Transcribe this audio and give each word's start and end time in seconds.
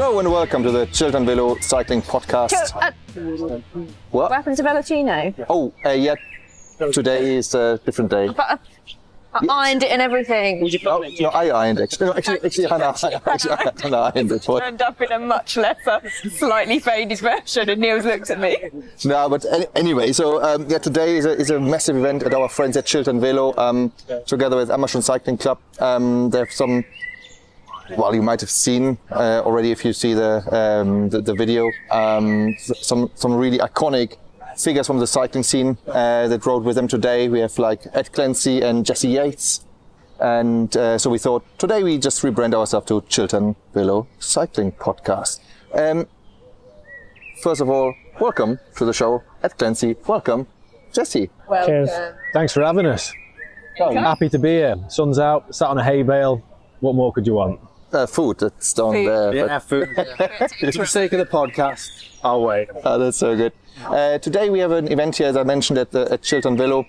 Hello 0.00 0.16
and 0.20 0.30
welcome 0.30 0.62
to 0.62 0.70
the 0.70 0.86
Chiltern 0.86 1.26
Velo 1.26 1.58
Cycling 1.58 2.02
Podcast. 2.02 2.52
Uh, 2.72 2.92
what? 3.36 3.62
what 4.12 4.30
happened 4.30 4.56
to 4.56 4.62
Veloccino? 4.62 5.34
Oh, 5.48 5.74
uh, 5.84 5.90
yeah. 5.90 6.14
Today 6.92 7.34
is 7.34 7.52
a 7.52 7.80
different 7.84 8.08
day. 8.08 8.28
But 8.28 8.38
uh, 8.38 8.58
I 9.32 9.70
ironed 9.70 9.82
it 9.82 9.90
and 9.90 10.00
everything. 10.00 10.70
Oh, 10.86 11.04
no, 11.18 11.28
I 11.30 11.48
ironed 11.48 11.80
it. 11.80 12.00
No, 12.00 12.12
actually, 12.12 12.38
actually, 12.44 12.68
Hannah, 12.68 12.94
actually, 13.26 13.56
Hannah 13.82 14.12
ironed 14.14 14.30
it. 14.30 14.44
What? 14.46 14.62
Turned 14.62 14.82
up 14.82 15.02
in 15.02 15.10
a 15.10 15.18
much 15.18 15.56
lesser, 15.56 16.00
slightly 16.30 16.78
faded 16.78 17.18
version, 17.18 17.68
and 17.68 17.80
Niels 17.80 18.04
looked 18.04 18.30
at 18.30 18.38
me. 18.38 18.56
No, 19.04 19.28
but 19.28 19.44
any, 19.50 19.66
anyway, 19.74 20.12
so 20.12 20.40
um, 20.44 20.64
yeah, 20.70 20.78
today 20.78 21.16
is 21.16 21.24
a, 21.24 21.32
is 21.32 21.50
a 21.50 21.58
massive 21.58 21.96
event 21.96 22.22
at 22.22 22.32
our 22.32 22.48
friends 22.48 22.76
at 22.76 22.86
Chiltern 22.86 23.20
Velo, 23.20 23.52
um, 23.56 23.92
together 24.28 24.54
with 24.54 24.70
Amersham 24.70 25.02
Cycling 25.02 25.38
Club. 25.38 25.58
Um, 25.80 26.30
they 26.30 26.38
have 26.38 26.52
some, 26.52 26.84
well, 27.96 28.14
you 28.14 28.22
might 28.22 28.40
have 28.40 28.50
seen 28.50 28.98
uh, 29.10 29.42
already 29.44 29.70
if 29.70 29.84
you 29.84 29.92
see 29.92 30.14
the 30.14 30.42
um, 30.54 31.08
the, 31.08 31.20
the 31.20 31.34
video, 31.34 31.70
um, 31.90 32.54
some 32.58 33.10
some 33.14 33.34
really 33.34 33.58
iconic 33.58 34.16
figures 34.56 34.86
from 34.86 34.98
the 34.98 35.06
cycling 35.06 35.42
scene 35.44 35.78
uh, 35.86 36.28
that 36.28 36.44
rode 36.44 36.64
with 36.64 36.76
them 36.76 36.88
today. 36.88 37.28
We 37.28 37.40
have 37.40 37.58
like 37.58 37.86
Ed 37.94 38.12
Clancy 38.12 38.60
and 38.62 38.84
Jesse 38.84 39.08
Yates. 39.08 39.64
And 40.20 40.76
uh, 40.76 40.98
so 40.98 41.10
we 41.10 41.18
thought 41.18 41.44
today 41.58 41.84
we 41.84 41.96
just 41.96 42.22
rebrand 42.22 42.52
ourselves 42.52 42.86
to 42.88 43.02
Chiltern 43.02 43.54
Velo 43.72 44.08
Cycling 44.18 44.72
Podcast. 44.72 45.38
Um, 45.72 46.08
first 47.40 47.60
of 47.60 47.70
all, 47.70 47.94
welcome 48.20 48.58
to 48.76 48.84
the 48.84 48.92
show, 48.92 49.22
Ed 49.44 49.56
Clancy. 49.56 49.94
Welcome, 50.08 50.48
Jesse. 50.92 51.30
Well, 51.48 51.64
Cheers. 51.64 51.90
Thanks 52.32 52.52
for 52.52 52.64
having 52.64 52.86
us. 52.86 53.12
Happy 53.78 54.28
to 54.28 54.38
be 54.40 54.48
here. 54.48 54.74
Sun's 54.88 55.20
out, 55.20 55.54
sat 55.54 55.68
on 55.68 55.78
a 55.78 55.84
hay 55.84 56.02
bale. 56.02 56.42
What 56.80 56.96
more 56.96 57.12
could 57.12 57.24
you 57.24 57.34
want? 57.34 57.60
Uh, 57.92 58.06
food 58.06 58.38
that's 58.38 58.72
down 58.74 58.92
Food. 58.92 59.08
there. 59.08 59.30
but- 59.30 59.36
Yeah, 59.36 59.58
food. 59.58 59.88
For 59.94 60.66
the 60.82 60.86
sake 60.86 61.12
of 61.14 61.18
the 61.20 61.24
podcast, 61.26 61.88
I'll 62.22 62.42
wait. 62.42 62.68
Oh, 62.84 62.98
that's 62.98 63.16
so 63.16 63.34
good. 63.34 63.52
Uh, 63.86 64.18
today 64.18 64.50
we 64.50 64.58
have 64.58 64.72
an 64.72 64.92
event 64.92 65.16
here, 65.16 65.28
as 65.28 65.36
I 65.36 65.42
mentioned, 65.42 65.78
at, 65.78 65.90
the, 65.90 66.10
at 66.12 66.22
Chiltern 66.22 66.56
Velo. 66.56 66.84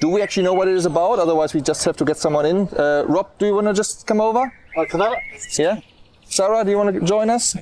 Do 0.00 0.08
we 0.10 0.20
actually 0.22 0.42
know 0.44 0.54
what 0.54 0.68
it 0.68 0.74
is 0.74 0.84
about? 0.86 1.18
Otherwise, 1.18 1.54
we 1.54 1.60
just 1.60 1.84
have 1.84 1.96
to 1.98 2.04
get 2.04 2.16
someone 2.18 2.44
in. 2.46 2.68
Uh, 2.68 3.04
Rob, 3.08 3.28
do 3.38 3.46
you 3.46 3.54
want 3.54 3.66
to 3.68 3.72
just 3.74 4.06
come 4.06 4.20
over? 4.20 4.52
Can 4.90 5.00
I? 5.02 5.16
Yeah. 5.58 5.80
Sarah, 6.24 6.64
do 6.64 6.70
you 6.70 6.76
want 6.76 6.94
to 6.94 7.00
join 7.00 7.30
us? 7.30 7.56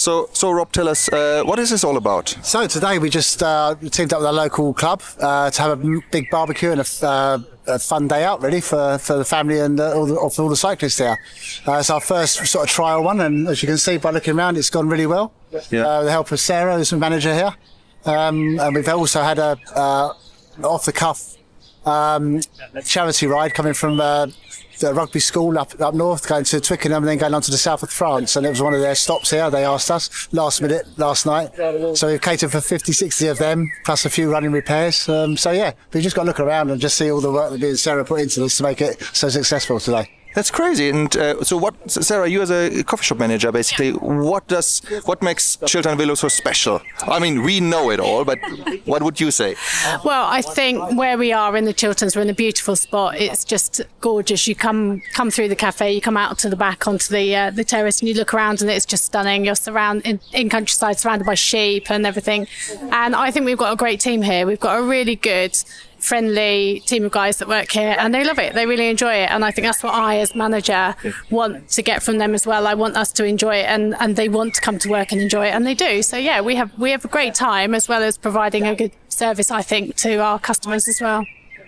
So, 0.00 0.30
so 0.32 0.50
Rob, 0.50 0.72
tell 0.72 0.88
us, 0.88 1.10
uh, 1.10 1.42
what 1.44 1.58
is 1.58 1.68
this 1.68 1.84
all 1.84 1.98
about? 1.98 2.34
So 2.42 2.66
today 2.66 2.98
we 2.98 3.10
just 3.10 3.42
uh, 3.42 3.74
teamed 3.90 4.14
up 4.14 4.20
with 4.20 4.30
a 4.30 4.32
local 4.32 4.72
club 4.72 5.02
uh, 5.20 5.50
to 5.50 5.60
have 5.60 5.78
a 5.78 6.00
big 6.10 6.30
barbecue 6.30 6.70
and 6.70 6.80
a, 6.80 7.06
uh, 7.06 7.38
a 7.66 7.78
fun 7.78 8.08
day 8.08 8.24
out, 8.24 8.40
really, 8.40 8.62
for, 8.62 8.96
for 8.96 9.16
the 9.16 9.26
family 9.26 9.60
and 9.60 9.78
uh, 9.78 9.94
all, 9.94 10.06
the, 10.06 10.14
all 10.16 10.48
the 10.48 10.56
cyclists 10.56 10.96
there. 10.96 11.18
Uh, 11.68 11.74
it's 11.74 11.90
our 11.90 12.00
first 12.00 12.46
sort 12.46 12.66
of 12.66 12.70
trial 12.70 13.04
one, 13.04 13.20
and 13.20 13.46
as 13.46 13.62
you 13.62 13.68
can 13.68 13.76
see 13.76 13.98
by 13.98 14.10
looking 14.10 14.38
around, 14.38 14.56
it's 14.56 14.70
gone 14.70 14.88
really 14.88 15.04
well. 15.04 15.34
Yeah. 15.68 15.86
Uh, 15.86 15.98
with 15.98 16.06
the 16.06 16.12
help 16.12 16.32
of 16.32 16.40
Sarah, 16.40 16.78
who's 16.78 16.88
the 16.88 16.96
manager 16.96 17.34
here, 17.34 17.54
um, 18.06 18.58
and 18.58 18.74
we've 18.74 18.88
also 18.88 19.20
had 19.20 19.38
a 19.38 19.58
uh, 19.76 20.14
off 20.64 20.86
the 20.86 20.92
cuff 20.92 21.36
um, 21.84 22.40
charity 22.86 23.26
ride 23.26 23.52
coming 23.52 23.74
from 23.74 24.00
uh, 24.00 24.28
the 24.80 24.92
rugby 24.94 25.20
school 25.20 25.58
up 25.58 25.78
up 25.80 25.94
north, 25.94 26.26
going 26.26 26.44
to 26.44 26.60
Twickenham, 26.60 27.02
and 27.02 27.08
then 27.08 27.18
going 27.18 27.34
on 27.34 27.42
to 27.42 27.50
the 27.50 27.58
south 27.58 27.82
of 27.82 27.90
France. 27.90 28.36
And 28.36 28.46
it 28.46 28.50
was 28.50 28.62
one 28.62 28.74
of 28.74 28.80
their 28.80 28.94
stops 28.94 29.30
here. 29.30 29.50
They 29.50 29.64
asked 29.64 29.90
us 29.90 30.28
last 30.32 30.60
minute 30.60 30.86
last 30.98 31.26
night, 31.26 31.54
so 31.96 32.08
we've 32.08 32.20
catered 32.20 32.50
for 32.50 32.60
50, 32.60 32.92
60 32.92 33.26
of 33.28 33.38
them, 33.38 33.70
plus 33.84 34.04
a 34.04 34.10
few 34.10 34.30
running 34.30 34.52
repairs. 34.52 35.08
Um, 35.08 35.36
so 35.36 35.50
yeah, 35.52 35.72
we've 35.92 36.02
just 36.02 36.16
got 36.16 36.22
to 36.22 36.28
look 36.28 36.40
around 36.40 36.70
and 36.70 36.80
just 36.80 36.96
see 36.96 37.10
all 37.10 37.20
the 37.20 37.32
work 37.32 37.50
that 37.52 37.60
me 37.60 37.68
and 37.68 37.78
Sarah 37.78 38.04
put 38.04 38.20
into 38.20 38.40
this 38.40 38.56
to 38.56 38.62
make 38.62 38.80
it 38.80 39.00
so 39.12 39.28
successful 39.28 39.78
today. 39.80 40.19
That's 40.34 40.50
crazy. 40.50 40.90
And 40.90 41.14
uh, 41.16 41.42
so, 41.42 41.56
what, 41.56 41.74
Sarah? 41.90 42.28
You 42.28 42.42
as 42.42 42.50
a 42.50 42.84
coffee 42.84 43.04
shop 43.04 43.18
manager, 43.18 43.50
basically, 43.50 43.92
what 43.92 44.46
does 44.46 44.80
what 45.04 45.22
makes 45.22 45.56
Chiltern 45.66 45.98
Velo 45.98 46.14
so 46.14 46.28
special? 46.28 46.80
I 47.02 47.18
mean, 47.18 47.42
we 47.42 47.58
know 47.58 47.90
it 47.90 47.98
all, 47.98 48.24
but 48.24 48.38
what 48.84 49.02
would 49.02 49.20
you 49.20 49.30
say? 49.30 49.56
Well, 50.04 50.26
I 50.28 50.40
think 50.42 50.96
where 50.96 51.18
we 51.18 51.32
are 51.32 51.56
in 51.56 51.64
the 51.64 51.72
Chilterns, 51.72 52.14
we're 52.14 52.22
in 52.22 52.30
a 52.30 52.34
beautiful 52.34 52.76
spot. 52.76 53.16
It's 53.16 53.44
just 53.44 53.80
gorgeous. 54.00 54.46
You 54.46 54.54
come 54.54 55.02
come 55.12 55.30
through 55.30 55.48
the 55.48 55.56
cafe, 55.56 55.92
you 55.92 56.00
come 56.00 56.16
out 56.16 56.38
to 56.38 56.48
the 56.48 56.56
back 56.56 56.86
onto 56.86 57.12
the 57.12 57.34
uh, 57.34 57.50
the 57.50 57.64
terrace, 57.64 58.00
and 58.00 58.08
you 58.08 58.14
look 58.14 58.32
around, 58.32 58.60
and 58.60 58.70
it's 58.70 58.86
just 58.86 59.06
stunning. 59.06 59.44
You're 59.44 59.56
surrounded 59.56 60.06
in, 60.06 60.20
in 60.32 60.48
countryside, 60.48 60.98
surrounded 61.00 61.24
by 61.26 61.34
sheep 61.34 61.90
and 61.90 62.06
everything. 62.06 62.46
And 62.92 63.16
I 63.16 63.32
think 63.32 63.46
we've 63.46 63.58
got 63.58 63.72
a 63.72 63.76
great 63.76 63.98
team 64.00 64.22
here. 64.22 64.46
We've 64.46 64.60
got 64.60 64.78
a 64.78 64.82
really 64.82 65.16
good. 65.16 65.56
Friendly 66.00 66.80
team 66.86 67.04
of 67.04 67.12
guys 67.12 67.38
that 67.38 67.48
work 67.48 67.70
here, 67.70 67.94
and 67.98 68.14
they 68.14 68.24
love 68.24 68.38
it. 68.38 68.54
They 68.54 68.66
really 68.66 68.88
enjoy 68.88 69.14
it, 69.14 69.30
and 69.30 69.44
I 69.44 69.50
think 69.50 69.66
that's 69.66 69.82
what 69.82 69.94
I, 69.94 70.18
as 70.18 70.34
manager, 70.34 70.94
want 71.30 71.68
to 71.70 71.82
get 71.82 72.02
from 72.02 72.18
them 72.18 72.34
as 72.34 72.46
well. 72.46 72.66
I 72.66 72.74
want 72.74 72.96
us 72.96 73.12
to 73.12 73.24
enjoy 73.24 73.56
it, 73.56 73.66
and, 73.66 73.94
and 74.00 74.16
they 74.16 74.28
want 74.28 74.54
to 74.54 74.60
come 74.60 74.78
to 74.78 74.88
work 74.88 75.12
and 75.12 75.20
enjoy 75.20 75.46
it, 75.46 75.50
and 75.50 75.66
they 75.66 75.74
do. 75.74 76.02
So 76.02 76.16
yeah, 76.16 76.40
we 76.40 76.56
have 76.56 76.76
we 76.78 76.90
have 76.90 77.04
a 77.04 77.08
great 77.08 77.34
time 77.34 77.74
as 77.74 77.88
well 77.88 78.02
as 78.02 78.16
providing 78.16 78.66
a 78.66 78.74
good 78.74 78.92
service, 79.08 79.50
I 79.50 79.62
think, 79.62 79.96
to 79.96 80.16
our 80.16 80.38
customers 80.38 80.88
as 80.88 81.00
well. 81.00 81.24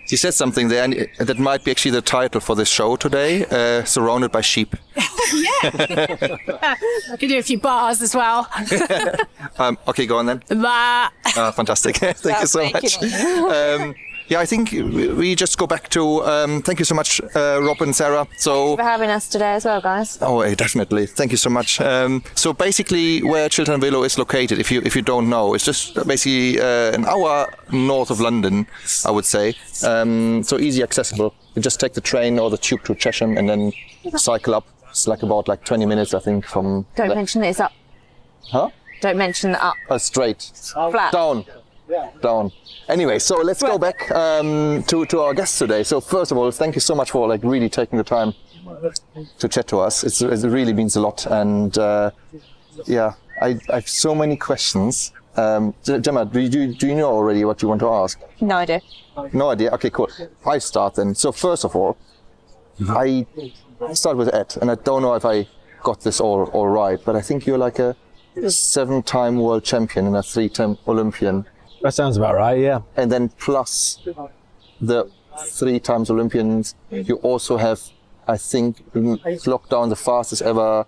You 0.09 0.17
said 0.17 0.35
something 0.35 0.69
there, 0.69 0.85
and 0.85 1.09
that 1.19 1.39
might 1.39 1.65
be 1.65 1.71
actually 1.71 1.93
the 1.93 2.03
title 2.03 2.41
for 2.41 2.57
this 2.57 2.69
show 2.69 2.97
today. 2.97 3.47
Uh, 3.47 3.85
surrounded 3.85 4.33
by 4.33 4.41
sheep. 4.41 4.75
I 5.63 7.17
can 7.19 7.29
do 7.29 7.39
a 7.39 7.43
few 7.43 7.59
bars 7.59 8.03
as 8.03 8.15
well. 8.15 8.49
Um, 9.59 9.79
okay, 9.87 10.07
go 10.07 10.17
on 10.17 10.27
then. 10.27 10.43
Bah. 10.49 11.11
Ah, 11.37 11.53
fantastic. 11.55 11.97
thank 11.99 12.41
you 12.41 12.47
so 12.47 12.71
much. 12.71 13.03
Um, 13.03 13.95
yeah, 14.33 14.41
I 14.41 14.47
think 14.47 14.73
we 14.73 15.35
just 15.35 15.59
go 15.59 15.67
back 15.67 15.89
to 15.91 16.23
um, 16.25 16.63
thank 16.63 16.79
you 16.79 16.87
so 16.87 16.95
much, 16.95 17.21
uh, 17.37 17.61
Rob 17.63 17.83
and 17.83 17.95
Sarah. 17.95 18.27
So, 18.39 18.77
for 18.77 18.83
having 18.83 19.11
us 19.11 19.29
today 19.29 19.53
as 19.53 19.65
well, 19.67 19.81
guys. 19.81 20.19
oh, 20.23 20.55
definitely. 20.55 21.07
Thank 21.07 21.33
you 21.33 21.37
so 21.37 21.51
much. 21.51 21.81
Um, 21.81 22.23
so, 22.35 22.53
basically, 22.55 23.23
where 23.23 23.49
Chiltern 23.51 23.81
Velo 23.81 24.03
is 24.05 24.17
located, 24.19 24.59
if 24.59 24.73
you 24.73 24.81
if 24.85 24.97
you 24.97 25.03
don't 25.03 25.29
know, 25.29 25.55
it's 25.55 25.67
just 25.67 25.95
basically 26.07 26.59
uh, 26.61 26.95
an 26.97 27.05
hour 27.05 27.53
north 27.71 28.11
of 28.11 28.21
London, 28.21 28.67
I 29.05 29.11
would 29.11 29.27
say. 29.27 29.55
Um, 29.85 30.43
so 30.43 30.59
easy 30.59 30.83
accessible. 30.83 31.35
You 31.55 31.61
just 31.61 31.79
take 31.79 31.93
the 31.93 32.01
train 32.01 32.39
or 32.39 32.49
the 32.49 32.59
tube 32.59 32.85
to 32.85 32.95
Chesham 32.95 33.37
and 33.37 33.49
then 33.49 33.73
cycle 34.17 34.55
up. 34.55 34.67
It's 34.89 35.07
like 35.07 35.23
about 35.23 35.47
like 35.49 35.65
20 35.65 35.85
minutes, 35.85 36.15
I 36.15 36.21
think, 36.21 36.47
from. 36.47 36.87
Don't 36.97 37.09
the- 37.09 37.15
mention 37.15 37.43
that 37.43 37.49
it's 37.49 37.61
up. 37.61 37.73
Huh? 38.51 38.71
Don't 39.03 39.19
mention 39.19 39.53
the 39.53 39.63
up. 39.63 39.75
Uh, 39.91 39.99
straight. 39.99 40.51
Flat. 40.73 41.13
Down. 41.13 41.45
Down. 42.23 42.51
Anyway, 42.89 43.19
so 43.19 43.37
let's 43.39 43.63
go 43.63 43.79
back 43.79 44.11
um, 44.13 44.83
to, 44.85 45.05
to 45.07 45.21
our 45.21 45.35
guests 45.35 45.59
today. 45.59 45.83
So 45.83 46.01
first 46.01 46.31
of 46.33 46.39
all, 46.39 46.51
thank 46.51 46.75
you 46.75 46.81
so 46.81 46.95
much 46.95 47.11
for 47.11 47.29
like 47.29 47.43
really 47.43 47.69
taking 47.69 47.99
the 47.99 48.05
time 48.05 48.33
to 49.39 49.49
chat 49.49 49.67
to 49.69 49.81
us. 49.81 50.05
It's, 50.05 50.23
it 50.23 50.49
really 50.49 50.73
means 50.73 50.97
a 50.97 51.01
lot. 51.01 51.27
And 51.27 51.77
uh, 51.77 52.11
yeah, 52.87 53.13
I, 53.41 53.59
I 53.69 53.75
have 53.75 53.89
so 53.89 54.15
many 54.15 54.37
questions. 54.37 55.13
Um, 55.37 55.75
Gemma, 55.85 56.25
do 56.27 56.41
you, 56.41 56.75
do 56.75 56.87
you- 56.87 56.95
know 56.95 57.11
already 57.11 57.45
what 57.45 57.63
you 57.63 57.69
want 57.69 57.81
to 57.81 57.89
ask? 57.89 58.21
No 58.41 58.57
idea. 58.57 58.81
No 59.33 59.51
idea. 59.51 59.71
Okay, 59.73 59.91
cool. 59.91 60.09
I 60.47 60.59
start 60.59 60.95
then. 60.95 61.15
So 61.15 61.33
first 61.33 61.65
of 61.65 61.75
all, 61.77 61.97
I 62.89 63.27
start 63.93 64.17
with 64.17 64.33
Ed, 64.35 64.57
and 64.61 64.71
I 64.71 64.75
don't 64.77 65.03
know 65.03 65.15
if 65.15 65.25
I 65.25 65.47
got 65.83 66.01
this 66.03 66.21
all 66.21 66.45
all 66.53 66.69
right, 66.69 66.99
but 67.05 67.17
I 67.17 67.21
think 67.21 67.47
you're 67.47 67.59
like 67.59 67.79
a 67.79 67.97
seven-time 68.49 69.39
world 69.39 69.65
champion 69.65 70.07
and 70.07 70.17
a 70.17 70.23
three-time 70.23 70.79
Olympian, 70.87 71.45
That 71.83 71.95
sounds 71.95 72.17
about 72.17 72.35
right, 72.35 72.59
yeah. 72.59 72.81
and 72.97 73.11
then 73.11 73.29
plus 73.31 73.99
the 74.81 75.11
three 75.49 75.81
times 75.81 76.11
Olympians, 76.11 76.75
you 76.91 77.17
also 77.17 77.57
have, 77.57 77.81
I 78.29 78.37
think, 78.37 78.83
locked 79.47 79.71
down 79.71 79.89
the 79.89 79.97
fastest 79.97 80.43
ever 80.43 80.87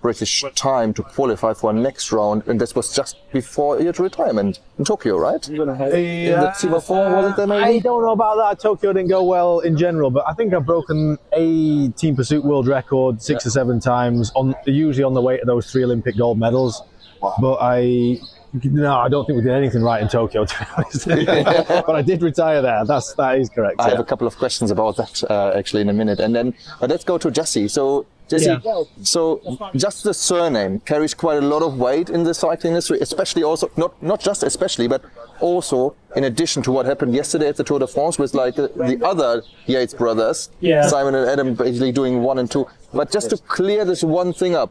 British 0.00 0.44
time 0.56 0.92
to 0.94 1.02
qualify 1.04 1.54
for 1.54 1.70
a 1.70 1.72
next 1.72 2.10
round, 2.10 2.42
and 2.48 2.60
this 2.60 2.74
was 2.74 2.92
just 2.92 3.16
before 3.32 3.80
your 3.80 3.92
retirement 3.92 4.58
in 4.76 4.84
Tokyo, 4.84 5.16
right? 5.16 5.48
In 5.48 5.58
the 5.58 6.54
team 6.58 6.80
four, 6.80 7.08
was 7.08 7.32
it 7.32 7.36
there 7.36 7.46
maybe? 7.46 7.62
I 7.62 7.78
don't 7.78 8.02
know 8.02 8.10
about 8.10 8.36
that. 8.36 8.60
Tokyo 8.60 8.92
didn't 8.92 9.10
go 9.10 9.22
well 9.22 9.60
in 9.60 9.76
general, 9.76 10.10
but 10.10 10.24
I 10.26 10.34
think 10.34 10.52
I've 10.54 10.66
broken 10.66 11.18
a 11.32 11.88
team 11.90 12.16
pursuit 12.16 12.44
world 12.44 12.66
record 12.66 13.22
six 13.22 13.46
or 13.46 13.50
seven 13.50 13.78
times, 13.78 14.32
on 14.34 14.56
usually 14.66 15.04
on 15.04 15.14
the 15.14 15.22
way 15.22 15.38
to 15.38 15.44
those 15.44 15.70
three 15.70 15.84
Olympic 15.84 16.16
gold 16.16 16.36
medals. 16.36 16.82
But 17.20 17.58
I, 17.60 18.18
no, 18.64 18.94
I 18.96 19.08
don't 19.08 19.24
think 19.26 19.36
we 19.38 19.42
did 19.42 19.52
anything 19.52 19.82
right 19.82 20.02
in 20.02 20.08
Tokyo, 20.08 20.44
to 20.44 20.58
be 20.58 20.66
honest. 20.76 21.06
but 21.86 21.96
I 21.96 22.02
did 22.02 22.22
retire 22.22 22.60
there. 22.62 22.84
That's 22.84 23.14
that 23.14 23.38
is 23.38 23.48
correct. 23.48 23.80
I 23.80 23.84
yeah. 23.84 23.90
have 23.90 24.00
a 24.00 24.04
couple 24.04 24.26
of 24.26 24.36
questions 24.36 24.70
about 24.70 24.96
that 24.96 25.24
uh, 25.30 25.52
actually 25.56 25.82
in 25.82 25.88
a 25.88 25.92
minute, 25.92 26.20
and 26.20 26.34
then 26.34 26.54
but 26.80 26.90
let's 26.90 27.04
go 27.04 27.18
to 27.18 27.30
Jesse. 27.30 27.68
So 27.68 28.06
Jesse, 28.28 28.56
Yeah. 28.64 28.82
so 29.02 29.40
just 29.74 30.04
the 30.04 30.14
surname 30.14 30.80
carries 30.80 31.14
quite 31.14 31.38
a 31.38 31.46
lot 31.46 31.62
of 31.62 31.78
weight 31.78 32.08
in 32.10 32.24
the 32.24 32.34
cycling 32.34 32.72
industry, 32.72 32.98
especially 33.00 33.42
also 33.42 33.70
not 33.76 34.00
not 34.02 34.20
just 34.20 34.42
especially, 34.42 34.88
but 34.88 35.02
also 35.40 35.94
in 36.16 36.24
addition 36.24 36.62
to 36.62 36.72
what 36.72 36.86
happened 36.86 37.14
yesterday 37.14 37.48
at 37.48 37.56
the 37.56 37.64
Tour 37.64 37.78
de 37.78 37.86
France 37.86 38.18
with 38.18 38.34
like 38.34 38.54
the, 38.54 38.68
the 38.76 39.04
other 39.04 39.42
Yates 39.66 39.94
brothers, 39.94 40.50
Yeah. 40.60 40.86
Simon 40.86 41.14
and 41.14 41.28
Adam, 41.28 41.54
basically 41.54 41.92
doing 41.92 42.22
one 42.22 42.38
and 42.38 42.50
two. 42.50 42.66
But 42.92 43.10
just 43.10 43.30
to 43.30 43.36
clear 43.38 43.84
this 43.84 44.02
one 44.04 44.32
thing 44.32 44.54
up, 44.54 44.70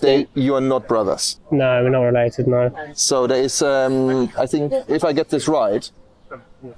they 0.00 0.26
you 0.34 0.54
are 0.54 0.60
not 0.60 0.88
brothers. 0.88 1.38
No, 1.50 1.82
we're 1.82 1.90
not 1.90 2.02
related. 2.02 2.46
No. 2.46 2.70
So 2.94 3.26
there 3.26 3.42
is, 3.42 3.62
um, 3.62 4.30
I 4.38 4.46
think, 4.46 4.72
if 4.88 5.04
I 5.04 5.12
get 5.12 5.28
this 5.30 5.48
right, 5.48 5.90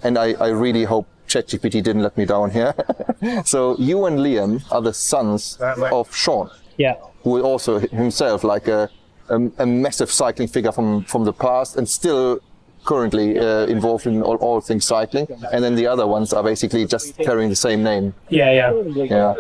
and 0.02 0.19
I, 0.19 0.32
I 0.34 0.49
really 0.49 0.84
hope 0.84 1.06
ChatGPT 1.28 1.82
didn't 1.82 2.02
let 2.02 2.16
me 2.16 2.25
down 2.25 2.50
here. 2.50 2.75
so 3.44 3.76
you 3.78 4.06
and 4.06 4.19
Liam 4.19 4.62
are 4.70 4.82
the 4.82 4.93
sons 4.93 5.58
of 5.60 6.14
Sean. 6.14 6.50
Yeah. 6.76 6.94
who 7.25 7.37
is 7.38 7.43
also 7.43 7.81
himself 7.81 8.44
like 8.44 8.69
a, 8.69 8.88
a, 9.28 9.37
a 9.58 9.66
massive 9.66 10.10
cycling 10.12 10.46
figure 10.49 10.70
from, 10.72 11.02
from 11.05 11.25
the 11.25 11.32
past 11.32 11.76
and 11.76 11.88
still 11.88 12.38
currently 12.84 13.38
uh, 13.38 13.66
involved 13.66 14.06
in 14.06 14.22
all, 14.22 14.37
all 14.37 14.60
things 14.60 14.84
cycling. 14.87 15.26
And 15.52 15.62
then 15.64 15.75
the 15.75 15.87
other 15.88 16.06
ones 16.06 16.32
are 16.32 16.43
basically 16.43 16.87
just 16.87 17.16
carrying 17.19 17.50
the 17.50 17.56
same 17.56 17.82
name. 17.82 18.14
Yeah, 18.28 18.52
yeah. 18.52 19.05
Yeah. 19.05 19.34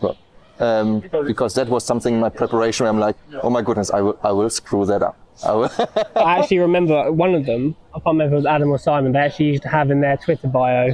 But, 0.00 0.16
um, 0.60 1.00
because 1.26 1.54
that 1.54 1.68
was 1.68 1.84
something 1.84 2.14
in 2.14 2.20
my 2.20 2.28
preparation 2.28 2.84
where 2.84 2.90
I'm 2.92 2.98
like, 3.00 3.16
oh 3.42 3.50
my 3.50 3.62
goodness, 3.62 3.90
I 3.90 4.00
will, 4.00 4.18
I 4.22 4.32
will 4.32 4.50
screw 4.50 4.86
that 4.86 5.02
up. 5.02 5.16
I. 5.42 5.86
I 6.16 6.38
actually 6.38 6.58
remember 6.58 7.10
one 7.10 7.34
of 7.34 7.46
them. 7.46 7.76
I 7.94 7.98
can't 7.98 8.06
remember 8.14 8.24
if 8.24 8.32
it 8.32 8.36
was 8.36 8.46
Adam 8.46 8.70
or 8.70 8.78
Simon. 8.78 9.12
They 9.12 9.20
actually 9.20 9.46
used 9.46 9.62
to 9.62 9.68
have 9.68 9.88
in 9.90 10.00
their 10.00 10.16
Twitter 10.16 10.48
bio, 10.48 10.90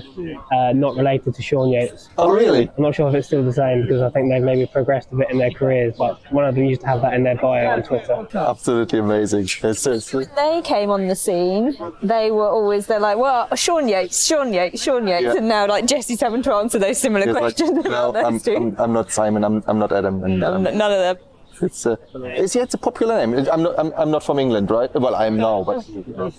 uh, 0.52 0.72
not 0.74 0.96
related 0.96 1.34
to 1.34 1.42
Sean 1.42 1.70
Yates. 1.70 2.10
oh, 2.18 2.28
really? 2.30 2.68
I'm 2.76 2.82
not 2.82 2.94
sure 2.94 3.08
if 3.08 3.14
it's 3.14 3.26
still 3.26 3.42
the 3.42 3.54
same 3.54 3.82
because 3.82 4.02
I 4.02 4.10
think 4.10 4.30
they've 4.30 4.42
maybe 4.42 4.66
progressed 4.66 5.08
a 5.12 5.16
bit 5.16 5.30
in 5.30 5.38
their 5.38 5.50
careers. 5.50 5.94
But 5.96 6.20
one 6.30 6.44
of 6.44 6.54
them 6.54 6.64
used 6.64 6.82
to 6.82 6.86
have 6.88 7.00
that 7.00 7.14
in 7.14 7.22
their 7.22 7.36
bio 7.36 7.70
on 7.70 7.82
Twitter. 7.82 8.26
Absolutely 8.34 8.98
amazing. 8.98 9.48
It's, 9.62 9.86
it's, 9.86 10.10
They 10.10 10.60
came 10.62 10.90
on 10.90 11.08
the 11.08 11.16
scene. 11.16 11.74
They 12.02 12.30
were 12.30 12.48
always 12.48 12.86
they're 12.86 13.00
like, 13.00 13.16
well, 13.16 13.48
Sean 13.56 13.88
Yates, 13.88 14.26
Sean 14.26 14.52
Yates, 14.52 14.82
Sean 14.82 15.06
Yates, 15.06 15.24
Yeah. 15.24 15.36
and 15.36 15.48
now 15.48 15.66
like 15.66 15.86
Jesse's 15.86 16.20
having 16.20 16.42
to 16.42 16.52
answer 16.54 16.78
those 16.78 16.98
similar 16.98 17.24
it's 17.24 17.32
like, 17.32 17.40
questions 17.56 17.84
no, 17.84 18.14
I'm. 18.14 18.40
I'm, 18.46 18.76
I'm 18.78 18.92
not 18.92 19.10
Simon. 19.10 19.42
I'm, 19.44 19.62
I'm 19.66 19.78
not 19.78 19.90
Adam. 19.92 20.22
And, 20.22 20.44
um, 20.44 20.64
None 20.64 20.76
of 20.92 21.16
them. 21.16 21.16
It's, 21.62 21.86
uh, 21.86 21.96
it's, 22.14 22.54
yeah, 22.54 22.62
it's 22.62 22.74
a 22.74 22.78
popular 22.78 23.18
name. 23.24 23.46
I'm 23.50 23.62
not, 23.62 23.78
I'm, 23.78 23.92
I'm 23.96 24.10
not 24.10 24.22
from 24.22 24.38
England, 24.38 24.70
right? 24.70 24.92
Well, 24.94 25.14
I 25.14 25.26
am 25.26 25.36
now, 25.36 25.62
but 25.64 25.86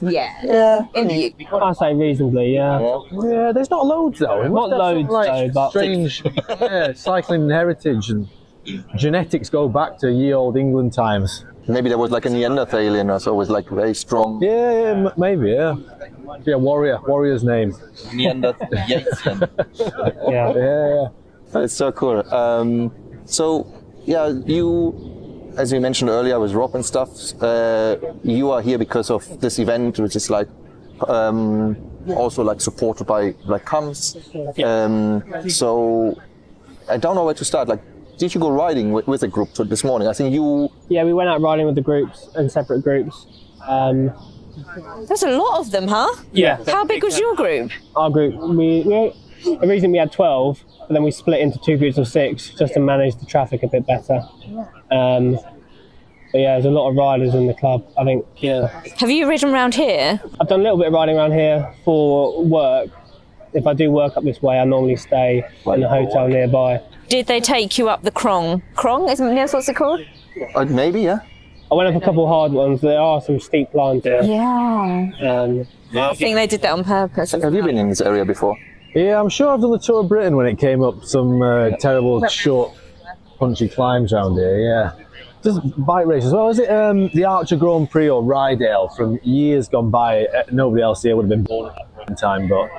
Yeah. 0.01 0.29
Yeah. 0.44 0.81
In 0.95 1.07
the 1.07 1.33
I 1.53 1.73
say 1.73 1.94
reasonably, 1.94 2.53
yeah. 2.56 2.79
Yeah, 3.12 3.51
there's 3.51 3.69
not 3.69 3.85
loads 3.85 4.19
though. 4.19 4.41
It 4.41 4.50
Not 4.50 4.69
must 4.69 4.71
have 4.71 4.79
some, 4.81 4.95
loads, 4.97 5.09
like, 5.09 5.29
though, 5.29 5.53
but- 5.53 5.69
strange 5.69 6.23
yeah, 6.62 6.94
cycling 6.94 7.50
heritage 7.50 8.09
and 8.09 8.27
genetics 8.95 9.50
go 9.50 9.68
back 9.68 9.97
to 10.00 10.12
ye 10.12 10.33
old 10.33 10.56
England 10.57 10.94
times. 10.94 11.45
maybe 11.67 11.89
there 11.89 11.97
was 11.97 12.12
like 12.12 12.25
a 12.25 12.29
Neanderthalian 12.29 13.09
or 13.13 13.19
so, 13.19 13.33
was 13.33 13.50
like 13.50 13.67
very 13.69 13.94
strong. 13.95 14.41
Yeah, 14.41 14.71
yeah, 14.71 15.07
m- 15.07 15.12
maybe, 15.17 15.51
yeah. 15.51 15.75
Yeah, 16.45 16.56
warrior, 16.56 17.00
warrior's 17.07 17.44
name. 17.44 17.71
Neanderthalian. 18.13 19.06
Yeah. 20.29 20.53
Yeah, 20.56 21.09
yeah. 21.53 21.62
It's 21.63 21.74
so 21.74 21.91
cool. 21.91 22.24
Um, 22.33 22.91
so, 23.25 23.67
yeah, 24.06 24.27
you, 24.45 25.11
as 25.57 25.74
we 25.74 25.80
mentioned 25.80 26.09
earlier 26.09 26.39
with 26.39 26.53
Rob 26.53 26.75
and 26.75 26.86
stuff, 26.86 27.09
uh, 27.42 27.98
you 28.24 28.51
are 28.51 28.62
here 28.62 28.77
because 28.77 29.09
of 29.09 29.39
this 29.42 29.59
event, 29.59 30.00
which 30.00 30.15
is 30.15 30.30
like 30.30 30.48
um, 31.07 31.75
also 32.09 32.44
like 32.44 32.62
supported 32.62 33.06
by 33.06 33.36
like 33.45 33.65
CAMS. 33.65 34.18
Um, 34.63 35.24
so, 35.50 36.19
I 36.89 36.98
don't 36.98 37.15
know 37.15 37.25
where 37.25 37.33
to 37.33 37.45
start. 37.45 37.68
Like, 37.68 37.81
did 38.18 38.33
you 38.33 38.42
go 38.42 38.51
riding 38.51 38.92
with, 38.92 39.07
with 39.07 39.24
a 39.24 39.27
group 39.27 39.53
to 39.53 39.63
this 39.63 39.83
morning? 39.83 40.07
I 40.07 40.13
think 40.13 40.33
you. 40.33 40.69
Yeah, 40.89 41.03
we 41.03 41.13
went 41.13 41.30
out 41.30 41.42
riding 41.42 41.65
with 41.65 41.75
the 41.75 41.81
groups 41.81 42.30
and 42.36 42.51
separate 42.51 42.83
groups. 42.83 43.25
Um, 43.68 44.12
There's 45.07 45.24
a 45.24 45.31
lot 45.31 45.59
of 45.59 45.71
them, 45.71 45.88
huh? 45.88 46.13
yeah. 46.31 46.57
How 46.68 46.86
big 46.86 47.03
was 47.03 47.18
your 47.19 47.36
group? 47.36 47.71
Our 47.95 48.09
group, 48.09 48.36
we, 48.36 48.81
we 48.83 49.13
originally 49.45 49.93
we 49.93 49.97
had 49.97 50.11
12, 50.11 50.63
but 50.88 50.93
then 50.93 51.03
we 51.03 51.11
split 51.11 51.41
into 51.41 51.59
two 51.59 51.77
groups 51.77 51.97
of 51.97 52.07
six 52.07 52.49
just 52.49 52.73
to 52.73 52.79
manage 52.79 53.15
the 53.17 53.25
traffic 53.25 53.63
a 53.63 53.67
bit 53.67 53.85
better. 53.85 54.21
Um, 54.91 55.38
but 56.31 56.39
yeah, 56.39 56.53
there's 56.53 56.65
a 56.65 56.69
lot 56.69 56.89
of 56.89 56.95
riders 56.95 57.33
in 57.33 57.47
the 57.47 57.53
club. 57.53 57.85
I 57.97 58.05
think, 58.05 58.25
yeah. 58.38 58.67
Have 58.97 59.09
you 59.09 59.27
ridden 59.27 59.49
around 59.49 59.75
here? 59.75 60.21
I've 60.39 60.47
done 60.47 60.61
a 60.61 60.63
little 60.63 60.77
bit 60.77 60.88
of 60.88 60.93
riding 60.93 61.17
around 61.17 61.33
here 61.33 61.73
for 61.83 62.43
work. 62.45 62.89
If 63.53 63.67
I 63.67 63.73
do 63.73 63.91
work 63.91 64.15
up 64.15 64.23
this 64.23 64.41
way, 64.41 64.59
I 64.59 64.63
normally 64.63 64.95
stay 64.95 65.43
in 65.65 65.83
a 65.83 65.89
hotel 65.89 66.29
nearby. 66.29 66.81
Did 67.09 67.27
they 67.27 67.41
take 67.41 67.77
you 67.77 67.89
up 67.89 68.03
the 68.03 68.11
Krong? 68.11 68.61
Krong? 68.75 69.11
Isn't 69.11 69.35
that 69.35 69.51
what's 69.51 69.67
it 69.67 69.75
called? 69.75 69.99
Uh, 70.55 70.63
maybe, 70.65 71.01
yeah. 71.01 71.19
I 71.69 71.75
went 71.75 71.93
up 71.93 72.01
a 72.01 72.05
couple 72.05 72.23
of 72.23 72.29
hard 72.29 72.53
ones. 72.53 72.79
There 72.81 72.99
are 72.99 73.21
some 73.21 73.39
steep 73.39 73.71
climbs 73.71 74.03
here. 74.03 74.21
Yeah. 74.23 75.11
Um, 75.21 75.67
I 75.93 76.13
think 76.13 76.35
they 76.35 76.47
did 76.47 76.61
that 76.61 76.71
on 76.71 76.83
purpose. 76.85 77.31
Have 77.31 77.53
you 77.53 77.63
been 77.63 77.77
in 77.77 77.89
this 77.89 78.01
area 78.01 78.23
before? 78.23 78.57
Yeah, 78.93 79.19
I'm 79.19 79.29
sure 79.29 79.53
I've 79.53 79.61
done 79.61 79.71
the 79.71 79.79
Tour 79.79 80.01
of 80.01 80.09
Britain 80.09 80.35
when 80.35 80.47
it 80.47 80.57
came 80.57 80.83
up. 80.83 81.05
Some 81.05 81.41
uh, 81.41 81.71
terrible, 81.77 82.25
short, 82.27 82.73
punchy 83.39 83.69
climbs 83.69 84.11
around 84.11 84.35
here. 84.35 84.59
Yeah, 84.59 84.91
just 85.43 85.61
bike 85.85 86.07
races. 86.07 86.27
as 86.27 86.33
Well, 86.33 86.49
is 86.49 86.59
it 86.59 86.69
um, 86.69 87.09
the 87.13 87.23
Archer 87.23 87.55
Grand 87.55 87.89
Prix 87.89 88.09
or 88.09 88.21
Rydale 88.21 88.93
from 88.95 89.17
years 89.23 89.69
gone 89.69 89.91
by? 89.91 90.25
Uh, 90.25 90.43
nobody 90.51 90.83
else 90.83 91.03
here 91.03 91.15
would 91.15 91.23
have 91.23 91.29
been 91.29 91.43
born 91.43 91.69
at 91.69 91.75
that 91.75 91.95
point 91.95 92.09
in 92.09 92.15
time, 92.15 92.47
but 92.49 92.69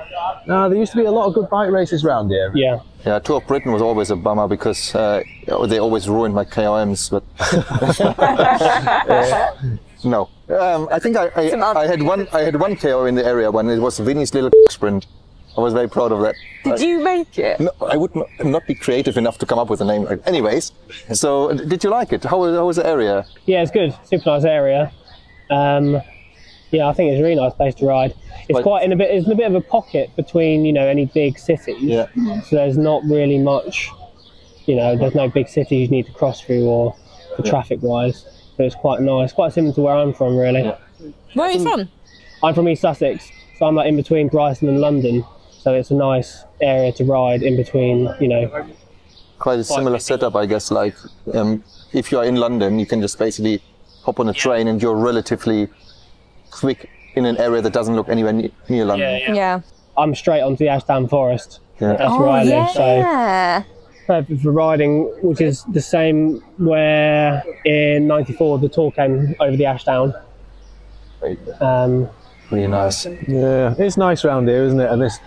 no, 0.47 0.69
there 0.69 0.77
used 0.77 0.91
to 0.91 0.97
be 0.99 1.05
a 1.05 1.11
lot 1.11 1.27
of 1.27 1.33
good 1.33 1.49
bike 1.49 1.71
races 1.71 2.05
around 2.05 2.29
here. 2.29 2.51
yeah. 2.55 2.79
Yeah, 3.05 3.19
Tour 3.19 3.41
of 3.41 3.47
Britain 3.47 3.73
was 3.73 3.81
always 3.81 4.11
a 4.11 4.15
bummer 4.15 4.47
because 4.47 4.95
uh, 4.95 5.23
they 5.67 5.77
always 5.77 6.07
ruined 6.07 6.33
my 6.33 6.45
KOMs. 6.45 7.09
But 7.11 7.23
no, 10.05 10.29
um, 10.47 10.87
I 10.89 10.99
think 10.99 11.17
I, 11.17 11.27
I, 11.35 11.81
I 11.81 11.85
had 11.85 12.01
one. 12.01 12.29
I 12.31 12.43
had 12.43 12.55
one 12.55 12.77
KO 12.77 13.03
in 13.05 13.15
the 13.15 13.25
area 13.25 13.51
when 13.51 13.69
it 13.69 13.79
was 13.79 13.99
Vinny's 13.99 14.33
little 14.33 14.51
sprint. 14.69 15.05
I 15.57 15.61
was 15.61 15.73
very 15.73 15.87
proud 15.89 16.11
of 16.11 16.21
that. 16.21 16.35
Did 16.63 16.79
you 16.81 17.03
make 17.03 17.37
it? 17.37 17.59
No, 17.59 17.71
I 17.81 17.95
would 17.97 18.15
not, 18.15 18.27
not 18.43 18.65
be 18.67 18.73
creative 18.75 19.17
enough 19.17 19.37
to 19.39 19.45
come 19.45 19.59
up 19.59 19.69
with 19.69 19.81
a 19.81 19.85
name. 19.85 20.07
Anyways, 20.25 20.71
so 21.13 21.53
did 21.53 21.83
you 21.83 21.89
like 21.89 22.11
it? 22.11 22.23
How, 22.23 22.39
was- 22.39 22.55
how 22.55 22.65
was 22.65 22.77
the 22.77 22.87
area? 22.87 23.25
Yeah, 23.45 23.61
it's 23.61 23.71
good. 23.71 23.95
Super 24.05 24.29
nice 24.31 24.45
area. 24.45 24.91
Um, 25.51 26.01
yeah, 26.71 26.87
I 26.87 26.93
think 26.93 27.11
it's 27.11 27.19
a 27.19 27.23
really 27.23 27.35
nice 27.35 27.53
place 27.53 27.75
to 27.75 27.85
ride. 27.85 28.15
It's 28.49 28.55
Like- 28.55 28.63
quite 28.63 28.83
in 28.83 28.91
a 28.91 28.95
bit. 28.95 29.11
It's 29.11 29.27
in 29.27 29.31
a 29.31 29.35
bit 29.35 29.45
of 29.47 29.55
a 29.55 29.61
pocket 29.61 30.09
between 30.15 30.65
you 30.65 30.73
know 30.73 30.87
any 30.87 31.05
big 31.05 31.37
cities. 31.37 31.81
Yeah. 31.81 32.07
So 32.49 32.55
there's 32.55 32.77
not 32.77 33.03
really 33.05 33.37
much. 33.37 33.89
You 34.65 34.75
know, 34.77 34.95
there's 34.95 35.13
no 35.15 35.29
big 35.29 35.47
cities 35.49 35.89
you 35.89 35.95
need 35.95 36.05
to 36.07 36.13
cross 36.13 36.41
through 36.41 36.63
or 36.65 36.95
for 37.35 37.43
traffic 37.43 37.79
wise. 37.83 38.25
So 38.57 38.63
it's 38.63 38.75
quite 38.75 39.01
nice. 39.01 39.33
Quite 39.33 39.53
similar 39.53 39.73
to 39.75 39.81
where 39.81 39.95
I'm 39.95 40.13
from, 40.13 40.35
really. 40.37 40.63
Where 41.33 41.47
are 41.47 41.51
you 41.51 41.61
from? 41.61 41.89
I'm 42.41 42.53
from 42.55 42.67
East 42.69 42.81
Sussex, 42.81 43.29
so 43.59 43.65
I'm 43.65 43.75
like 43.75 43.87
in 43.87 43.95
between 43.95 44.27
Brighton 44.29 44.67
and 44.69 44.79
London. 44.81 45.23
So 45.63 45.73
it's 45.73 45.91
a 45.91 45.95
nice 45.95 46.43
area 46.59 46.91
to 46.91 47.05
ride 47.05 47.41
in 47.41 47.55
between. 47.55 48.13
You 48.19 48.27
know, 48.27 48.67
Quite 49.39 49.59
a 49.59 49.63
similar 49.63 49.97
setup, 49.97 50.35
I 50.35 50.45
guess. 50.45 50.71
Like 50.71 50.93
um, 51.33 51.63
if 51.93 52.11
you 52.11 52.19
are 52.19 52.25
in 52.25 52.35
London, 52.35 52.79
you 52.79 52.85
can 52.85 52.99
just 52.99 53.17
basically 53.17 53.61
hop 54.03 54.19
on 54.19 54.27
a 54.27 54.33
train 54.33 54.67
and 54.67 54.81
you're 54.81 54.97
relatively 54.97 55.69
quick 56.51 56.89
in 57.15 57.23
an 57.25 57.37
area 57.37 57.61
that 57.61 57.71
doesn't 57.71 57.95
look 57.95 58.09
anywhere 58.09 58.33
near 58.33 58.83
London. 58.83 59.21
Yeah. 59.21 59.33
yeah. 59.33 59.61
I'm 59.97 60.13
straight 60.15 60.41
onto 60.41 60.65
the 60.65 60.67
Ashdown 60.67 61.07
Forest. 61.07 61.61
Yeah. 61.79 61.93
That's 61.93 62.11
where 62.11 62.29
I 62.29 62.43
live. 62.43 62.69
So. 62.71 62.85
yeah. 62.97 63.63
perfect 64.05 64.41
for 64.41 64.51
riding, 64.51 65.03
which 65.21 65.39
is 65.39 65.63
the 65.71 65.81
same 65.81 66.41
where 66.57 67.41
in 67.63 68.05
'94 68.07 68.59
the 68.59 68.67
tour 68.67 68.91
came 68.91 69.33
over 69.39 69.55
the 69.55 69.65
Ashdown. 69.65 70.13
Um, 71.61 72.09
Really 72.51 72.67
nice. 72.67 73.05
Yeah, 73.05 73.73
it's 73.79 73.97
nice 73.97 74.25
around 74.25 74.47
here, 74.47 74.63
isn't 74.65 74.79
it? 74.79 74.91
And 74.91 75.01
this 75.01 75.19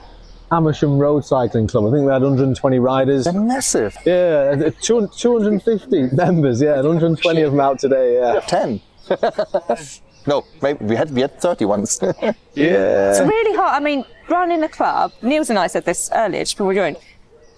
Amersham 0.51 0.99
Road 0.99 1.25
Cycling 1.25 1.67
Club. 1.67 1.87
I 1.87 1.91
think 1.91 2.07
we 2.07 2.13
had 2.13 2.23
120 2.23 2.79
riders. 2.79 3.25
They're 3.25 3.33
massive. 3.33 3.97
Yeah, 4.05 4.55
uh, 4.67 4.71
two- 4.81 5.09
250 5.17 6.15
members. 6.15 6.61
Yeah, 6.63 6.77
120 6.77 7.43
of 7.43 7.53
them 7.53 7.61
out 7.61 7.79
today. 7.79 8.19
Yeah. 8.21 8.41
Ten. 8.41 8.81
no, 10.27 10.45
maybe 10.63 10.85
we 10.85 10.97
had 10.97 11.11
we 11.13 11.21
had 11.21 11.41
thirty 11.41 11.65
once. 11.65 12.01
Yeah. 12.55 13.11
It's 13.11 13.21
really 13.21 13.57
hard. 13.57 13.75
I 13.75 13.81
mean, 13.85 14.05
running 14.29 14.63
a 14.63 14.69
club, 14.69 15.13
Niels 15.23 15.51
and 15.51 15.59
I 15.59 15.67
said 15.67 15.85
this 15.85 16.11
earlier, 16.15 16.41
just 16.43 16.55
before 16.55 16.69
we 16.69 16.75
joined. 16.75 16.97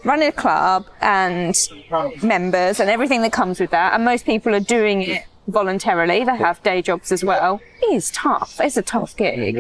Running 0.05 0.29
a 0.29 0.33
club 0.33 0.87
and 1.01 1.57
members 2.23 2.81
and 2.81 2.89
everything 2.91 3.23
that 3.23 3.33
comes 3.33 3.61
with 3.61 3.71
that, 3.71 3.95
and 3.95 4.05
most 4.05 4.25
people 4.27 4.55
are 4.55 4.61
doing 4.61 5.03
it 5.03 5.25
voluntarily, 5.49 6.25
they 6.25 6.37
have 6.37 6.63
day 6.63 6.83
jobs 6.83 7.11
as 7.11 7.25
well, 7.25 7.61
It 7.83 7.95
is 7.95 8.11
tough. 8.11 8.61
It's 8.61 8.77
a 8.77 8.83
tough 8.83 9.17
gig. 9.17 9.59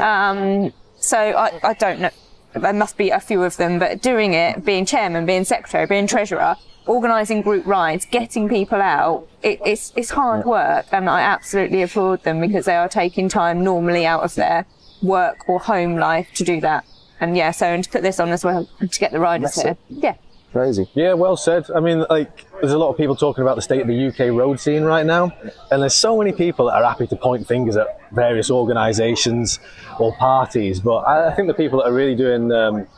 Um, 0.00 0.72
so 0.98 1.18
I, 1.18 1.58
I 1.62 1.72
don't 1.74 2.00
know. 2.00 2.10
There 2.54 2.72
must 2.72 2.96
be 2.96 3.10
a 3.10 3.20
few 3.20 3.42
of 3.42 3.56
them, 3.56 3.78
but 3.78 4.02
doing 4.02 4.34
it, 4.34 4.64
being 4.64 4.84
chairman, 4.84 5.26
being 5.26 5.44
secretary, 5.44 5.86
being 5.86 6.06
treasurer, 6.06 6.56
organising 6.86 7.42
group 7.42 7.66
rides, 7.66 8.06
getting 8.06 8.48
people 8.48 8.80
out, 8.80 9.26
it, 9.42 9.60
it's, 9.64 9.92
it's 9.96 10.10
hard 10.10 10.44
work. 10.44 10.86
And 10.92 11.08
I 11.08 11.20
absolutely 11.20 11.82
applaud 11.82 12.24
them 12.24 12.40
because 12.40 12.64
they 12.64 12.76
are 12.76 12.88
taking 12.88 13.28
time 13.28 13.62
normally 13.62 14.04
out 14.04 14.22
of 14.22 14.34
their 14.34 14.66
work 15.02 15.48
or 15.48 15.60
home 15.60 15.96
life 15.96 16.28
to 16.34 16.44
do 16.44 16.60
that. 16.60 16.84
And 17.20 17.36
yeah, 17.36 17.50
so 17.50 17.66
and 17.66 17.84
to 17.84 17.90
put 17.90 18.02
this 18.02 18.18
on 18.18 18.30
as 18.30 18.44
well, 18.44 18.68
to 18.80 18.98
get 18.98 19.12
the 19.12 19.20
riders 19.20 19.60
here. 19.60 19.76
Yeah. 19.88 20.16
Crazy. 20.52 20.88
Yeah, 20.94 21.12
well 21.12 21.36
said. 21.36 21.70
I 21.70 21.78
mean, 21.78 22.04
like, 22.10 22.44
there's 22.60 22.72
a 22.72 22.78
lot 22.78 22.90
of 22.90 22.96
people 22.96 23.14
talking 23.14 23.42
about 23.42 23.54
the 23.54 23.62
state 23.62 23.82
of 23.82 23.86
the 23.86 24.08
UK 24.08 24.36
road 24.36 24.58
scene 24.58 24.82
right 24.82 25.06
now, 25.06 25.32
and 25.70 25.80
there's 25.80 25.94
so 25.94 26.18
many 26.18 26.32
people 26.32 26.66
that 26.66 26.74
are 26.74 26.82
happy 26.82 27.06
to 27.06 27.16
point 27.16 27.46
fingers 27.46 27.76
at 27.76 27.86
various 28.10 28.50
organisations 28.50 29.60
or 30.00 30.12
parties. 30.16 30.80
But 30.80 31.06
I, 31.06 31.32
think 31.34 31.46
the 31.46 31.54
people 31.54 31.78
that 31.78 31.84
are 31.86 31.92
really 31.92 32.16
doing 32.16 32.50
um, 32.50 32.88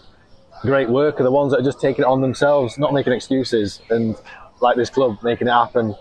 great 0.62 0.88
work 0.88 1.20
are 1.20 1.24
the 1.24 1.30
ones 1.30 1.52
that 1.52 1.60
are 1.60 1.64
just 1.64 1.78
taking 1.78 2.04
it 2.04 2.08
on 2.08 2.22
themselves, 2.22 2.78
not 2.78 2.94
making 2.94 3.12
excuses, 3.12 3.82
and 3.90 4.16
like 4.60 4.76
this 4.76 4.88
club, 4.88 5.18
making 5.22 5.48
it 5.48 5.52
happen 5.52 5.94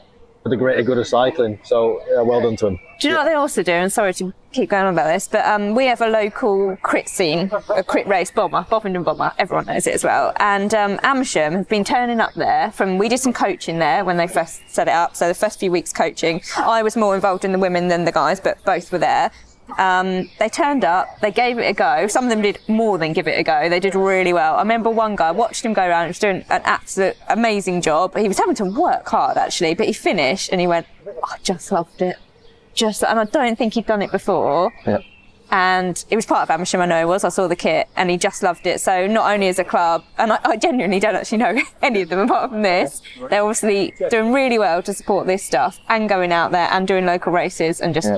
for 0.43 0.49
the 0.49 0.57
greater 0.57 0.83
good 0.83 0.97
of 0.97 1.07
cycling. 1.07 1.59
So, 1.63 2.01
yeah, 2.09 2.21
well 2.21 2.41
done 2.41 2.55
to 2.57 2.65
them. 2.65 2.79
Do 2.99 3.07
you 3.07 3.13
know 3.13 3.19
what 3.19 3.29
they 3.29 3.35
also 3.35 3.63
do? 3.63 3.71
And 3.71 3.91
sorry 3.91 4.13
to 4.15 4.33
keep 4.51 4.69
going 4.69 4.85
on 4.85 4.93
about 4.93 5.07
this, 5.07 5.27
but 5.27 5.45
um, 5.45 5.75
we 5.75 5.85
have 5.85 6.01
a 6.01 6.07
local 6.07 6.75
crit 6.77 7.07
scene, 7.07 7.51
a 7.75 7.83
crit 7.83 8.07
race 8.07 8.31
bomber, 8.31 8.65
Bovingdon 8.69 9.03
bomber. 9.03 9.31
Everyone 9.37 9.65
knows 9.65 9.87
it 9.87 9.93
as 9.93 10.03
well. 10.03 10.33
And 10.37 10.73
um, 10.73 10.99
Amersham 11.03 11.53
have 11.53 11.69
been 11.69 11.83
turning 11.83 12.19
up 12.19 12.33
there 12.33 12.71
from. 12.71 12.97
We 12.97 13.09
did 13.09 13.19
some 13.19 13.33
coaching 13.33 13.79
there 13.79 14.03
when 14.03 14.17
they 14.17 14.27
first 14.27 14.61
set 14.67 14.87
it 14.87 14.93
up. 14.93 15.15
So 15.15 15.27
the 15.27 15.33
first 15.33 15.59
few 15.59 15.71
weeks 15.71 15.93
coaching, 15.93 16.41
I 16.57 16.83
was 16.83 16.95
more 16.95 17.15
involved 17.15 17.45
in 17.45 17.51
the 17.51 17.59
women 17.59 17.87
than 17.87 18.05
the 18.05 18.11
guys, 18.11 18.39
but 18.39 18.63
both 18.63 18.91
were 18.91 18.99
there. 18.99 19.31
Um, 19.77 20.29
they 20.39 20.49
turned 20.49 20.83
up, 20.83 21.19
they 21.21 21.31
gave 21.31 21.57
it 21.57 21.63
a 21.63 21.73
go. 21.73 22.07
Some 22.07 22.25
of 22.25 22.29
them 22.29 22.41
did 22.41 22.59
more 22.67 22.97
than 22.97 23.13
give 23.13 23.27
it 23.27 23.39
a 23.39 23.43
go. 23.43 23.69
They 23.69 23.79
did 23.79 23.95
really 23.95 24.33
well. 24.33 24.55
I 24.55 24.59
remember 24.59 24.89
one 24.89 25.15
guy, 25.15 25.29
I 25.29 25.31
watched 25.31 25.63
him 25.65 25.73
go 25.73 25.85
around, 25.85 26.05
he 26.05 26.09
was 26.09 26.19
doing 26.19 26.45
an 26.49 26.61
absolute 26.65 27.17
amazing 27.29 27.81
job. 27.81 28.17
He 28.17 28.27
was 28.27 28.37
having 28.37 28.55
to 28.55 28.65
work 28.65 29.07
hard 29.07 29.37
actually, 29.37 29.73
but 29.73 29.87
he 29.87 29.93
finished 29.93 30.49
and 30.51 30.59
he 30.61 30.67
went, 30.67 30.87
oh, 31.07 31.19
I 31.23 31.37
just 31.43 31.71
loved 31.71 32.01
it. 32.01 32.17
Just, 32.73 33.03
and 33.03 33.19
I 33.19 33.25
don't 33.25 33.57
think 33.57 33.73
he'd 33.73 33.85
done 33.85 34.01
it 34.01 34.11
before. 34.11 34.71
Yeah. 34.85 34.99
And 35.53 36.03
it 36.09 36.15
was 36.15 36.25
part 36.25 36.43
of 36.43 36.49
Amersham, 36.49 36.79
I 36.79 36.85
know 36.85 37.01
it 37.01 37.07
was. 37.07 37.25
I 37.25 37.29
saw 37.29 37.49
the 37.49 37.57
kit 37.57 37.89
and 37.97 38.09
he 38.09 38.17
just 38.17 38.41
loved 38.41 38.65
it. 38.65 38.79
So 38.79 39.05
not 39.05 39.29
only 39.33 39.49
as 39.49 39.59
a 39.59 39.65
club, 39.65 40.05
and 40.17 40.31
I, 40.31 40.39
I 40.45 40.55
genuinely 40.55 41.01
don't 41.01 41.13
actually 41.15 41.39
know 41.39 41.61
any 41.81 42.03
of 42.03 42.09
them 42.09 42.19
apart 42.19 42.51
from 42.51 42.61
this, 42.61 43.01
they're 43.29 43.43
obviously 43.43 43.93
doing 44.09 44.31
really 44.31 44.57
well 44.57 44.81
to 44.83 44.93
support 44.93 45.27
this 45.27 45.43
stuff 45.43 45.79
and 45.89 46.07
going 46.07 46.31
out 46.31 46.53
there 46.53 46.69
and 46.71 46.87
doing 46.87 47.05
local 47.05 47.33
races 47.33 47.81
and 47.81 47.93
just, 47.93 48.09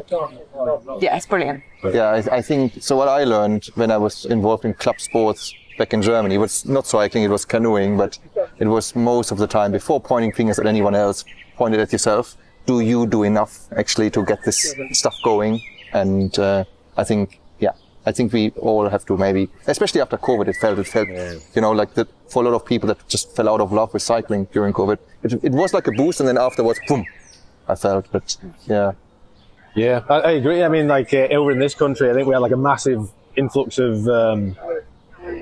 yeah, 1.00 1.16
it's 1.16 1.26
brilliant. 1.26 1.64
Yeah, 1.84 2.10
I, 2.10 2.38
I 2.38 2.42
think 2.42 2.82
so. 2.82 2.96
What 2.96 3.08
I 3.08 3.24
learned 3.24 3.66
when 3.76 3.92
I 3.92 3.98
was 3.98 4.26
involved 4.26 4.66
in 4.66 4.74
club 4.74 5.00
sports 5.00 5.54
back 5.78 5.94
in 5.94 6.02
Germany 6.02 6.38
was 6.38 6.66
not 6.66 6.86
cycling; 6.86 7.24
it 7.24 7.30
was 7.30 7.46
canoeing. 7.46 7.98
But 7.98 8.20
it 8.60 8.68
was 8.68 8.96
most 8.96 9.32
of 9.32 9.38
the 9.38 9.48
time 9.48 9.72
before 9.72 10.00
pointing 10.00 10.32
fingers 10.32 10.60
at 10.60 10.66
anyone 10.66 10.96
else, 10.96 11.26
pointed 11.58 11.80
at 11.80 11.92
yourself. 11.92 12.38
Do 12.66 12.80
you 12.80 13.06
do 13.08 13.24
enough 13.24 13.68
actually 13.76 14.10
to 14.12 14.24
get 14.24 14.44
this 14.44 14.74
stuff 14.92 15.16
going? 15.24 15.62
And 15.92 16.38
uh, 16.40 16.64
I 16.96 17.04
think, 17.04 17.42
yeah, 17.60 17.74
I 18.06 18.12
think 18.14 18.32
we 18.32 18.52
all 18.52 18.88
have 18.90 19.06
to 19.08 19.18
maybe, 19.18 19.50
especially 19.68 20.02
after 20.02 20.18
COVID, 20.18 20.48
it 20.48 20.56
felt, 20.56 20.80
it 20.80 20.88
felt, 20.88 21.10
you 21.56 21.62
know, 21.62 21.72
like 21.72 21.94
that 21.96 22.08
for 22.30 22.42
a 22.42 22.50
lot 22.50 22.56
of 22.56 22.66
people 22.66 22.88
that 22.88 23.06
just 23.08 23.36
fell 23.36 23.50
out 23.50 23.60
of 23.62 23.72
love 23.74 23.94
with 23.94 24.02
cycling 24.02 24.46
during 24.54 24.74
COVID. 24.74 24.98
It, 25.24 25.44
it 25.44 25.52
was 25.52 25.74
like 25.74 25.88
a 25.88 25.92
boost, 25.92 26.20
and 26.22 26.28
then 26.30 26.38
afterwards, 26.38 26.80
boom, 26.88 27.06
I 27.68 27.76
felt. 27.76 28.10
But 28.12 28.38
yeah, 28.66 28.94
Yeah, 29.76 30.04
I, 30.10 30.16
I 30.16 30.32
agree. 30.32 30.64
I 30.64 30.70
mean, 30.70 30.88
like 30.88 31.14
uh, 31.14 31.28
over 31.32 31.52
in 31.52 31.60
this 31.60 31.76
country, 31.76 32.10
I 32.10 32.14
think 32.14 32.28
we 32.28 32.34
had 32.34 32.42
like 32.42 32.52
a 32.52 32.58
massive 32.58 33.10
influx 33.36 33.80
of 33.80 34.08
um, 34.08 34.56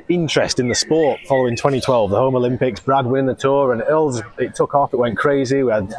interest 0.08 0.60
in 0.60 0.70
the 0.70 0.76
sport 0.76 1.20
following 1.28 1.56
2012, 1.56 2.12
the 2.12 2.18
Home 2.18 2.36
Olympics. 2.36 2.80
Brad 2.80 3.06
winning 3.06 3.28
the 3.28 3.36
tour, 3.36 3.74
and 3.74 3.82
it, 4.38 4.56
took 4.56 4.74
off. 4.74 4.94
It 4.94 4.98
went 4.98 5.18
crazy. 5.18 5.64
We 5.64 5.72
had 5.72 5.94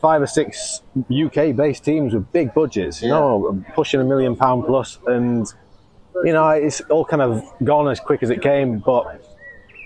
five 0.00 0.22
or 0.22 0.26
six 0.26 0.82
UK-based 1.10 1.84
teams 1.84 2.14
with 2.14 2.30
big 2.32 2.54
budgets, 2.54 3.02
you 3.02 3.08
know, 3.08 3.62
pushing 3.74 4.00
a 4.00 4.04
million 4.04 4.36
pound 4.36 4.64
plus, 4.66 4.98
and 5.06 5.46
you 6.24 6.32
know, 6.32 6.48
it's 6.50 6.80
all 6.82 7.04
kind 7.04 7.22
of 7.22 7.44
gone 7.64 7.88
as 7.88 8.00
quick 8.00 8.22
as 8.22 8.30
it 8.30 8.42
came. 8.42 8.78
But 8.78 9.24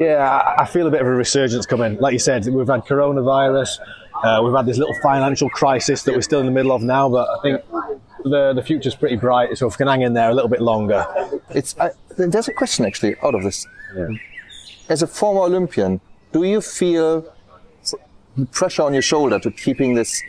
yeah, 0.01 0.55
I 0.59 0.67
feel 0.67 0.87
a 0.87 0.91
bit 0.91 1.01
of 1.01 1.07
a 1.07 1.11
resurgence 1.11 1.67
coming. 1.67 1.97
Like 1.99 2.13
you 2.13 2.19
said, 2.19 2.47
we've 2.47 2.67
had 2.67 2.85
coronavirus. 2.85 3.79
Uh, 4.25 4.41
we've 4.43 4.55
had 4.55 4.67
this 4.67 4.79
little 4.79 4.95
financial 5.03 5.51
crisis 5.51 6.03
that 6.05 6.15
we're 6.15 6.23
still 6.23 6.41
in 6.41 6.47
the 6.47 6.53
middle 6.53 6.73
of 6.73 6.83
now, 6.83 7.09
but 7.09 7.29
I 7.29 7.43
think 7.43 7.63
the 8.25 8.53
the 8.55 8.63
future's 8.63 8.95
pretty 8.95 9.17
bright. 9.17 9.57
So 9.59 9.67
if 9.67 9.75
we 9.75 9.77
can 9.77 9.89
hang 9.89 10.03
in 10.03 10.15
there 10.15 10.31
a 10.31 10.35
little 10.35 10.49
bit 10.49 10.63
longer, 10.63 11.07
it's 11.51 11.79
I, 11.79 11.91
there's 12.17 12.49
a 12.49 12.55
question 12.55 12.87
actually 12.87 13.17
out 13.23 13.35
of 13.35 13.43
this. 13.43 13.67
As 14.89 15.03
a 15.03 15.07
former 15.07 15.43
Olympian, 15.43 16.01
do 16.33 16.45
you 16.45 16.61
feel 16.61 17.31
pressure 18.51 18.83
on 18.83 18.93
your 18.93 19.03
shoulder 19.03 19.39
to 19.39 19.51
keeping 19.51 19.95
this 19.95 20.23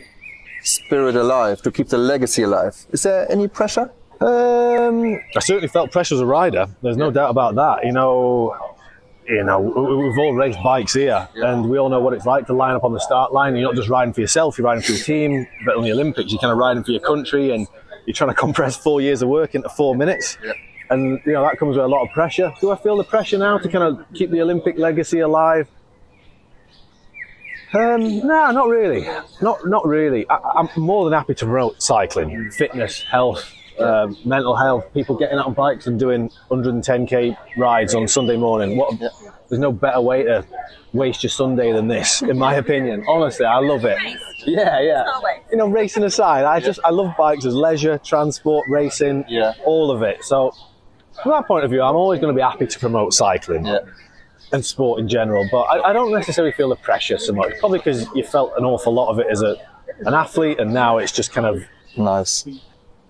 spirit 0.62 1.16
alive, 1.16 1.62
to 1.62 1.70
keep 1.70 1.88
the 1.88 1.98
legacy 1.98 2.42
alive? 2.42 2.74
Is 2.90 3.02
there 3.02 3.30
any 3.30 3.48
pressure? 3.48 3.90
Um, 4.20 5.20
I 5.36 5.40
certainly 5.40 5.68
felt 5.68 5.90
pressure 5.90 6.14
as 6.14 6.20
a 6.20 6.26
rider. 6.26 6.66
There's 6.82 6.96
no 6.96 7.10
doubt 7.10 7.30
about 7.30 7.54
that. 7.56 7.84
You 7.84 7.92
know, 7.92 8.65
you 9.28 9.44
know, 9.44 9.58
we- 9.60 9.96
we've 9.96 10.18
all 10.18 10.34
raced 10.34 10.62
bikes 10.62 10.94
here, 10.94 11.28
and 11.36 11.68
we 11.68 11.78
all 11.78 11.88
know 11.88 12.00
what 12.00 12.12
it's 12.14 12.26
like 12.26 12.46
to 12.46 12.52
line 12.52 12.74
up 12.74 12.84
on 12.84 12.92
the 12.92 13.00
start 13.00 13.32
line. 13.32 13.54
You're 13.56 13.68
not 13.68 13.74
just 13.76 13.88
riding 13.88 14.12
for 14.14 14.20
yourself; 14.20 14.58
you're 14.58 14.64
riding 14.66 14.82
for 14.82 14.92
your 14.92 15.02
team. 15.04 15.46
But 15.64 15.76
on 15.76 15.82
the 15.84 15.92
Olympics, 15.92 16.30
you're 16.32 16.40
kind 16.40 16.52
of 16.52 16.58
riding 16.58 16.84
for 16.84 16.92
your 16.92 17.00
country, 17.00 17.50
and 17.52 17.66
you're 18.06 18.14
trying 18.14 18.30
to 18.30 18.34
compress 18.34 18.76
four 18.76 19.00
years 19.00 19.22
of 19.22 19.28
work 19.28 19.54
into 19.54 19.68
four 19.68 19.94
minutes. 19.96 20.38
And 20.90 21.20
you 21.26 21.32
know 21.32 21.42
that 21.42 21.58
comes 21.58 21.76
with 21.76 21.84
a 21.84 21.88
lot 21.88 22.02
of 22.04 22.10
pressure. 22.12 22.52
Do 22.60 22.70
I 22.70 22.76
feel 22.76 22.96
the 22.96 23.02
pressure 23.04 23.38
now 23.38 23.58
to 23.58 23.68
kind 23.68 23.82
of 23.82 24.04
keep 24.14 24.30
the 24.30 24.40
Olympic 24.42 24.78
legacy 24.78 25.18
alive? 25.20 25.68
Um, 27.74 28.18
no, 28.20 28.50
not 28.52 28.68
really. 28.68 29.06
Not 29.42 29.66
not 29.66 29.84
really. 29.86 30.24
I, 30.30 30.38
I'm 30.54 30.68
more 30.76 31.04
than 31.04 31.12
happy 31.18 31.34
to 31.34 31.44
promote 31.44 31.82
cycling, 31.82 32.50
fitness, 32.52 33.02
health, 33.02 33.52
um, 33.80 34.16
mental 34.24 34.56
health. 34.56 34.92
People 34.94 35.16
getting 35.16 35.38
out 35.38 35.46
on 35.46 35.54
bikes 35.54 35.86
and 35.86 35.98
doing 35.98 36.30
110k 36.50 37.36
rides 37.56 37.94
on 37.94 38.08
Sunday 38.08 38.36
morning. 38.36 38.76
What? 38.76 38.98
There's 39.48 39.60
no 39.60 39.72
better 39.72 40.00
way 40.00 40.24
to 40.24 40.44
waste 40.92 41.22
your 41.22 41.30
Sunday 41.30 41.72
than 41.72 41.86
this, 41.88 42.22
in 42.22 42.38
my 42.38 42.54
opinion. 42.54 43.04
Honestly, 43.08 43.46
I 43.46 43.58
love 43.58 43.84
it. 43.84 43.98
Yeah, 44.44 44.80
yeah. 44.80 45.04
You 45.50 45.56
know, 45.58 45.68
racing 45.68 46.02
aside, 46.04 46.44
I 46.44 46.58
just 46.60 46.80
I 46.84 46.90
love 46.90 47.14
bikes 47.16 47.44
as 47.44 47.54
leisure, 47.54 47.98
transport, 47.98 48.66
racing, 48.68 49.24
Yeah. 49.28 49.52
all 49.64 49.90
of 49.90 50.02
it. 50.02 50.24
So, 50.24 50.52
from 51.22 51.32
that 51.32 51.46
point 51.46 51.64
of 51.64 51.70
view, 51.70 51.82
I'm 51.82 51.96
always 51.96 52.20
going 52.20 52.34
to 52.34 52.36
be 52.36 52.42
happy 52.42 52.66
to 52.66 52.78
promote 52.78 53.14
cycling 53.14 53.66
Yeah. 53.66 53.78
and 54.52 54.64
sport 54.64 55.00
in 55.00 55.08
general, 55.08 55.46
but 55.50 55.62
I, 55.62 55.90
I 55.90 55.92
don't 55.92 56.12
necessarily 56.12 56.52
feel 56.52 56.68
the 56.68 56.76
pressure 56.76 57.18
so 57.18 57.32
much. 57.32 57.52
Probably 57.60 57.78
because 57.78 58.06
you 58.14 58.22
felt 58.24 58.52
an 58.56 58.64
awful 58.64 58.92
lot 58.92 59.10
of 59.10 59.18
it 59.18 59.26
as 59.30 59.42
a 59.42 59.56
an 60.00 60.12
athlete, 60.14 60.58
and 60.60 60.74
now 60.74 60.98
it's 60.98 61.12
just 61.12 61.32
kind 61.32 61.46
of 61.46 61.62
Nice. 61.96 62.46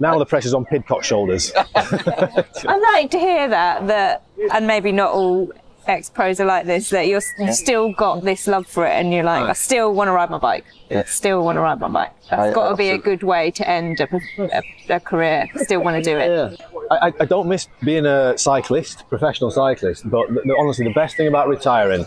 Now 0.01 0.19
the 0.19 0.27
pressure's 0.27 0.55
on 0.55 0.65
Pidcock's 0.65 1.07
shoulders. 1.07 1.53
I 1.75 2.91
like 2.95 3.11
to 3.13 3.19
hear 3.19 3.49
that, 3.49 3.87
that, 3.87 4.23
and 4.53 4.67
maybe 4.67 4.93
not 4.93 5.13
all 5.13 5.51
ex 5.87 6.11
pros 6.11 6.41
are 6.41 6.45
like 6.47 6.67
this, 6.67 6.91
that 6.91 7.07
you're 7.07 7.23
you've 7.39 7.55
still 7.55 7.93
got 7.93 8.23
this 8.25 8.47
love 8.47 8.67
for 8.67 8.85
it 8.87 8.91
and 8.91 9.13
you're 9.13 9.23
like, 9.25 9.45
I 9.45 9.53
still 9.53 9.95
want 9.95 10.09
to 10.09 10.13
ride 10.13 10.31
my 10.31 10.39
bike. 10.39 10.65
Yeah. 10.91 11.05
Still 11.05 11.45
want 11.45 11.57
to 11.57 11.61
ride 11.61 11.79
my 11.81 11.89
bike. 11.89 12.13
That's 12.31 12.51
I- 12.51 12.53
got 12.53 12.71
to 12.71 12.77
be 12.77 12.91
a 12.91 12.99
good 12.99 13.23
way 13.23 13.51
to 13.53 13.69
end 13.69 14.01
a, 14.01 14.09
a, 14.39 14.63
a 14.97 15.01
career. 15.01 15.47
Still 15.57 15.83
want 15.83 16.03
to 16.03 16.11
do 16.11 16.19
it. 16.19 16.61
I, 16.91 17.09
I- 17.09 17.13
I 17.21 17.25
don't 17.25 17.49
miss 17.49 17.69
being 17.85 18.07
a 18.07 18.37
cyclist, 18.37 19.09
professional 19.09 19.51
cyclist, 19.51 20.09
but 20.11 20.29
the, 20.29 20.41
the, 20.45 20.57
honestly, 20.59 20.85
the 20.85 20.95
best 20.95 21.17
thing 21.17 21.29
about 21.29 21.49
retiring 21.49 22.05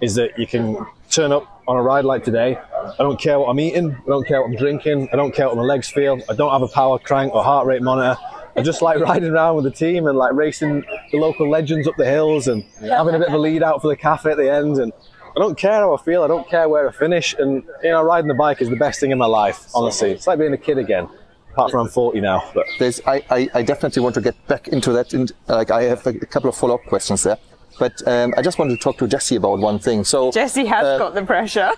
is 0.00 0.14
that 0.16 0.38
you 0.38 0.46
can 0.46 0.86
turn 1.10 1.32
up 1.32 1.62
on 1.68 1.76
a 1.76 1.82
ride 1.82 2.04
like 2.04 2.24
today. 2.24 2.58
I 2.74 3.02
don't 3.02 3.18
care 3.18 3.38
what 3.38 3.48
I'm 3.48 3.60
eating, 3.60 3.92
I 3.92 4.06
don't 4.06 4.26
care 4.26 4.40
what 4.40 4.50
I'm 4.50 4.56
drinking, 4.56 5.08
I 5.12 5.16
don't 5.16 5.34
care 5.34 5.48
what 5.48 5.56
my 5.56 5.62
legs 5.62 5.88
feel, 5.88 6.20
I 6.28 6.34
don't 6.34 6.52
have 6.52 6.62
a 6.62 6.68
power 6.68 6.98
crank 6.98 7.34
or 7.34 7.42
heart 7.42 7.66
rate 7.66 7.82
monitor. 7.82 8.20
I 8.56 8.62
just 8.62 8.82
like 8.82 8.98
riding 9.00 9.30
around 9.30 9.56
with 9.56 9.64
the 9.64 9.70
team 9.70 10.06
and 10.06 10.16
like 10.16 10.32
racing 10.32 10.84
the 11.10 11.18
local 11.18 11.48
legends 11.48 11.86
up 11.86 11.96
the 11.96 12.06
hills 12.06 12.48
and 12.48 12.64
having 12.80 13.14
a 13.14 13.18
bit 13.18 13.28
of 13.28 13.34
a 13.34 13.38
lead 13.38 13.62
out 13.62 13.82
for 13.82 13.88
the 13.88 13.96
cafe 13.96 14.30
at 14.30 14.36
the 14.36 14.50
end. 14.50 14.78
And 14.78 14.92
I 15.36 15.40
don't 15.40 15.58
care 15.58 15.72
how 15.72 15.94
I 15.94 16.02
feel, 16.02 16.22
I 16.22 16.28
don't 16.28 16.48
care 16.48 16.68
where 16.68 16.88
I 16.88 16.92
finish. 16.92 17.34
And 17.34 17.64
you 17.82 17.90
know, 17.90 18.02
riding 18.02 18.28
the 18.28 18.34
bike 18.34 18.62
is 18.62 18.70
the 18.70 18.76
best 18.76 19.00
thing 19.00 19.10
in 19.10 19.18
my 19.18 19.26
life, 19.26 19.66
honestly. 19.74 20.12
It's 20.12 20.26
like 20.26 20.38
being 20.38 20.52
a 20.52 20.58
kid 20.58 20.78
again. 20.78 21.08
Apart 21.52 21.70
from 21.70 21.86
I'm 21.86 21.88
40 21.88 22.20
now, 22.20 22.50
but 22.52 22.66
There's, 22.78 23.00
I, 23.06 23.24
I, 23.30 23.48
I 23.54 23.62
definitely 23.62 24.02
want 24.02 24.14
to 24.16 24.20
get 24.20 24.34
back 24.46 24.68
into 24.68 24.92
that. 24.92 25.14
In, 25.14 25.26
like, 25.48 25.70
I 25.70 25.84
have 25.84 26.06
a, 26.06 26.12
couple 26.12 26.50
of 26.50 26.54
follow-up 26.54 26.84
questions 26.84 27.22
there. 27.22 27.38
But 27.78 28.06
um, 28.06 28.34
I 28.36 28.42
just 28.42 28.58
wanted 28.58 28.76
to 28.76 28.82
talk 28.82 28.98
to 28.98 29.06
Jesse 29.08 29.36
about 29.36 29.58
one 29.58 29.78
thing. 29.78 30.04
So 30.04 30.30
Jesse 30.32 30.66
has 30.66 30.84
Uh, 30.84 30.98
got 30.98 31.14
the 31.14 31.22
pressure. 31.22 31.70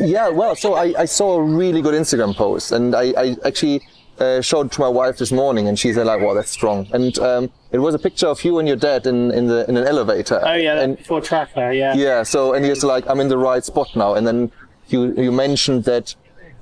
Yeah, 0.00 0.28
well, 0.30 0.56
so 0.56 0.74
I, 0.74 0.94
I 0.98 1.04
saw 1.04 1.34
a 1.34 1.42
really 1.42 1.82
good 1.82 1.94
Instagram 1.94 2.34
post, 2.34 2.72
and 2.72 2.94
I, 2.94 3.12
I 3.16 3.36
actually 3.44 3.82
uh, 4.18 4.40
showed 4.40 4.66
it 4.66 4.72
to 4.72 4.80
my 4.80 4.88
wife 4.88 5.18
this 5.18 5.30
morning, 5.30 5.68
and 5.68 5.78
she's 5.78 5.96
like, 5.98 6.20
"Wow, 6.22 6.32
that's 6.32 6.50
strong." 6.50 6.88
And 6.92 7.18
um, 7.18 7.50
it 7.72 7.78
was 7.78 7.94
a 7.94 7.98
picture 7.98 8.26
of 8.28 8.42
you 8.42 8.58
and 8.58 8.66
your 8.66 8.78
dad 8.78 9.06
in, 9.06 9.30
in 9.32 9.48
the 9.48 9.68
in 9.68 9.76
an 9.76 9.86
elevator. 9.86 10.40
Oh 10.42 10.54
yeah, 10.54 10.80
and 10.80 10.98
for 11.04 11.20
tracker, 11.20 11.72
yeah. 11.72 11.94
yeah. 11.94 12.22
So 12.22 12.54
and 12.54 12.64
he's 12.64 12.82
like, 12.82 13.04
"I'm 13.10 13.20
in 13.20 13.28
the 13.28 13.38
right 13.38 13.62
spot 13.62 13.94
now." 13.94 14.14
And 14.14 14.26
then 14.26 14.50
you 14.88 15.12
you 15.14 15.30
mentioned 15.30 15.84
that. 15.84 16.14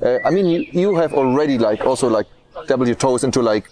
Uh, 0.02 0.18
I 0.24 0.30
mean, 0.30 0.46
you 0.46 0.66
you 0.72 0.96
have 0.96 1.14
already 1.14 1.56
like 1.56 1.86
also 1.86 2.08
like 2.08 2.26
doubled 2.66 2.88
your 2.88 2.96
toes 2.96 3.22
into 3.22 3.42
like 3.42 3.68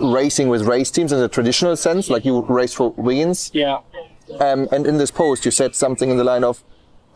racing 0.00 0.48
with 0.48 0.62
race 0.62 0.90
teams 0.90 1.12
in 1.12 1.18
the 1.20 1.28
traditional 1.28 1.76
sense, 1.76 2.08
like 2.08 2.24
you 2.24 2.40
race 2.48 2.72
for 2.74 2.90
wins. 2.96 3.50
Yeah. 3.52 3.78
Um, 4.40 4.68
and 4.72 4.86
in 4.86 4.98
this 4.98 5.10
post, 5.10 5.44
you 5.44 5.50
said 5.50 5.74
something 5.74 6.10
in 6.10 6.16
the 6.16 6.24
line 6.24 6.44
of, 6.44 6.62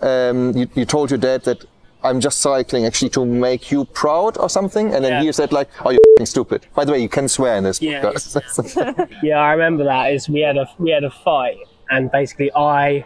um, 0.01 0.57
you, 0.57 0.69
you 0.75 0.85
told 0.85 1.11
your 1.11 1.19
dad 1.19 1.45
that 1.45 1.65
I'm 2.05 2.21
just 2.21 2.41
cycling 2.41 2.85
actually 2.85 3.11
to 3.11 3.25
make 3.25 3.71
you 3.71 3.85
proud 3.85 4.37
or 4.39 4.49
something. 4.49 4.93
And 4.95 5.05
then 5.05 5.13
Yeah. 5.13 5.23
he 5.23 5.33
said 5.33 5.53
like, 5.53 5.69
oh, 5.85 5.91
you're 5.91 6.01
f***ing 6.17 6.27
stupid. 6.27 6.67
By 6.75 6.85
the 6.85 6.93
way, 6.93 6.99
you 7.01 7.09
can 7.09 7.29
swear 7.29 7.57
in 7.57 7.65
this. 7.65 7.81
Yeah. 7.81 8.03
podcast. 8.03 9.09
Yeah, 9.23 9.39
I 9.39 9.53
remember 9.53 9.85
that. 9.85 10.13
Is 10.13 10.29
we 10.29 10.41
had 10.41 10.57
a 10.57 10.67
we 10.79 10.91
had 10.91 11.05
a 11.05 11.11
fight, 11.11 11.59
and 11.91 12.11
basically 12.11 12.51
I, 12.57 13.05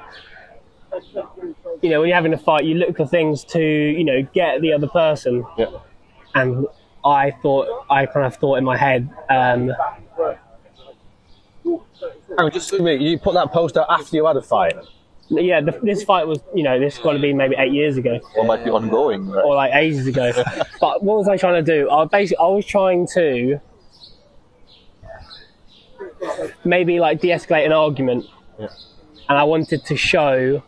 you 1.83 1.91
know, 1.91 2.01
when 2.01 2.09
you're 2.09 2.17
having 2.17 2.33
a 2.33 2.39
fight, 2.39 2.65
you 2.65 2.75
look 2.77 2.97
for 2.97 3.07
things 3.07 3.45
to 3.45 3.61
you 3.63 4.05
know 4.05 4.23
get 4.33 4.63
the 4.63 4.73
other 4.73 4.89
person, 4.89 5.45
yeah. 5.59 5.67
and 6.35 6.67
I 7.05 7.33
thought 7.43 7.85
I 7.91 8.07
kind 8.07 8.25
of 8.25 8.35
thought 8.37 8.57
in 8.57 8.65
my 8.65 8.77
head, 8.79 9.11
um, 9.29 9.73
Hang 12.01 12.47
on, 12.47 12.51
just 12.53 12.73
a 12.73 12.83
minute. 12.83 13.01
You 13.01 13.19
put 13.19 13.35
that 13.35 13.53
post 13.53 13.77
out 13.77 13.87
after 13.89 14.17
you 14.17 14.27
had 14.27 14.37
a 14.37 14.43
fight. 14.43 14.75
yeah, 15.29 15.61
the, 15.61 15.79
this 15.83 16.05
fight 16.05 16.27
was, 16.27 16.39
you 16.55 16.63
know, 16.63 16.79
this 16.79 16.99
got 16.99 17.13
to 17.15 17.19
be 17.19 17.33
maybe 17.33 17.57
eight 17.59 17.73
years 17.73 17.97
ago 17.97 18.21
Or 18.37 18.45
might 18.45 18.65
be 18.65 18.71
ongoing. 18.71 19.29
Right? 19.29 19.45
or 19.45 19.55
like 19.55 19.75
ages 19.75 20.07
ago. 20.07 20.33
but 20.81 21.03
what 21.03 21.19
was 21.19 21.29
I 21.29 21.37
trying 21.37 21.65
to 21.65 21.73
do? 21.79 21.91
I 21.91 22.05
basically 22.05 22.45
I 22.45 22.49
was 22.49 22.65
trying 22.67 23.07
to 23.15 23.61
maybe 26.65 27.01
like 27.01 27.21
de-escalate 27.21 27.67
an 27.67 27.73
argument, 27.73 28.27
Yeah. 28.59 28.69
and 29.29 29.39
I 29.39 29.45
wanted 29.45 29.85
to 29.85 29.97
show 29.97 30.63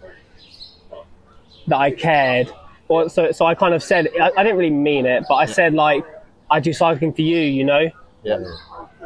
that 1.66 1.76
I 1.76 1.90
cared. 1.90 2.50
Or 2.88 3.08
so 3.11 3.30
so 3.32 3.44
I 3.44 3.54
kind 3.54 3.75
of 3.75 3.82
said 3.82 4.08
I, 4.20 4.30
I 4.37 4.42
didn't 4.42 4.56
really 4.58 4.70
mean 4.70 5.04
it, 5.06 5.25
but 5.28 5.35
I 5.35 5.44
said 5.47 5.75
like 5.75 6.04
I 6.50 6.61
do 6.61 6.73
cycling 6.73 7.12
for 7.12 7.20
you, 7.23 7.38
you 7.38 7.64
know, 7.64 7.90
yeah. 8.23 8.38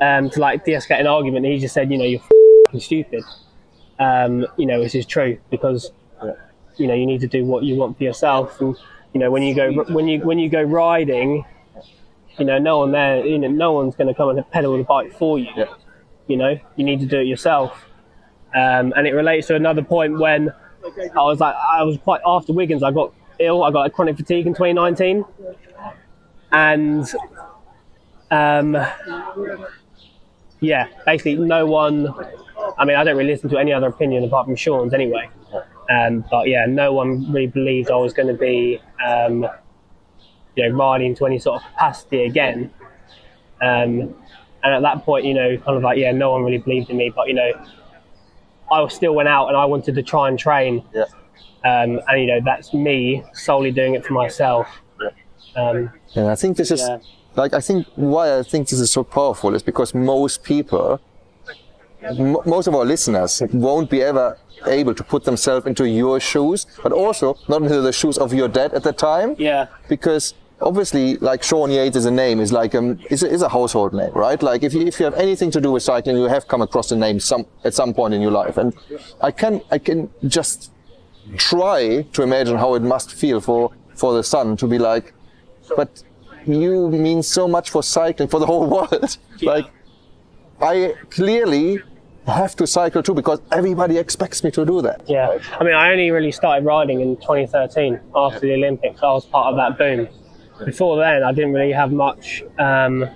Um, 0.00 0.30
to 0.30 0.40
like 0.40 0.64
de-escalate 0.64 1.00
an 1.00 1.06
argument. 1.06 1.46
He 1.46 1.58
just 1.58 1.74
said, 1.74 1.90
you 1.90 1.98
know, 1.98 2.04
you're 2.04 2.20
fing 2.70 2.80
stupid. 2.80 3.24
Um, 3.98 4.46
you 4.56 4.66
know, 4.66 4.80
which 4.80 4.94
is 4.94 5.06
true 5.06 5.38
because 5.50 5.92
you 6.76 6.86
know 6.86 6.94
you 6.94 7.06
need 7.06 7.20
to 7.20 7.26
do 7.26 7.44
what 7.44 7.64
you 7.64 7.76
want 7.76 7.96
for 7.98 8.04
yourself, 8.04 8.60
and 8.60 8.76
you 9.12 9.20
know 9.20 9.30
when 9.30 9.42
you 9.42 9.54
go 9.54 9.72
when 9.92 10.08
you 10.08 10.20
when 10.20 10.38
you 10.38 10.48
go 10.48 10.62
riding, 10.62 11.44
you 12.38 12.44
know 12.44 12.58
no 12.58 12.78
one 12.78 12.92
there, 12.92 13.24
you 13.24 13.38
know 13.38 13.48
no 13.48 13.72
one's 13.72 13.94
going 13.94 14.08
to 14.08 14.14
come 14.14 14.30
and 14.30 14.50
pedal 14.50 14.76
the 14.76 14.84
bike 14.84 15.12
for 15.12 15.38
you. 15.38 15.48
Yeah. 15.56 15.66
You 16.26 16.36
know 16.36 16.58
you 16.76 16.84
need 16.84 17.00
to 17.00 17.06
do 17.06 17.20
it 17.20 17.26
yourself, 17.26 17.86
um, 18.54 18.92
and 18.96 19.06
it 19.06 19.12
relates 19.12 19.46
to 19.48 19.54
another 19.54 19.82
point 19.82 20.18
when 20.18 20.52
I 20.84 21.22
was 21.22 21.40
like 21.40 21.54
I 21.54 21.82
was 21.82 21.98
quite 21.98 22.20
after 22.26 22.52
Wiggins. 22.52 22.82
I 22.82 22.90
got 22.90 23.12
ill. 23.38 23.64
I 23.64 23.70
got 23.70 23.86
a 23.86 23.90
chronic 23.90 24.16
fatigue 24.16 24.46
in 24.46 24.54
2019, 24.54 25.24
and 26.52 27.06
um, 28.32 28.76
yeah, 30.60 30.86
basically 31.04 31.36
no 31.36 31.66
one. 31.66 32.12
I 32.78 32.84
mean, 32.84 32.96
I 32.96 33.04
don't 33.04 33.16
really 33.16 33.30
listen 33.30 33.50
to 33.50 33.58
any 33.58 33.72
other 33.72 33.88
opinion 33.88 34.24
apart 34.24 34.46
from 34.46 34.56
Sean's 34.56 34.94
anyway. 34.94 35.28
Um, 35.90 36.24
but 36.30 36.48
yeah, 36.48 36.64
no 36.66 36.92
one 36.92 37.30
really 37.30 37.48
believed 37.48 37.90
I 37.90 37.96
was 37.96 38.12
going 38.12 38.28
to 38.28 38.34
be, 38.34 38.80
um, 39.04 39.46
you 40.56 40.68
know, 40.68 40.76
riding 40.76 41.14
to 41.16 41.26
any 41.26 41.38
sort 41.38 41.60
of 41.60 41.68
capacity 41.68 42.24
again. 42.24 42.72
Um, 43.60 44.14
and 44.64 44.74
at 44.74 44.82
that 44.82 45.04
point, 45.04 45.24
you 45.24 45.34
know, 45.34 45.56
kind 45.58 45.76
of 45.76 45.82
like, 45.82 45.98
yeah, 45.98 46.12
no 46.12 46.30
one 46.30 46.44
really 46.44 46.58
believed 46.58 46.88
in 46.90 46.96
me. 46.96 47.12
But 47.14 47.28
you 47.28 47.34
know, 47.34 47.66
I 48.70 48.88
still 48.88 49.14
went 49.14 49.28
out 49.28 49.48
and 49.48 49.56
I 49.56 49.64
wanted 49.64 49.94
to 49.96 50.02
try 50.02 50.28
and 50.28 50.38
train. 50.38 50.84
Yeah. 50.94 51.04
Um, 51.64 52.00
and 52.08 52.20
you 52.20 52.26
know, 52.26 52.40
that's 52.44 52.72
me 52.72 53.22
solely 53.34 53.70
doing 53.70 53.94
it 53.94 54.04
for 54.04 54.14
myself. 54.14 54.66
Um, 55.54 55.90
And 56.14 56.28
I 56.28 56.34
think 56.34 56.56
this 56.56 56.70
is 56.70 56.80
Yeah. 56.80 56.98
Like 57.36 57.52
I 57.54 57.60
think 57.60 57.86
why 57.96 58.38
I 58.38 58.42
think 58.42 58.68
this 58.68 58.80
is 58.80 58.90
so 58.90 59.02
powerful 59.04 59.54
is 59.54 59.62
because 59.62 59.94
most 59.94 60.42
people, 60.44 61.00
m- 62.02 62.36
most 62.46 62.66
of 62.66 62.74
our 62.74 62.84
listeners 62.84 63.42
won't 63.52 63.88
be 63.90 64.02
ever 64.02 64.38
able 64.66 64.94
to 64.94 65.02
put 65.04 65.24
themselves 65.24 65.66
into 65.66 65.84
your 65.88 66.20
shoes, 66.20 66.66
but 66.82 66.92
also 66.92 67.36
not 67.48 67.62
into 67.62 67.80
the 67.80 67.92
shoes 67.92 68.18
of 68.18 68.32
your 68.32 68.48
dad 68.48 68.72
at 68.74 68.82
the 68.82 68.92
time. 68.92 69.34
yeah. 69.38 69.66
Because 69.88 70.34
obviously, 70.60 71.16
like 71.16 71.42
Sean 71.42 71.70
Yates 71.70 71.96
is 71.96 72.04
a 72.06 72.10
name, 72.10 72.38
is 72.38 72.52
like 72.52 72.74
um, 72.74 72.98
is 73.10 73.22
a, 73.22 73.28
is 73.28 73.42
a 73.42 73.48
household 73.48 73.92
name, 73.94 74.12
right? 74.12 74.40
Like 74.42 74.62
if 74.62 74.72
you 74.74 74.82
if 74.86 74.98
you 75.00 75.04
have 75.04 75.14
anything 75.14 75.50
to 75.52 75.60
do 75.60 75.72
with 75.72 75.82
cycling, 75.82 76.16
you 76.16 76.24
have 76.24 76.46
come 76.48 76.62
across 76.62 76.88
the 76.90 76.96
name 76.96 77.18
some 77.18 77.46
at 77.64 77.74
some 77.74 77.92
point 77.94 78.14
in 78.14 78.20
your 78.20 78.30
life, 78.30 78.56
and 78.56 78.72
I 79.20 79.30
can 79.30 79.60
I 79.70 79.78
can 79.78 80.10
just 80.28 80.70
try 81.36 82.02
to 82.12 82.22
imagine 82.22 82.56
how 82.56 82.74
it 82.74 82.82
must 82.82 83.12
feel 83.12 83.40
for 83.40 83.72
for 83.94 84.12
the 84.14 84.22
son 84.22 84.56
to 84.56 84.66
be 84.66 84.78
like, 84.78 85.12
but 85.76 86.02
you 86.46 86.88
mean 86.90 87.22
so 87.22 87.46
much 87.48 87.70
for 87.70 87.82
cycling 87.82 88.28
for 88.28 88.40
the 88.40 88.46
whole 88.46 88.66
world, 88.66 89.18
like 89.42 89.66
I 90.60 90.94
clearly 91.10 91.80
have 92.26 92.54
to 92.56 92.66
cycle 92.66 93.02
too 93.02 93.14
because 93.14 93.40
everybody 93.50 93.98
expects 93.98 94.44
me 94.44 94.50
to 94.52 94.64
do 94.64 94.80
that. 94.82 95.02
Yeah, 95.08 95.38
I 95.58 95.64
mean, 95.64 95.74
I 95.74 95.90
only 95.90 96.10
really 96.10 96.32
started 96.32 96.64
riding 96.64 97.00
in 97.00 97.16
2013 97.16 97.98
after 98.14 98.40
the 98.40 98.54
Olympics. 98.54 99.02
I 99.02 99.06
was 99.06 99.26
part 99.26 99.48
of 99.48 99.56
that 99.56 99.78
boom. 99.78 100.08
Before 100.64 100.96
then, 100.96 101.24
I 101.24 101.32
didn't 101.32 101.52
really 101.52 101.72
have 101.72 101.92
much. 101.92 102.44
Um, 102.58 103.08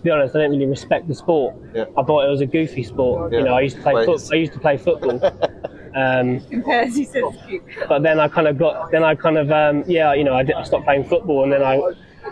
to 0.00 0.02
be 0.02 0.10
honest, 0.10 0.34
I 0.34 0.40
didn't 0.40 0.52
really 0.52 0.66
respect 0.66 1.08
the 1.08 1.14
sport. 1.14 1.54
Yeah. 1.74 1.84
I 1.96 2.02
thought 2.02 2.26
it 2.26 2.30
was 2.30 2.40
a 2.40 2.46
goofy 2.46 2.82
sport. 2.82 3.32
Yeah. 3.32 3.38
You 3.38 3.44
know, 3.46 3.54
I 3.54 3.60
used 3.60 3.76
to 3.76 3.82
play 3.82 3.94
Well, 3.94 4.04
foot. 4.04 4.32
I 4.32 4.36
used 4.36 4.52
to 4.54 4.58
play 4.58 4.76
football. 4.76 5.22
um, 5.94 6.40
but 7.88 8.02
then 8.02 8.20
I 8.20 8.28
kind 8.28 8.48
of 8.48 8.58
got. 8.58 8.90
Then 8.90 9.04
I 9.04 9.14
kind 9.14 9.38
of 9.38 9.50
um, 9.50 9.84
yeah, 9.86 10.12
you 10.14 10.24
know, 10.24 10.34
I, 10.34 10.42
did, 10.42 10.54
I 10.56 10.64
stopped 10.64 10.84
playing 10.84 11.04
football, 11.04 11.44
and 11.44 11.52
then 11.52 11.62
I. 11.62 11.80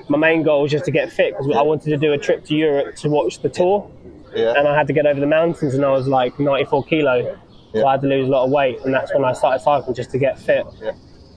My 0.09 0.19
main 0.19 0.43
goal 0.43 0.63
was 0.63 0.71
just 0.71 0.85
to 0.87 0.91
get 0.91 1.13
fit 1.13 1.33
because 1.37 1.55
I 1.57 1.63
wanted 1.63 1.91
to 1.91 1.97
do 1.97 2.13
a 2.13 2.19
trip 2.19 2.45
to 2.47 2.55
Europe 2.55 2.97
to 2.97 3.09
watch 3.09 3.41
the 3.41 3.49
tour 3.49 3.91
Yeah. 4.35 4.55
and 4.57 4.67
I 4.69 4.77
had 4.77 4.87
to 4.87 4.93
get 4.93 5.07
over 5.07 5.21
the 5.21 5.27
mountains, 5.27 5.75
and 5.75 5.85
I 5.85 5.91
was 5.91 6.07
like 6.09 6.39
94 6.39 6.85
kilo, 6.85 7.37
so 7.75 7.87
I 7.87 7.93
had 7.93 8.01
to 8.03 8.07
lose 8.09 8.27
a 8.29 8.31
lot 8.31 8.45
of 8.45 8.51
weight, 8.51 8.81
and 8.85 8.93
that's 8.95 9.13
when 9.15 9.25
I 9.25 9.33
started 9.33 9.61
cycling 9.63 9.95
just 9.95 10.11
to 10.13 10.19
get 10.19 10.39
fit. 10.39 10.67
Yeah. 10.83 10.93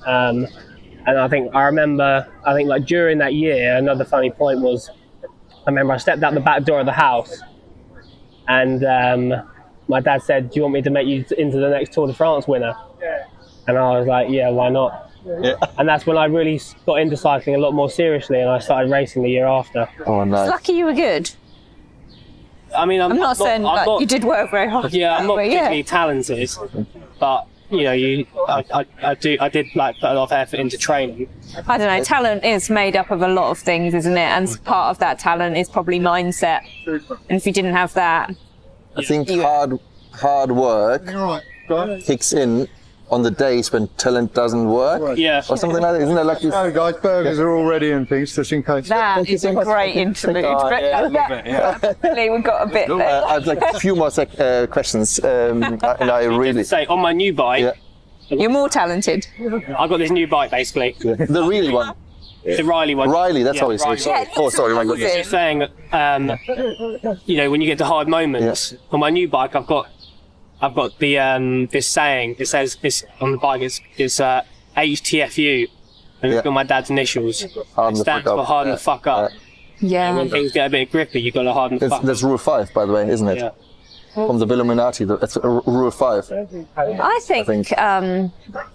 Um, 0.05 0.47
and 1.05 1.17
I 1.19 1.27
think 1.27 1.53
I 1.55 1.63
remember, 1.63 2.27
I 2.45 2.53
think 2.53 2.69
like 2.69 2.85
during 2.85 3.17
that 3.19 3.33
year, 3.33 3.75
another 3.77 4.05
funny 4.05 4.29
point 4.31 4.61
was, 4.61 4.89
I 5.23 5.69
remember 5.69 5.93
I 5.93 5.97
stepped 5.97 6.23
out 6.23 6.33
the 6.33 6.39
back 6.39 6.63
door 6.63 6.79
of 6.79 6.85
the 6.85 6.91
house, 6.91 7.39
and 8.47 8.83
um, 8.83 9.49
my 9.87 9.99
dad 9.99 10.21
said, 10.23 10.49
"Do 10.49 10.57
you 10.57 10.61
want 10.63 10.73
me 10.73 10.81
to 10.81 10.89
make 10.89 11.07
you 11.07 11.23
into 11.37 11.57
the 11.59 11.69
next 11.69 11.93
Tour 11.93 12.07
de 12.07 12.13
France 12.13 12.47
winner?" 12.47 12.73
And 13.67 13.77
I 13.77 13.97
was 13.99 14.07
like, 14.07 14.29
"Yeah, 14.29 14.49
why 14.49 14.69
not?" 14.69 15.10
Yeah. 15.25 15.53
And 15.77 15.87
that's 15.87 16.05
when 16.05 16.17
I 16.17 16.25
really 16.25 16.59
got 16.85 16.95
into 16.95 17.15
cycling 17.17 17.55
a 17.55 17.59
lot 17.59 17.73
more 17.73 17.89
seriously, 17.89 18.39
and 18.39 18.49
I 18.49 18.59
started 18.59 18.91
racing 18.91 19.23
the 19.23 19.29
year 19.29 19.45
after. 19.47 19.87
Oh 20.05 20.23
nice. 20.23 20.49
Lucky 20.49 20.73
you 20.73 20.85
were 20.85 20.93
good. 20.93 21.29
I 22.75 22.85
mean, 22.85 23.01
I'm, 23.01 23.11
I'm 23.11 23.17
not 23.19 23.37
saying 23.37 23.65
I'm 23.65 23.75
like, 23.75 23.85
not- 23.85 23.99
you 24.01 24.07
did 24.07 24.23
work 24.23 24.49
very 24.49 24.69
hard. 24.69 24.93
Yeah, 24.93 25.17
I'm 25.17 25.27
not 25.27 25.35
but 25.35 25.43
particularly 25.43 25.83
talented, 25.83 26.49
but 27.19 27.47
you 27.69 27.83
know, 27.83 27.93
you, 27.93 28.25
I, 28.49 28.65
I, 28.73 28.85
I 29.01 29.15
do, 29.15 29.37
I 29.39 29.47
did 29.47 29.67
like 29.75 29.95
put 29.95 30.11
a 30.11 30.13
lot 30.13 30.23
of 30.23 30.31
effort 30.33 30.59
into 30.59 30.77
training. 30.77 31.29
I 31.67 31.77
don't 31.77 31.87
know. 31.87 32.03
Talent 32.03 32.43
is 32.43 32.69
made 32.69 32.97
up 32.97 33.11
of 33.11 33.21
a 33.21 33.27
lot 33.29 33.49
of 33.51 33.59
things, 33.59 33.93
isn't 33.93 34.17
it? 34.17 34.19
And 34.19 34.63
part 34.65 34.91
of 34.91 34.99
that 34.99 35.19
talent 35.19 35.55
is 35.55 35.69
probably 35.69 35.99
mindset. 35.99 36.61
And 36.85 37.01
if 37.29 37.45
you 37.45 37.53
didn't 37.53 37.73
have 37.73 37.93
that, 37.93 38.35
I 38.97 39.03
think 39.03 39.29
hard 39.29 39.79
hard 40.13 40.51
work 40.51 41.05
kicks 42.03 42.33
in 42.33 42.67
on 43.11 43.21
the 43.23 43.31
days 43.31 43.71
when 43.73 43.87
talent 43.97 44.33
doesn't 44.33 44.65
work. 44.69 45.17
Yeah, 45.17 45.39
Or 45.49 45.57
something 45.57 45.81
like 45.81 45.93
that, 45.93 46.01
isn't 46.01 46.17
it? 46.17 46.23
Like 46.23 46.39
this? 46.39 46.53
Oh, 46.55 46.71
guys, 46.71 46.95
burgers 46.95 47.39
are 47.39 47.49
all 47.49 47.65
ready 47.65 47.91
and 47.91 48.07
things, 48.07 48.33
just 48.35 48.51
in 48.53 48.63
case. 48.63 48.87
that 48.89 49.27
is 49.29 49.43
a 49.43 49.53
great 49.53 49.95
interlude. 49.97 50.45
Oh, 50.45 50.69
But 50.69 50.81
yeah, 50.81 50.99
I 50.99 51.09
that- 51.09 51.81
Definitely, 52.01 52.29
we 52.29 52.39
got 52.41 52.67
a 52.67 52.71
bit 52.71 52.89
Uh. 52.89 52.95
I 53.27 53.33
have 53.33 53.45
like 53.47 53.61
a 53.61 53.79
few 53.79 53.95
more 53.95 54.09
sec- 54.11 54.39
uh, 54.39 54.65
questions, 54.67 55.19
um, 55.23 55.61
and 55.99 56.09
I 56.09 56.23
really 56.23 56.63
say 56.63 56.85
on 56.87 56.99
my 56.99 57.11
new 57.13 57.33
bike, 57.33 57.61
Yeah. 57.63 57.73
You're 58.29 58.49
more 58.49 58.69
talented. 58.69 59.27
I've 59.77 59.89
got 59.89 59.97
this 59.97 60.09
new 60.09 60.25
bike 60.25 60.51
basically, 60.51 60.95
the 61.01 61.43
really 61.45 61.73
one. 61.73 61.93
the 62.45 62.63
Riley 62.63 62.95
one. 62.95 63.09
Riley, 63.09 63.43
that's 63.43 63.57
Yeah, 63.57 63.63
how 63.63 63.69
he's 63.71 63.81
Riley. 63.81 63.97
sorry. 63.97 64.25
Oh, 64.37 64.47
sorry, 64.49 64.73
my 64.73 64.85
God. 64.85 64.99
Yeah. 64.99 65.17
Just 65.17 65.31
saying 65.31 65.59
that, 65.59 65.71
um, 65.91 66.31
you 67.25 67.35
know, 67.37 67.51
when 67.51 67.59
you 67.59 67.67
get 67.67 67.77
to 67.79 67.85
hard 67.85 68.07
moments, 68.07 68.73
on 68.91 69.01
my 69.01 69.09
new 69.09 69.27
bike, 69.27 69.53
I've 69.55 69.67
got, 69.67 69.89
I've 70.61 70.75
got 70.75 70.97
the 70.99 71.17
um, 71.19 71.65
this 71.67 71.87
saying. 71.87 72.35
It 72.39 72.47
says 72.47 72.75
this 72.81 73.03
on 73.19 73.31
the 73.31 73.37
bike. 73.37 73.61
It's 73.61 73.81
it's 73.97 74.19
uh, 74.19 74.43
HTFU, 74.77 75.67
and 76.21 76.31
Yeah. 76.31 76.37
it's 76.37 76.43
got 76.45 76.51
my 76.53 76.63
dad's 76.63 76.89
initials. 76.89 77.43
Harden 77.75 77.99
it 77.99 78.03
stands 78.03 78.25
for 78.25 78.39
up. 78.39 78.45
harden 78.45 78.71
Yeah. 78.71 78.75
the 78.75 78.81
fuck 78.81 79.07
up. 79.07 79.31
Yeah. 79.79 80.15
When 80.15 80.29
things 80.29 80.51
get 80.51 80.67
a 80.67 80.69
bit 80.69 80.91
grippy, 80.91 81.21
you've 81.21 81.33
got 81.33 81.43
to 81.43 81.53
harden 81.53 81.79
the 81.79 81.87
That's, 81.87 81.97
fuck 81.99 82.05
that's 82.05 82.23
up. 82.23 82.29
rule 82.29 82.37
five, 82.37 82.71
by 82.73 82.85
the 82.85 82.93
way, 82.93 83.09
isn't 83.09 83.27
it? 83.27 83.37
Yeah. 83.39 83.51
From 84.13 84.39
the 84.39 84.45
Velominati, 84.45 85.07
that's 85.19 85.37
uh, 85.37 85.47
rule 85.65 85.89
five. 85.89 86.29
I 86.77 87.19
think, 87.23 87.47
think- 87.47 87.77
um, 87.79 88.31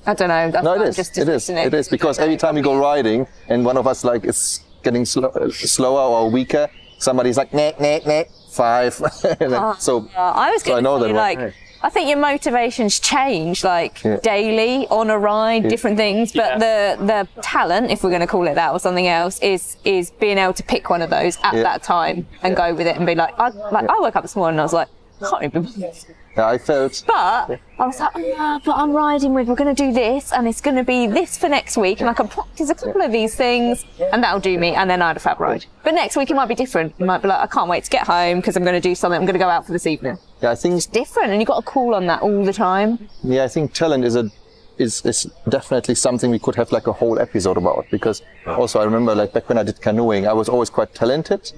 I 0.06 0.14
don't 0.14 0.28
know. 0.28 0.50
That's 0.50 0.64
No, 0.64 0.72
it 0.72 0.80
I'm 0.80 0.82
is. 0.88 0.96
Just 0.96 1.16
It 1.18 1.28
is. 1.28 1.46
dismissing 1.46 1.58
It 1.58 1.74
is 1.74 1.88
because 1.90 2.18
every 2.18 2.38
time 2.38 2.56
you 2.56 2.62
go 2.62 2.74
riding 2.76 3.26
and 3.48 3.64
one 3.64 3.76
of 3.76 3.86
us 3.86 4.02
like 4.02 4.24
is 4.24 4.60
getting 4.82 5.04
sl- 5.04 5.26
uh, 5.26 5.50
slower 5.50 6.00
or 6.00 6.30
weaker, 6.30 6.68
somebody's 6.98 7.36
like, 7.36 7.52
nah, 7.52 7.72
nah, 7.78 7.98
nah, 8.06 8.22
five. 8.50 8.98
And 9.40 9.52
so 9.78 10.08
Uh, 10.16 10.20
I 10.44 10.50
was 10.52 10.62
So 10.62 10.74
I 10.76 10.80
know 10.80 10.98
to 10.98 11.04
say, 11.04 11.12
that, 11.12 11.18
right? 11.18 11.38
like, 11.38 11.54
I 11.86 11.88
think 11.88 12.08
your 12.08 12.18
motivations 12.18 12.98
change, 12.98 13.62
like 13.62 14.02
Yeah. 14.02 14.16
daily 14.16 14.88
on 14.88 15.08
a 15.08 15.16
ride, 15.16 15.68
different 15.68 15.96
things. 15.96 16.32
But 16.32 16.58
the 16.58 16.96
the 17.12 17.28
talent, 17.42 17.92
if 17.92 18.02
we're 18.02 18.10
going 18.16 18.26
to 18.28 18.32
call 18.34 18.44
it 18.48 18.54
that, 18.56 18.72
or 18.72 18.80
something 18.80 19.06
else, 19.06 19.38
is 19.38 19.76
is 19.84 20.10
being 20.10 20.36
able 20.36 20.52
to 20.54 20.64
pick 20.64 20.90
one 20.90 21.00
of 21.00 21.10
those 21.10 21.38
at 21.44 21.54
Yeah. 21.54 21.62
that 21.62 21.84
time 21.84 22.26
and 22.42 22.56
go 22.56 22.74
with 22.74 22.88
it 22.88 22.96
and 22.96 23.06
be 23.06 23.14
like, 23.14 23.34
I 23.38 23.50
like 23.76 23.88
I 23.88 23.96
woke 24.00 24.16
up 24.16 24.22
this 24.22 24.34
morning 24.34 24.54
and 24.56 24.60
I 24.62 24.64
was 24.64 24.72
like, 24.72 24.88
I 25.20 25.30
can't 25.30 25.44
even. 25.44 25.68
yeah, 25.76 26.46
I 26.46 26.58
felt 26.58 27.04
But 27.06 27.58
I 27.78 27.86
was 27.86 27.98
like, 28.00 28.10
oh, 28.14 28.20
no, 28.20 28.60
but 28.64 28.76
I'm 28.76 28.92
riding 28.92 29.34
with. 29.34 29.48
We're 29.48 29.54
going 29.54 29.74
to 29.74 29.84
do 29.84 29.92
this, 29.92 30.32
and 30.32 30.46
it's 30.46 30.60
going 30.60 30.76
to 30.76 30.84
be 30.84 31.06
this 31.06 31.38
for 31.38 31.48
next 31.48 31.76
week, 31.76 32.00
and 32.00 32.10
I 32.10 32.14
can 32.14 32.28
practice 32.28 32.70
a 32.70 32.74
couple 32.74 33.02
of 33.02 33.12
these 33.12 33.34
things, 33.34 33.84
and 34.12 34.22
that'll 34.22 34.40
do 34.40 34.58
me. 34.58 34.74
And 34.74 34.88
then 34.90 35.02
I 35.02 35.08
had 35.08 35.16
a 35.16 35.20
fab 35.20 35.40
ride. 35.40 35.66
But 35.82 35.94
next 35.94 36.16
week 36.16 36.30
it 36.30 36.34
might 36.34 36.48
be 36.48 36.54
different. 36.54 36.94
It 36.98 37.04
might 37.04 37.22
be 37.22 37.28
like, 37.28 37.40
I 37.40 37.46
can't 37.46 37.68
wait 37.68 37.84
to 37.84 37.90
get 37.90 38.06
home 38.06 38.38
because 38.38 38.56
I'm 38.56 38.64
going 38.64 38.80
to 38.80 38.88
do 38.88 38.94
something. 38.94 39.18
I'm 39.18 39.26
going 39.26 39.34
to 39.34 39.44
go 39.44 39.48
out 39.48 39.66
for 39.66 39.72
this 39.72 39.86
evening 39.86 40.18
yeah, 40.42 40.50
I 40.50 40.54
think 40.54 40.90
different 40.92 41.30
and 41.30 41.40
you've 41.40 41.48
got 41.48 41.60
to 41.60 41.62
call 41.66 41.94
on 41.94 42.06
that 42.06 42.22
all 42.22 42.44
the 42.44 42.52
time. 42.52 43.08
yeah, 43.22 43.44
I 43.44 43.48
think 43.48 43.72
talent 43.72 44.04
is 44.04 44.16
a 44.16 44.30
is 44.78 45.04
is 45.06 45.26
definitely 45.48 45.94
something 45.94 46.30
we 46.30 46.38
could 46.38 46.54
have 46.54 46.70
like 46.70 46.86
a 46.86 46.92
whole 46.92 47.18
episode 47.18 47.56
about 47.56 47.86
because 47.90 48.22
also 48.46 48.78
I 48.78 48.84
remember 48.84 49.14
like 49.14 49.32
back 49.32 49.48
when 49.48 49.58
I 49.58 49.62
did 49.62 49.80
canoeing, 49.80 50.26
I 50.26 50.34
was 50.34 50.48
always 50.48 50.68
quite 50.68 50.94
talented, 50.94 51.52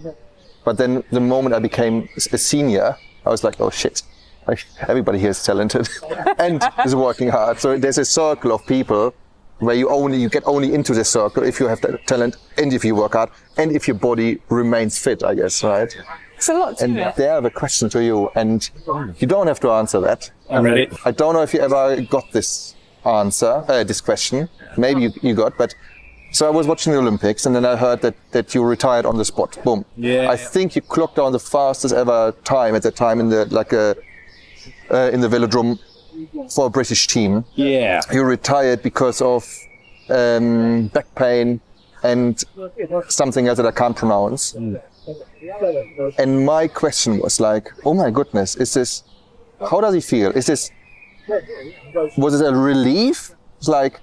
but 0.64 0.76
then 0.78 1.02
the 1.10 1.20
moment 1.20 1.54
I 1.54 1.58
became 1.58 2.08
a 2.16 2.38
senior, 2.38 2.96
I 3.26 3.30
was 3.30 3.44
like, 3.44 3.60
oh 3.60 3.70
shit, 3.70 4.02
like, 4.46 4.64
everybody 4.88 5.18
here 5.18 5.30
is 5.30 5.42
talented 5.44 5.88
and 6.38 6.62
is 6.84 6.94
working 6.94 7.28
hard. 7.28 7.58
So 7.60 7.76
there's 7.78 7.98
a 7.98 8.04
circle 8.04 8.52
of 8.52 8.66
people 8.66 9.14
where 9.58 9.74
you 9.74 9.88
only 9.88 10.18
you 10.18 10.28
get 10.28 10.44
only 10.46 10.72
into 10.72 10.94
this 10.94 11.10
circle 11.10 11.42
if 11.42 11.58
you 11.60 11.66
have 11.66 11.80
that 11.80 12.06
talent 12.06 12.36
and 12.58 12.72
if 12.72 12.84
you 12.84 12.94
work 12.94 13.14
hard 13.14 13.28
and 13.56 13.72
if 13.72 13.88
your 13.88 13.96
body 13.96 14.38
remains 14.48 14.98
fit. 14.98 15.22
I 15.24 15.34
guess 15.34 15.62
right. 15.64 15.94
It's 16.36 16.48
a 16.48 16.54
lot 16.54 16.78
to 16.78 16.84
And 16.84 16.96
it. 16.98 17.16
there 17.16 17.32
I 17.32 17.34
have 17.34 17.44
a 17.44 17.50
question 17.50 17.88
to 17.90 18.02
you, 18.02 18.30
and 18.36 18.70
you 19.18 19.26
don't 19.26 19.48
have 19.48 19.58
to 19.60 19.70
answer 19.70 20.00
that. 20.00 20.30
I'm 20.48 20.62
ready. 20.64 20.88
I 21.04 21.10
don't 21.10 21.34
know 21.34 21.42
if 21.42 21.52
you 21.52 21.58
ever 21.60 22.00
got 22.02 22.30
this 22.30 22.76
answer, 23.04 23.64
uh, 23.68 23.82
this 23.82 24.00
question. 24.00 24.48
Maybe 24.76 25.02
you, 25.02 25.10
you 25.20 25.34
got, 25.34 25.58
but 25.58 25.74
so 26.30 26.46
I 26.46 26.50
was 26.50 26.66
watching 26.66 26.92
the 26.92 26.98
Olympics, 26.98 27.46
and 27.46 27.54
then 27.54 27.64
I 27.64 27.76
heard 27.76 28.02
that, 28.02 28.14
that 28.32 28.54
you 28.54 28.62
retired 28.62 29.06
on 29.06 29.16
the 29.16 29.24
spot. 29.24 29.58
Boom. 29.64 29.84
Yeah. 29.96 30.30
I 30.30 30.36
think 30.36 30.76
you 30.76 30.82
clocked 30.82 31.16
down 31.16 31.32
the 31.32 31.38
fastest 31.38 31.94
ever 31.94 32.34
time 32.44 32.74
at 32.74 32.82
that 32.82 32.96
time 32.96 33.20
in 33.20 33.28
the 33.28 33.46
like 33.46 33.72
a 33.72 33.96
uh, 34.90 35.10
in 35.12 35.20
the 35.20 35.28
velodrome 35.28 35.78
for 36.50 36.66
a 36.66 36.70
British 36.70 37.06
team. 37.06 37.44
Yeah. 37.54 38.00
You 38.12 38.24
retired 38.24 38.82
because 38.82 39.20
of 39.20 39.46
um, 40.10 40.88
back 40.88 41.14
pain 41.14 41.60
and 42.02 42.42
something 43.08 43.48
else 43.48 43.56
that 43.58 43.66
I 43.66 43.70
can't 43.70 43.96
pronounce. 43.96 44.54
And 46.18 46.44
my 46.44 46.68
question 46.68 47.18
was 47.20 47.40
like, 47.40 47.70
oh 47.84 47.94
my 47.94 48.10
goodness, 48.10 48.56
is 48.56 48.74
this, 48.74 49.04
how 49.70 49.80
does 49.80 49.94
he 49.94 50.00
feel? 50.00 50.30
Is 50.32 50.46
this, 50.46 50.70
was 52.16 52.40
it 52.40 52.46
a 52.46 52.54
relief? 52.54 53.32
It's 53.58 53.68
like, 53.68 54.00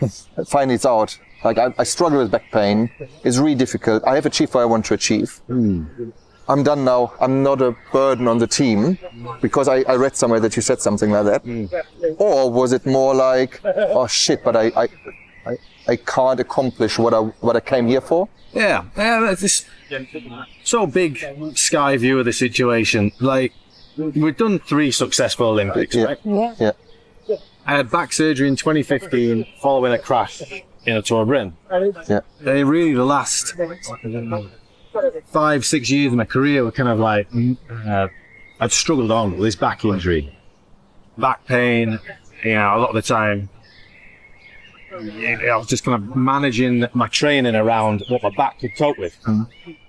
finally 0.46 0.74
it's 0.74 0.86
out. 0.86 1.18
Like 1.44 1.58
I, 1.58 1.74
I 1.78 1.84
struggle 1.84 2.18
with 2.18 2.30
back 2.30 2.50
pain. 2.50 2.90
It's 3.22 3.38
really 3.38 3.54
difficult. 3.54 4.02
I 4.04 4.14
have 4.14 4.26
achieved 4.26 4.54
what 4.54 4.62
I 4.62 4.64
want 4.64 4.86
to 4.86 4.94
achieve. 4.94 5.30
Hmm. 5.46 5.84
I'm 6.48 6.62
done 6.62 6.84
now. 6.84 7.12
I'm 7.20 7.42
not 7.42 7.62
a 7.62 7.74
burden 7.92 8.28
on 8.28 8.38
the 8.38 8.46
team 8.46 8.98
because 9.40 9.66
I, 9.66 9.76
I 9.88 9.94
read 9.96 10.14
somewhere 10.14 10.40
that 10.40 10.56
you 10.56 10.62
said 10.62 10.80
something 10.80 11.10
like 11.10 11.24
that. 11.24 11.42
Hmm. 11.42 11.66
Or 12.18 12.50
was 12.50 12.72
it 12.72 12.84
more 12.86 13.14
like, 13.14 13.60
oh 13.64 14.06
shit, 14.06 14.42
but 14.44 14.56
I, 14.56 14.66
I, 14.76 14.88
I, 15.46 15.56
I 15.88 15.96
can't 15.96 16.40
accomplish 16.40 16.98
what 16.98 17.14
I, 17.14 17.20
what 17.20 17.56
I 17.56 17.60
came 17.60 17.86
here 17.86 18.00
for? 18.00 18.28
Yeah, 18.52 18.84
yeah, 18.96 19.34
this 19.38 19.64
so 20.62 20.86
big 20.86 21.18
sky 21.56 21.96
view 21.96 22.18
of 22.20 22.24
the 22.24 22.32
situation. 22.32 23.10
Like, 23.20 23.52
we've 23.96 24.36
done 24.36 24.58
three 24.60 24.90
successful 24.92 25.48
Olympics, 25.48 25.94
Yeah. 25.94 26.04
right? 26.04 26.56
Yeah. 26.60 26.72
I 27.66 27.76
had 27.76 27.90
back 27.90 28.12
surgery 28.12 28.46
in 28.48 28.56
2015 28.56 29.46
following 29.60 29.92
a 29.92 29.98
crash 29.98 30.42
in 30.86 30.96
a 30.96 31.02
Tour 31.02 31.24
Britain. 31.26 31.56
Yeah. 32.08 32.20
And 32.44 32.68
really, 32.68 32.94
the 32.94 33.04
last 33.04 33.54
five, 35.26 35.64
six 35.64 35.90
years 35.90 36.12
of 36.12 36.18
my 36.18 36.24
career 36.24 36.64
were 36.64 36.72
kind 36.72 36.88
of 36.88 36.98
like, 36.98 37.30
mm, 37.30 37.56
uh, 37.86 38.08
I'd 38.60 38.72
struggled 38.72 39.10
on 39.10 39.32
with 39.32 39.40
this 39.40 39.56
back 39.56 39.84
injury, 39.84 40.36
back 41.18 41.44
pain, 41.46 41.98
you 42.44 42.54
know, 42.54 42.76
a 42.76 42.78
lot 42.78 42.90
of 42.90 42.94
the 42.94 43.02
time. 43.02 43.48
I 44.92 45.56
was 45.56 45.66
just 45.66 45.84
kind 45.84 46.00
of 46.00 46.14
managing 46.14 46.86
my 46.94 47.08
training 47.08 47.56
around 47.56 48.04
what 48.08 48.22
my 48.22 48.30
back 48.36 48.60
could 48.60 48.76
cope 48.76 48.96
with. 48.96 49.18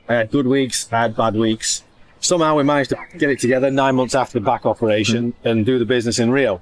I 0.10 0.14
had 0.14 0.32
good 0.32 0.48
weeks, 0.48 0.92
I 0.92 1.02
had 1.02 1.16
bad 1.16 1.36
weeks. 1.36 1.84
Somehow 2.22 2.56
we 2.56 2.64
managed 2.64 2.90
to 2.90 2.98
get 3.18 3.30
it 3.30 3.40
together 3.40 3.70
nine 3.70 3.96
months 3.96 4.16
after 4.16 4.40
the 4.40 4.46
back 4.46 4.66
operation 4.66 5.36
and 5.44 5.64
do 5.64 5.78
the 5.78 5.86
business 5.86 6.18
in 6.18 6.32
Rio. 6.32 6.60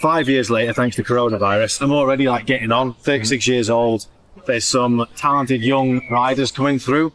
Five 0.00 0.30
years 0.30 0.50
later, 0.50 0.72
thanks 0.72 0.96
to 0.96 1.04
coronavirus, 1.04 1.82
I'm 1.82 1.92
already 1.92 2.26
like 2.26 2.46
getting 2.46 2.72
on, 2.72 2.94
36 2.94 3.46
years 3.46 3.68
old. 3.68 4.06
There's 4.46 4.64
some 4.64 5.06
talented 5.14 5.62
young 5.62 6.00
riders 6.10 6.50
coming 6.50 6.78
through. 6.78 7.12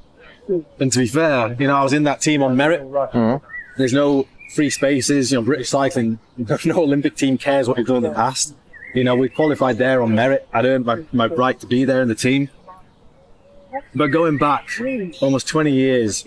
And 0.80 0.94
to 0.94 1.00
be 1.00 1.08
fair, 1.08 1.56
you 1.60 1.66
know, 1.66 1.76
I 1.76 1.84
was 1.84 1.94
in 1.94 2.04
that 2.04 2.22
team 2.22 2.44
on 2.44 2.56
merit. 2.56 2.84
Mm-hmm. 2.84 3.44
There's 3.78 3.94
no 3.94 4.28
free 4.54 4.70
spaces, 4.70 5.32
you 5.32 5.40
know, 5.40 5.44
British 5.44 5.70
cycling, 5.70 6.20
no 6.38 6.78
Olympic 6.78 7.16
team 7.16 7.40
cares 7.40 7.68
what 7.68 7.80
you've 7.80 7.88
done 7.88 7.98
in 7.98 8.04
the 8.04 8.12
past. 8.12 8.54
You 8.94 9.04
know, 9.04 9.16
we 9.16 9.30
qualified 9.30 9.80
there 9.80 10.04
on 10.04 10.14
merit. 10.14 10.48
I'd 10.54 10.66
earned 10.66 10.86
my, 10.86 11.04
my 11.12 11.26
right 11.26 11.60
to 11.60 11.66
be 11.66 11.86
there 11.86 12.04
in 12.04 12.08
the 12.08 12.16
team. 12.16 12.50
But 13.96 14.08
going 14.08 14.38
back 14.38 14.70
almost 15.22 15.48
20 15.48 15.72
years, 15.72 16.24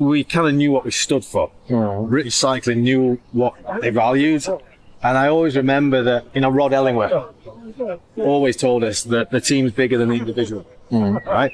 we 0.00 0.24
kind 0.24 0.48
of 0.48 0.54
knew 0.54 0.72
what 0.72 0.84
we 0.84 0.90
stood 0.90 1.24
for. 1.24 1.48
Hmm. 1.68 2.06
British 2.08 2.34
cycling 2.34 2.82
knew 2.82 3.20
what 3.32 3.54
they 3.82 3.90
valued. 3.90 4.44
And 5.02 5.16
I 5.16 5.28
always 5.28 5.56
remember 5.56 6.02
that, 6.02 6.24
you 6.34 6.40
know, 6.40 6.48
Rod 6.48 6.72
Ellingworth 6.72 7.12
always 8.16 8.56
told 8.56 8.82
us 8.82 9.04
that 9.04 9.30
the 9.30 9.40
team's 9.40 9.72
bigger 9.72 9.98
than 9.98 10.08
the 10.08 10.16
individual. 10.16 10.62
Hmm. 10.88 11.18
Right? 11.26 11.52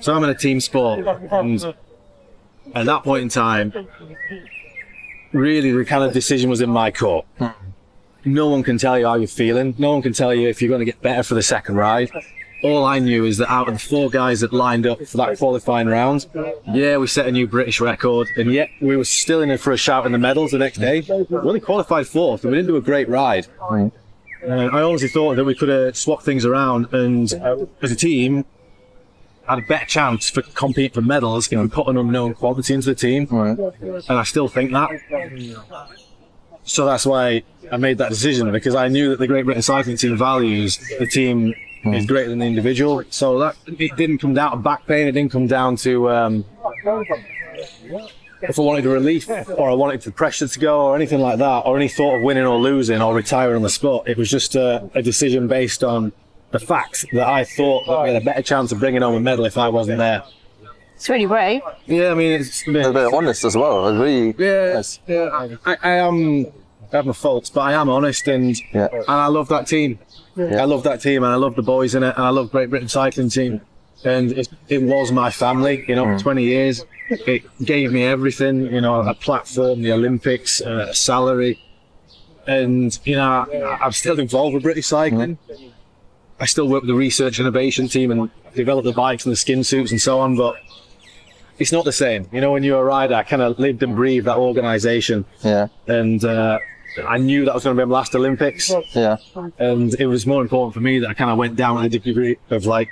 So 0.00 0.14
I'm 0.14 0.22
in 0.22 0.30
a 0.30 0.34
team 0.34 0.60
sport. 0.60 1.06
And 1.32 1.74
at 2.74 2.86
that 2.86 3.04
point 3.04 3.22
in 3.22 3.28
time, 3.30 3.72
really 5.32 5.72
the 5.72 5.84
kind 5.86 6.04
of 6.04 6.12
decision 6.12 6.50
was 6.50 6.60
in 6.60 6.70
my 6.70 6.90
court. 6.90 7.24
Hmm. 7.38 7.48
No 8.24 8.50
one 8.50 8.62
can 8.62 8.76
tell 8.76 8.98
you 8.98 9.06
how 9.06 9.14
you're 9.14 9.26
feeling. 9.26 9.74
No 9.78 9.92
one 9.92 10.02
can 10.02 10.12
tell 10.12 10.34
you 10.34 10.48
if 10.48 10.60
you're 10.60 10.68
going 10.68 10.78
to 10.78 10.84
get 10.84 11.00
better 11.00 11.22
for 11.22 11.34
the 11.34 11.42
second 11.42 11.76
ride. 11.76 12.10
All 12.62 12.84
I 12.84 12.98
knew 13.00 13.24
is 13.24 13.38
that 13.38 13.50
out 13.50 13.68
of 13.68 13.74
the 13.74 13.80
four 13.80 14.08
guys 14.08 14.40
that 14.40 14.52
lined 14.52 14.86
up 14.86 15.04
for 15.04 15.16
that 15.16 15.38
qualifying 15.38 15.88
round, 15.88 16.26
yeah, 16.72 16.96
we 16.96 17.06
set 17.08 17.26
a 17.26 17.32
new 17.32 17.46
British 17.46 17.80
record, 17.80 18.28
and 18.36 18.52
yet 18.52 18.70
we 18.80 18.96
were 18.96 19.04
still 19.04 19.40
in 19.40 19.50
it 19.50 19.58
for 19.60 19.72
a 19.72 19.76
shout 19.76 20.06
in 20.06 20.12
the 20.12 20.18
medals 20.18 20.52
the 20.52 20.58
next 20.58 20.78
day. 20.78 21.00
We 21.08 21.36
only 21.38 21.60
qualified 21.60 22.06
fourth, 22.06 22.44
and 22.44 22.52
we 22.52 22.58
didn't 22.58 22.68
do 22.68 22.76
a 22.76 22.80
great 22.80 23.08
ride. 23.08 23.46
Uh, 23.60 23.88
I 24.48 24.82
honestly 24.82 25.08
thought 25.08 25.36
that 25.36 25.44
we 25.44 25.54
could 25.54 25.68
have 25.68 25.96
swapped 25.96 26.24
things 26.24 26.44
around, 26.44 26.92
and 26.92 27.32
uh, 27.34 27.66
as 27.80 27.90
a 27.90 27.96
team, 27.96 28.44
had 29.48 29.58
a 29.58 29.62
better 29.62 29.86
chance 29.86 30.30
for 30.30 30.42
competing 30.42 30.92
for 30.92 31.02
medals 31.02 31.50
and 31.52 31.70
put 31.72 31.88
an 31.88 31.96
unknown 31.96 32.34
quality 32.34 32.74
into 32.74 32.86
the 32.86 32.94
team. 32.94 33.26
And 33.30 34.18
I 34.18 34.22
still 34.22 34.48
think 34.48 34.70
that. 34.72 34.90
So 36.64 36.86
that's 36.86 37.04
why 37.04 37.42
I 37.72 37.76
made 37.76 37.98
that 37.98 38.10
decision 38.10 38.52
because 38.52 38.76
I 38.76 38.86
knew 38.88 39.10
that 39.10 39.18
the 39.18 39.26
Great 39.26 39.44
Britain 39.44 39.62
cycling 39.62 39.96
team 39.96 40.16
values 40.16 40.78
the 40.98 41.06
team 41.06 41.54
is 41.84 42.06
greater 42.06 42.30
than 42.30 42.38
the 42.38 42.46
individual. 42.46 43.02
So 43.10 43.38
that 43.40 43.56
it 43.66 43.96
didn't 43.96 44.18
come 44.18 44.34
down 44.34 44.50
to 44.52 44.56
back 44.58 44.86
pain. 44.86 45.06
It 45.08 45.12
didn't 45.12 45.32
come 45.32 45.46
down 45.46 45.76
to 45.76 46.10
um, 46.10 46.44
if 48.42 48.58
I 48.58 48.62
wanted 48.62 48.86
a 48.86 48.88
relief 48.88 49.28
or 49.56 49.70
I 49.70 49.74
wanted 49.74 50.00
the 50.02 50.10
pressure 50.12 50.48
to 50.48 50.58
go 50.58 50.86
or 50.86 50.96
anything 50.96 51.20
like 51.20 51.38
that 51.38 51.60
or 51.64 51.76
any 51.76 51.88
thought 51.88 52.16
of 52.16 52.22
winning 52.22 52.44
or 52.44 52.58
losing 52.58 53.00
or 53.00 53.14
retiring 53.14 53.56
on 53.56 53.62
the 53.62 53.70
spot. 53.70 54.08
It 54.08 54.16
was 54.16 54.30
just 54.30 54.54
a, 54.54 54.88
a 54.94 55.02
decision 55.02 55.46
based 55.48 55.84
on 55.84 56.12
the 56.50 56.58
fact 56.58 57.06
that 57.12 57.26
I 57.26 57.44
thought 57.44 57.86
that 57.86 58.02
we 58.02 58.12
had 58.12 58.20
a 58.22 58.24
better 58.24 58.42
chance 58.42 58.72
of 58.72 58.78
bringing 58.80 59.02
home 59.02 59.14
a 59.14 59.20
medal 59.20 59.44
if 59.44 59.56
I 59.56 59.68
wasn't 59.68 59.98
there. 59.98 60.22
It's 60.96 61.08
really 61.08 61.26
brave. 61.26 61.62
Yeah, 61.86 62.10
I 62.10 62.14
mean 62.14 62.40
it's 62.40 62.62
been, 62.64 62.74
They're 62.74 62.92
very 62.92 63.12
honest 63.12 63.44
as 63.44 63.56
well. 63.56 63.88
It's 63.88 63.98
really 63.98 64.34
Yeah, 64.38 64.74
nice. 64.74 65.00
yeah. 65.06 65.56
I, 65.66 65.76
I 65.82 65.90
am. 65.96 66.46
I 66.92 66.96
have 66.96 67.06
my 67.06 67.12
faults, 67.12 67.48
but 67.48 67.62
I 67.62 67.72
am 67.72 67.88
honest, 67.88 68.28
and 68.28 68.54
Yeah. 68.72 68.88
and 68.92 69.04
I 69.08 69.26
love 69.26 69.48
that 69.48 69.66
team. 69.66 69.98
I 70.38 70.64
love 70.64 70.82
that 70.84 71.00
team, 71.02 71.22
and 71.24 71.32
I 71.32 71.36
love 71.36 71.54
the 71.56 71.62
boys 71.62 71.94
in 71.94 72.02
it, 72.02 72.14
and 72.16 72.24
I 72.24 72.30
love 72.30 72.50
Great 72.50 72.70
Britain 72.70 72.88
cycling 72.88 73.28
team. 73.28 73.60
And 74.04 74.32
it, 74.32 74.48
it 74.68 74.82
was 74.82 75.12
my 75.12 75.30
family, 75.30 75.84
you 75.86 75.94
know, 75.94 76.04
for 76.04 76.18
20 76.18 76.42
years. 76.42 76.84
It 77.08 77.44
gave 77.64 77.92
me 77.92 78.04
everything, 78.04 78.62
you 78.72 78.80
know, 78.80 79.00
a 79.02 79.14
platform, 79.14 79.82
the 79.82 79.92
Olympics, 79.92 80.60
uh, 80.60 80.86
a 80.90 80.94
salary, 80.94 81.60
and 82.46 82.98
you 83.04 83.14
know, 83.16 83.46
I, 83.52 83.78
I'm 83.84 83.92
still 83.92 84.18
involved 84.18 84.54
with 84.54 84.62
British 84.64 84.86
cycling. 84.86 85.38
I 86.40 86.46
still 86.46 86.66
work 86.68 86.82
with 86.82 86.88
the 86.88 86.94
research 86.94 87.38
innovation 87.38 87.86
team 87.86 88.10
and 88.10 88.30
develop 88.54 88.84
the 88.84 88.92
bikes 88.92 89.24
and 89.24 89.32
the 89.32 89.36
skin 89.36 89.62
suits 89.62 89.92
and 89.92 90.00
so 90.00 90.18
on, 90.18 90.36
but 90.36 90.56
it's 91.58 91.70
not 91.70 91.84
the 91.84 91.92
same. 91.92 92.26
You 92.32 92.40
know, 92.40 92.50
when 92.50 92.64
you're 92.64 92.80
a 92.80 92.84
rider, 92.84 93.14
I 93.14 93.22
kind 93.22 93.42
of 93.42 93.58
lived 93.60 93.82
and 93.84 93.94
breathed 93.94 94.26
that 94.26 94.38
organisation, 94.38 95.24
Yeah. 95.44 95.68
and 95.86 96.24
uh, 96.24 96.58
I 97.06 97.18
knew 97.18 97.44
that 97.44 97.54
was 97.54 97.64
going 97.64 97.76
to 97.76 97.82
be 97.82 97.86
my 97.88 97.94
last 97.96 98.14
Olympics, 98.14 98.70
Yeah. 98.94 99.16
and 99.58 99.94
it 99.98 100.06
was 100.06 100.26
more 100.26 100.42
important 100.42 100.74
for 100.74 100.80
me 100.80 100.98
that 101.00 101.08
I 101.10 101.14
kind 101.14 101.30
of 101.30 101.38
went 101.38 101.56
down 101.56 101.76
with 101.76 101.92
a 101.94 101.98
degree 101.98 102.36
of 102.50 102.66
like 102.66 102.88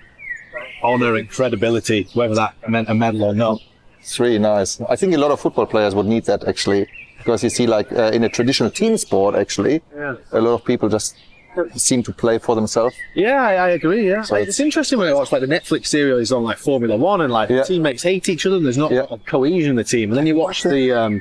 honour 0.82 1.16
and 1.16 1.28
credibility, 1.28 2.08
whether 2.14 2.34
that 2.34 2.54
meant 2.68 2.88
a 2.88 2.94
medal 2.94 3.24
or 3.24 3.34
not. 3.34 3.60
It's 4.00 4.18
really 4.18 4.38
nice. 4.38 4.80
I 4.82 4.96
think 4.96 5.12
a 5.14 5.18
lot 5.18 5.30
of 5.30 5.40
football 5.40 5.66
players 5.66 5.94
would 5.94 6.06
need 6.06 6.24
that 6.24 6.48
actually, 6.48 6.88
because 7.18 7.44
you 7.44 7.50
see, 7.50 7.66
like 7.66 7.92
uh, 7.92 8.10
in 8.14 8.24
a 8.24 8.28
traditional 8.28 8.70
team 8.70 8.96
sport, 8.96 9.34
actually, 9.34 9.82
a 10.32 10.40
lot 10.40 10.54
of 10.54 10.64
people 10.64 10.88
just 10.88 11.16
seem 11.74 12.02
to 12.04 12.12
play 12.12 12.38
for 12.38 12.54
themselves. 12.54 12.94
Yeah, 13.14 13.42
I, 13.42 13.54
I 13.54 13.68
agree. 13.70 14.08
Yeah, 14.08 14.22
So 14.22 14.36
it's, 14.36 14.60
interesting 14.60 14.98
when 15.00 15.08
I 15.08 15.12
watch 15.12 15.32
like 15.32 15.40
the 15.40 15.48
Netflix 15.48 15.88
series 15.88 16.30
on 16.32 16.44
like 16.44 16.56
Formula 16.58 16.96
One 16.96 17.20
and 17.20 17.32
like 17.32 17.50
Yeah. 17.50 17.64
teammates 17.64 18.04
hate 18.04 18.28
each 18.28 18.46
other 18.46 18.56
and 18.56 18.64
there's 18.64 18.78
not 18.78 18.90
Yeah. 18.92 19.00
a 19.00 19.02
lot 19.02 19.10
of 19.10 19.26
cohesion 19.26 19.70
in 19.70 19.76
the 19.76 19.84
team, 19.84 20.10
and 20.10 20.16
then 20.16 20.26
you 20.26 20.36
watch 20.36 20.62
the 20.62 20.92
um, 20.92 21.20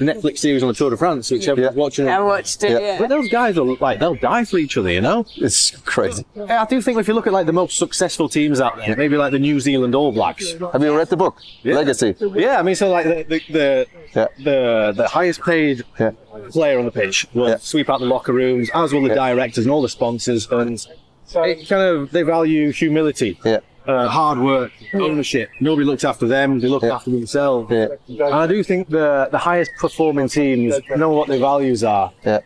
the 0.00 0.06
Netflix 0.06 0.38
series 0.38 0.62
on 0.62 0.68
the 0.68 0.74
Tour 0.74 0.90
de 0.90 0.96
France, 0.96 1.30
which 1.30 1.46
everyone's 1.46 1.76
watching. 1.76 2.08
I 2.08 2.18
watched 2.20 2.64
it. 2.64 2.80
Yeah. 2.80 2.98
But 2.98 3.10
those 3.10 3.28
guys 3.28 3.58
are 3.58 3.64
like 3.64 4.00
they'll 4.00 4.14
die 4.14 4.44
for 4.44 4.56
each 4.58 4.76
other, 4.76 4.90
you 4.90 5.00
know. 5.00 5.26
It's 5.36 5.70
crazy. 5.82 6.24
Yeah, 6.34 6.62
I 6.62 6.64
do 6.64 6.80
think 6.80 6.98
if 6.98 7.06
you 7.06 7.14
look 7.14 7.26
at 7.26 7.32
like 7.32 7.46
the 7.46 7.52
most 7.52 7.76
successful 7.76 8.28
teams 8.28 8.60
out 8.60 8.76
there, 8.78 8.96
maybe 8.96 9.16
like 9.16 9.32
the 9.32 9.38
New 9.38 9.60
Zealand 9.60 9.94
All 9.94 10.10
Blacks. 10.10 10.52
Have 10.72 10.82
you 10.82 10.96
read 10.96 11.08
the 11.08 11.16
book 11.16 11.36
Legacy? 11.64 12.16
Yeah, 12.34 12.58
I 12.58 12.62
mean, 12.62 12.74
so 12.74 12.90
like 12.90 13.04
the 13.04 13.40
the 13.50 13.86
the, 14.14 14.30
the, 14.38 14.92
the 14.96 15.08
highest 15.08 15.42
paid 15.42 15.84
player 16.50 16.78
on 16.78 16.86
the 16.86 16.90
pitch 16.90 17.26
will 17.34 17.58
sweep 17.58 17.90
out 17.90 18.00
the 18.00 18.06
locker 18.06 18.32
rooms, 18.32 18.70
as 18.74 18.92
will 18.92 19.02
the 19.02 19.14
directors 19.14 19.64
and 19.64 19.72
all 19.72 19.82
the 19.82 19.88
sponsors, 19.88 20.50
and 20.50 20.84
it 21.34 21.68
kind 21.68 21.82
of 21.82 22.10
they 22.10 22.22
value 22.22 22.72
humility. 22.72 23.38
Yeah. 23.44 23.60
Uh, 23.86 24.08
hard 24.08 24.38
work, 24.38 24.72
ownership. 24.94 25.50
Nobody 25.60 25.84
looked 25.86 26.04
after 26.04 26.26
them; 26.26 26.60
they 26.60 26.68
looked 26.68 26.84
Yeah. 26.84 26.94
after 26.96 27.10
themselves. 27.10 27.70
Yeah. 27.70 27.88
And 28.26 28.34
I 28.34 28.46
do 28.46 28.62
think 28.62 28.88
the 28.88 29.28
the 29.30 29.38
highest 29.38 29.70
performing 29.80 30.28
teams 30.28 30.74
know 30.96 31.10
what 31.10 31.28
their 31.28 31.38
values 31.40 31.82
are, 31.84 32.12
Yeah. 32.24 32.40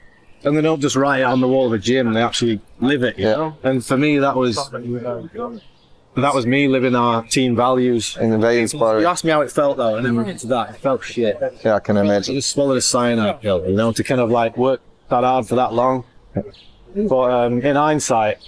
and 0.44 0.56
they 0.56 0.62
don't 0.62 0.80
just 0.80 0.96
write 0.96 1.20
it 1.20 1.24
on 1.24 1.40
the 1.40 1.48
wall 1.48 1.66
of 1.66 1.72
a 1.72 1.78
gym; 1.78 2.12
they 2.14 2.22
actually 2.22 2.60
live 2.80 3.02
it. 3.02 3.18
You 3.18 3.26
Yeah. 3.28 3.36
know. 3.36 3.56
And 3.62 3.84
for 3.84 3.96
me, 3.96 4.18
that 4.18 4.36
was 4.36 4.56
that 6.16 6.32
was 6.34 6.46
me 6.46 6.68
living 6.68 6.94
our 6.94 7.24
team 7.24 7.56
values. 7.56 8.16
in 8.20 8.32
And 8.32 8.40
very 8.40 8.54
You 8.56 8.60
inspiring. 8.62 9.04
asked 9.04 9.24
me 9.24 9.32
how 9.32 9.40
it 9.40 9.50
felt 9.50 9.76
though, 9.78 9.96
and 9.96 10.06
then 10.06 10.16
we 10.16 10.24
get 10.24 10.38
to 10.38 10.46
that. 10.48 10.70
It 10.70 10.76
felt 10.76 11.02
shit. 11.02 11.36
Yeah, 11.64 11.74
I 11.74 11.80
can 11.80 11.96
I 11.96 12.02
imagine. 12.02 12.36
just 12.36 12.50
swallowed 12.52 12.76
a 12.76 12.80
cyanide 12.80 13.40
pill, 13.42 13.66
you 13.66 13.74
know, 13.74 13.90
to 13.92 14.04
kind 14.04 14.20
of 14.20 14.30
like 14.30 14.56
work 14.56 14.80
that 15.08 15.24
hard 15.24 15.46
for 15.48 15.56
that 15.56 15.72
long. 15.74 16.04
But 16.96 17.30
um, 17.32 17.60
in 17.60 17.74
hindsight, 17.74 18.38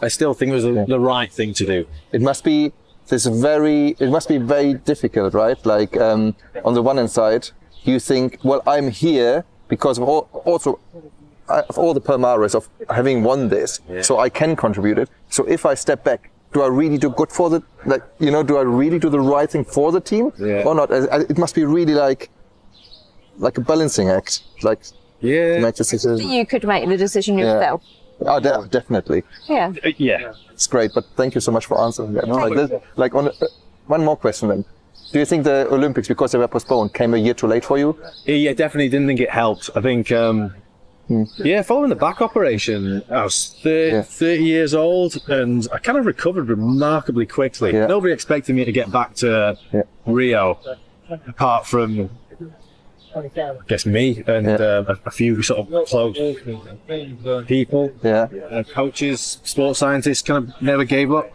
I 0.00 0.08
still 0.08 0.34
think 0.34 0.50
it 0.50 0.54
was 0.54 0.64
the, 0.64 0.84
the 0.88 1.00
right 1.00 1.32
thing 1.32 1.52
to 1.54 1.66
do. 1.66 1.86
It 2.12 2.22
must 2.22 2.44
be 2.44 2.72
this 3.08 3.26
very. 3.26 3.96
It 3.98 4.10
must 4.10 4.28
be 4.28 4.38
very 4.38 4.74
difficult, 4.74 5.34
right? 5.34 5.58
Like 5.66 5.96
um, 5.96 6.34
on 6.64 6.74
the 6.74 6.82
one 6.82 6.96
hand 6.98 7.10
side, 7.10 7.48
you 7.84 7.98
think, 7.98 8.38
well, 8.44 8.62
I'm 8.66 8.90
here 8.90 9.44
because 9.68 9.98
of 9.98 10.04
all, 10.08 10.28
also 10.44 10.78
uh, 11.48 11.62
of 11.68 11.78
all 11.78 11.94
the 11.94 12.00
palmares 12.00 12.54
of 12.54 12.68
having 12.90 13.22
won 13.24 13.48
this, 13.48 13.80
so 14.02 14.18
I 14.18 14.28
can 14.28 14.54
contribute 14.56 14.98
it. 14.98 15.08
So 15.30 15.44
if 15.44 15.66
I 15.66 15.74
step 15.74 16.04
back, 16.04 16.30
do 16.52 16.62
I 16.62 16.68
really 16.68 16.98
do 16.98 17.10
good 17.10 17.30
for 17.32 17.50
the 17.50 17.62
like? 17.86 18.02
You 18.20 18.30
know, 18.30 18.42
do 18.42 18.56
I 18.56 18.62
really 18.62 18.98
do 18.98 19.08
the 19.10 19.20
right 19.20 19.50
thing 19.50 19.64
for 19.64 19.90
the 19.92 20.00
team 20.00 20.32
Yeah. 20.38 20.62
or 20.64 20.74
not? 20.74 20.92
I- 20.92 21.06
I- 21.16 21.26
It 21.32 21.38
must 21.38 21.54
be 21.54 21.64
really 21.64 21.94
like 21.94 22.30
like 23.38 23.56
a 23.58 23.60
balancing 23.60 24.08
act, 24.10 24.42
like 24.62 24.80
Yeah. 25.20 25.58
make 25.60 25.74
decision. 25.76 26.18
You 26.18 26.44
could 26.46 26.64
make 26.66 26.88
the 26.88 26.96
decision 26.96 27.38
Yeah. 27.38 27.54
Yourself. 28.20 28.44
Oh, 28.46 28.62
de- 28.62 28.68
definitely. 28.68 29.22
Yeah. 29.48 29.72
Yeah. 29.96 30.32
It's 30.52 30.66
great, 30.66 30.90
but 30.94 31.04
thank 31.16 31.34
you 31.34 31.40
so 31.40 31.52
much 31.52 31.66
for 31.66 31.80
answering 31.80 32.14
that. 32.14 32.28
Like, 32.28 32.54
this- 32.54 32.80
like 32.96 33.14
on 33.14 33.28
uh, 33.28 33.32
one 33.86 34.04
more 34.04 34.16
question 34.16 34.48
then. 34.48 34.64
Do 35.12 35.18
you 35.18 35.24
think 35.24 35.44
the 35.44 35.66
Olympics, 35.70 36.06
because 36.08 36.32
they 36.32 36.38
were 36.38 36.48
postponed, 36.48 36.92
came 36.92 37.14
a 37.14 37.16
year 37.16 37.32
too 37.32 37.46
late 37.46 37.64
for 37.64 37.78
you? 37.78 37.96
Yeah, 38.26 38.52
definitely 38.52 38.90
didn't 38.90 39.06
think 39.06 39.20
it 39.20 39.30
helped. 39.30 39.70
I 39.74 39.80
think, 39.80 40.12
um, 40.12 40.54
yeah, 41.38 41.62
following 41.62 41.88
the 41.88 41.96
back 41.96 42.20
operation, 42.20 43.02
I 43.10 43.22
was 43.24 43.56
30, 43.62 43.92
Yeah. 43.96 44.02
30 44.02 44.44
years 44.44 44.74
old 44.74 45.16
and 45.28 45.66
I 45.72 45.78
kind 45.78 45.96
of 45.96 46.04
recovered 46.04 46.50
remarkably 46.50 47.24
quickly. 47.24 47.72
Yeah. 47.72 47.86
Nobody 47.86 48.12
expected 48.12 48.54
me 48.54 48.66
to 48.66 48.72
get 48.72 48.92
back 48.92 49.14
to 49.16 49.56
Yeah. 49.72 49.82
Rio, 50.04 50.58
apart 51.26 51.66
from, 51.66 52.10
I 52.27 52.27
guess, 53.66 53.86
me 53.86 54.22
and 54.26 54.46
Yeah. 54.46 54.54
um, 54.54 54.86
a, 54.88 54.98
a 55.06 55.10
few 55.10 55.42
sort 55.42 55.60
of 55.72 55.86
close 55.86 56.16
people. 57.46 57.90
Yeah. 58.02 58.28
uh, 58.50 58.62
coaches, 58.64 59.38
sports 59.44 59.78
scientists 59.78 60.22
kind 60.22 60.48
of 60.48 60.62
never 60.62 60.84
gave 60.84 61.12
up. 61.12 61.30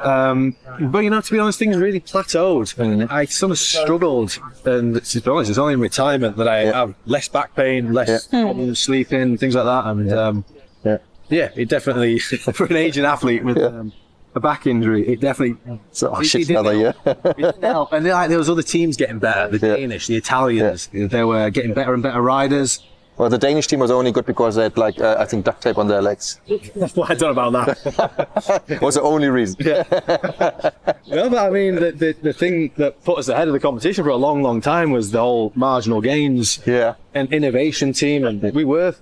Um, 0.00 0.54
but 0.80 1.00
you 1.00 1.10
know, 1.10 1.20
to 1.20 1.32
be 1.32 1.38
honest, 1.40 1.58
things 1.58 1.76
really 1.76 2.00
plateaued. 2.00 2.74
Mm. 2.76 3.10
I 3.10 3.24
sort 3.24 3.50
of 3.50 3.58
struggled, 3.58 4.38
and 4.64 5.04
to 5.04 5.20
be 5.20 5.30
honest, 5.30 5.50
it's 5.50 5.58
only 5.58 5.74
in 5.74 5.80
retirement 5.80 6.36
that 6.36 6.46
I 6.48 6.64
Yeah. 6.64 6.72
have 6.72 6.94
less 7.06 7.28
back 7.28 7.56
pain, 7.56 7.92
less 7.92 8.28
problems 8.28 8.78
sleeping, 8.78 9.36
things 9.38 9.56
like 9.56 9.64
that. 9.64 9.86
And 9.86 10.12
um, 10.12 10.44
Yeah. 10.84 10.98
yeah, 11.30 11.50
it 11.56 11.68
definitely 11.68 12.18
for 12.20 12.66
an 12.66 12.76
aging 12.76 13.04
athlete 13.04 13.42
with 13.44 13.56
Yeah. 13.56 13.64
um, 13.66 13.92
a 14.38 14.40
back 14.50 14.66
injury, 14.66 15.02
it 15.12 15.20
definitely 15.20 15.56
So, 15.92 16.04
oh 16.14 16.20
It- 16.20 16.24
shit, 16.30 16.42
it 16.42 16.50
another 16.50 16.74
year. 16.82 16.94
it 17.04 17.36
didn't 17.36 17.62
help. 17.62 17.92
And 17.92 18.06
like 18.06 18.28
there 18.30 18.38
was 18.38 18.48
other 18.54 18.62
teams 18.76 18.96
getting 18.96 19.18
better, 19.18 19.44
the 19.56 19.66
Yeah. 19.66 19.76
Danish, 19.76 20.06
the 20.06 20.16
Italians, 20.16 20.88
they 20.92 21.24
were 21.24 21.50
getting 21.50 21.74
better 21.74 21.92
and 21.94 22.02
better 22.02 22.22
riders. 22.22 22.70
well, 23.18 23.28
the 23.28 23.36
Danish 23.48 23.66
team 23.66 23.80
was 23.80 23.90
only 23.90 24.12
good 24.12 24.26
because 24.26 24.54
they 24.54 24.62
had, 24.62 24.76
like, 24.78 25.00
uh, 25.00 25.16
I 25.18 25.24
think, 25.24 25.44
duct 25.44 25.60
tape 25.60 25.76
on 25.76 25.88
their 25.88 26.00
legs. 26.00 26.40
well, 26.96 27.06
I 27.08 27.14
don't 27.14 27.34
know 27.34 27.48
about 27.48 27.52
that. 27.76 28.62
It 28.68 28.80
was 28.86 28.94
the 28.94 29.02
only 29.02 29.26
reason. 29.28 29.56
Yeah. 29.58 29.82
no, 31.08 31.28
but 31.28 31.38
I 31.38 31.50
mean, 31.50 31.74
the, 31.74 31.90
the, 31.92 32.14
the 32.22 32.32
thing 32.32 32.70
that 32.76 33.02
put 33.04 33.18
us 33.18 33.26
ahead 33.28 33.48
of 33.48 33.54
the 33.54 33.60
competition 33.60 34.04
for 34.04 34.10
a 34.10 34.16
long, 34.16 34.42
long 34.44 34.60
time 34.60 34.92
was 34.92 35.10
the 35.10 35.18
whole 35.18 35.50
marginal 35.56 36.00
gains 36.00 36.60
Yeah. 36.64 36.94
and 37.12 37.32
innovation 37.32 37.92
team. 37.92 38.24
And 38.24 38.40
we 38.54 38.64
were 38.64 38.94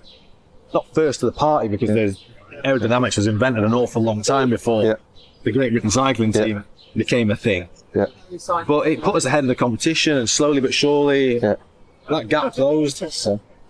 not 0.73 0.85
first 0.95 1.19
to 1.19 1.27
the 1.27 1.31
party 1.31 1.67
because 1.67 1.89
there's 1.89 2.25
aerodynamics 2.65 3.17
was 3.17 3.27
invented 3.27 3.63
an 3.63 3.73
awful 3.75 4.01
long 4.01 4.23
time 4.23 4.49
before 4.49 4.81
Yeah. 4.83 4.95
The 5.47 5.53
Great 5.53 5.71
Britain 5.71 5.89
cycling 5.89 6.33
Yeah. 6.33 6.43
team 6.43 6.63
became 6.95 7.31
a 7.31 7.35
thing. 7.35 7.69
Yeah. 7.95 8.07
But 8.67 8.87
it 8.87 9.01
put 9.01 9.15
us 9.15 9.25
ahead 9.25 9.43
of 9.45 9.47
the 9.47 9.55
competition, 9.55 10.17
and 10.17 10.29
slowly 10.29 10.59
but 10.59 10.73
surely, 10.73 11.39
Yeah. 11.39 11.55
that 12.09 12.27
gap 12.27 12.53
closed. 12.53 13.01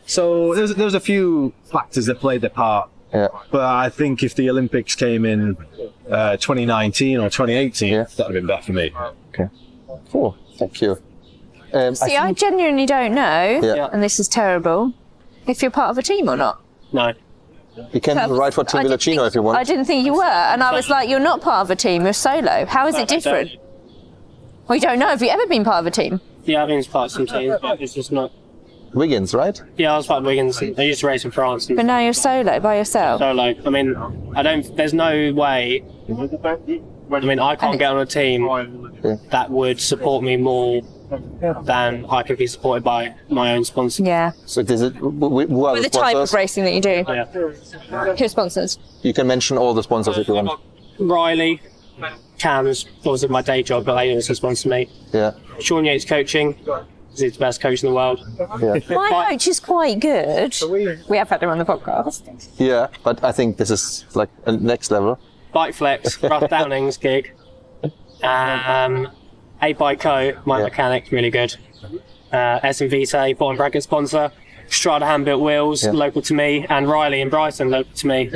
So 0.06 0.56
there's 0.56 0.74
there's 0.76 0.94
a 0.96 1.00
few 1.00 1.54
factors 1.72 2.06
that 2.08 2.20
played 2.20 2.42
their 2.42 2.50
part. 2.50 2.90
Yeah. 3.13 3.28
But 3.52 3.62
I 3.62 3.90
think 3.90 4.24
if 4.24 4.34
the 4.36 4.50
Olympics 4.50 4.96
came 4.96 5.24
in 5.26 5.56
uh, 6.10 6.36
2019 6.38 7.20
or 7.20 7.30
2018, 7.30 7.94
Yeah. 7.94 8.04
that'd 8.04 8.26
have 8.26 8.34
been 8.34 8.48
better 8.48 8.63
for 8.63 8.74
me. 8.74 8.92
Okay. 9.34 9.48
Cool. 10.12 10.36
Thank 10.58 10.82
you. 10.82 10.98
Um, 11.74 11.96
See, 11.96 12.16
I 12.18 12.32
genuinely 12.34 12.86
don't 12.86 13.13
know, 13.13 13.60
Yeah. 13.63 13.90
and 13.92 14.02
this 14.02 14.20
is 14.20 14.28
terrible, 14.28 14.94
if 15.46 15.62
you're 15.62 15.72
part 15.72 15.92
of 15.92 15.98
a 15.98 16.02
team 16.02 16.30
or 16.30 16.36
not. 16.38 16.60
No. 16.92 17.13
You 17.94 18.02
can 18.02 18.32
write 18.32 18.54
for 18.54 18.63
Tim 18.63 18.82
I 18.82 18.84
Veloccino 18.86 19.28
if 19.28 19.36
you 19.36 19.42
want. 19.42 19.58
I 19.58 19.63
didn't 19.63 19.86
think 19.86 20.06
you 20.06 20.13
were, 20.13 20.24
and 20.24 20.63
I 20.63 20.72
was 20.72 20.90
like, 20.90 21.10
you're 21.10 21.20
not 21.20 21.42
part 21.42 21.62
of 21.62 21.72
a 21.72 21.76
team, 21.76 22.04
you're 22.04 22.13
solo. 22.13 22.66
How 22.66 22.88
is 22.88 22.96
it 22.96 23.08
different? 23.08 23.52
Well, 24.68 24.76
you 24.76 24.82
don't 24.82 25.00
know. 25.00 25.08
Have 25.08 25.22
you 25.22 25.30
ever 25.30 25.48
been 25.48 25.63
part 25.63 25.80
of 25.80 25.86
a 25.86 25.92
team? 25.92 26.20
Yeah, 26.44 26.62
I've 26.62 26.68
been 26.68 26.84
part 26.84 27.06
of 27.06 27.12
some 27.12 27.26
teams, 27.26 27.58
but 27.62 27.82
it's 27.82 27.94
just 27.94 28.12
not. 28.12 28.32
Wiggins, 28.94 29.34
right? 29.34 29.62
Yeah, 29.78 29.94
I 29.94 29.98
was 29.98 30.08
part 30.08 30.20
of 30.20 30.26
Wiggins. 30.26 30.62
I 30.62 30.82
used 30.82 31.02
to 31.02 31.08
race 31.08 31.26
in 31.26 31.32
France. 31.32 31.68
But 31.68 31.86
now 31.86 32.00
you're 32.00 32.13
solo 32.13 32.60
by 32.60 32.78
yourself. 32.78 33.20
Solo. 33.20 33.54
I 33.66 33.70
mean, 33.70 33.96
I 34.36 34.44
don't. 34.44 34.76
There's 34.76 34.94
no 34.94 35.34
way. 35.34 35.84
I 36.10 37.20
mean, 37.22 37.40
I 37.40 37.56
can't 37.56 37.78
get 37.78 37.92
on 37.92 38.00
a 38.00 38.06
team 38.06 38.48
that 39.30 39.50
would 39.50 39.80
support 39.80 40.24
me 40.24 40.38
more 40.38 40.82
than 41.63 42.06
I 42.10 42.24
could 42.24 42.38
be 42.38 42.48
supported 42.48 42.84
by 42.84 43.13
my 43.30 43.54
own 43.54 43.63
sponsor. 43.63 44.04
Yeah. 44.04 44.32
So 44.46 44.63
this 44.63 44.82
is, 44.82 44.93
who 44.96 45.10
who 45.12 45.76
the 45.76 45.82
the 45.84 45.89
type 45.89 46.15
of 46.15 46.32
racing 46.34 46.63
that 46.65 46.74
you 46.74 46.82
do. 46.82 47.06
Yeah. 47.08 47.26
Who 48.15 48.28
sponsors? 48.28 48.80
You 49.02 49.13
can 49.13 49.28
mention 49.28 49.58
all 49.58 49.74
the 49.74 49.84
sponsors 49.84 50.17
if 50.17 50.28
you 50.28 50.34
want. 50.34 50.60
Riley, 51.00 51.62
CAMS 52.38 52.86
obviously 53.00 53.30
my 53.30 53.41
day 53.41 53.63
job, 53.63 53.86
but 53.86 53.96
they 53.96 54.13
also 54.13 54.34
sponsor 54.34 54.70
me. 54.70 54.89
Yeah. 55.13 55.32
Sean 55.60 55.86
Yates 55.86 56.06
coaching. 56.06 56.56
He's 57.12 57.34
the 57.34 57.39
best 57.39 57.62
coach 57.62 57.84
in 57.84 57.89
the 57.89 57.96
world. 57.96 58.20
Yeah. 58.62 58.80
My 58.96 59.28
coach 59.30 59.48
is 59.48 59.60
quite 59.60 60.00
good. 60.00 60.56
We 61.10 61.17
have 61.17 61.30
had 61.30 61.41
him 61.41 61.50
on 61.50 61.58
the 61.58 61.65
podcast. 61.65 62.48
Yeah. 62.58 62.88
But 63.04 63.24
I 63.24 63.32
think 63.32 63.58
this 63.58 63.72
is 63.72 64.06
like 64.13 64.30
a 64.46 64.52
next 64.52 64.91
level. 64.91 65.20
Bike 65.52 65.74
Flex, 65.74 66.22
Russ 66.22 66.50
Downing's 66.50 66.98
gig. 66.98 67.34
Um, 68.24 69.10
A 69.62 69.74
Bike 69.74 70.00
Co, 70.00 70.34
my 70.46 70.60
Yeah. 70.60 70.63
mechanic, 70.65 71.12
really 71.12 71.30
good. 71.30 71.56
Uh, 72.32 72.60
say, 72.72 73.34
bottom 73.34 73.58
bracket 73.58 73.84
sponsor. 73.84 74.32
Strada 74.70 75.06
hand 75.06 75.24
built 75.26 75.41
wheels, 75.41 75.84
Yeah. 75.86 75.91
local 75.91 76.22
to 76.24 76.34
me, 76.34 76.65
and 76.70 76.89
Riley 76.89 77.22
and 77.22 77.32
Brighton, 77.32 77.70
local 77.72 77.93
to 77.96 78.08
me. 78.08 78.30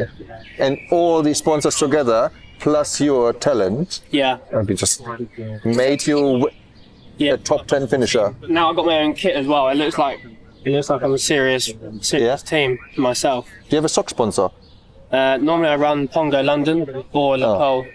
And 0.57 0.77
all 0.89 1.21
these 1.21 1.37
sponsors 1.39 1.75
together, 1.75 2.31
plus 2.59 3.01
your 3.01 3.33
talent, 3.33 3.99
Yeah, 4.11 4.37
and 4.51 4.67
we 4.67 4.75
just 4.75 5.03
made 5.65 6.07
you 6.07 6.15
w- 6.21 6.49
yeah. 7.17 7.33
a 7.33 7.37
top 7.37 7.67
10 7.67 7.87
finisher. 7.87 8.33
Now 8.47 8.69
I've 8.69 8.75
got 8.77 8.85
my 8.85 8.99
own 8.99 9.13
kit 9.13 9.35
as 9.35 9.45
well. 9.45 9.67
It 9.69 9.75
looks 9.75 9.97
like 9.97 10.19
it 10.63 10.71
looks 10.71 10.89
like 10.91 11.01
I'm 11.01 11.13
a 11.13 11.17
serious, 11.17 11.73
serious 12.01 12.43
Yeah. 12.43 12.49
team 12.49 12.79
myself. 12.95 13.45
Do 13.67 13.75
you 13.75 13.77
have 13.77 13.85
a 13.85 13.89
sock 13.89 14.09
sponsor? 14.09 14.49
Uh, 15.11 15.37
normally 15.41 15.67
I 15.69 15.75
run 15.75 16.07
Pongo 16.07 16.41
London 16.41 17.03
or 17.11 17.37
Le 17.37 17.47
Oh. 17.47 17.85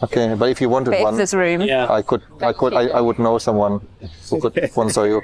Pole. 0.00 0.08
Okay, 0.08 0.34
but 0.34 0.48
if 0.50 0.60
you 0.60 0.68
wanted 0.68 0.90
But 0.90 0.98
if 0.98 1.04
one, 1.04 1.16
there's 1.16 1.34
room. 1.34 1.62
Yeah, 1.62 1.90
I 1.90 2.02
could, 2.02 2.22
I 2.40 2.52
could, 2.52 2.74
I, 2.74 2.88
I 2.88 3.00
would 3.00 3.18
know 3.18 3.38
someone 3.38 3.86
who 4.30 4.40
could 4.40 4.68
sponsor 4.70 5.06
you. 5.06 5.22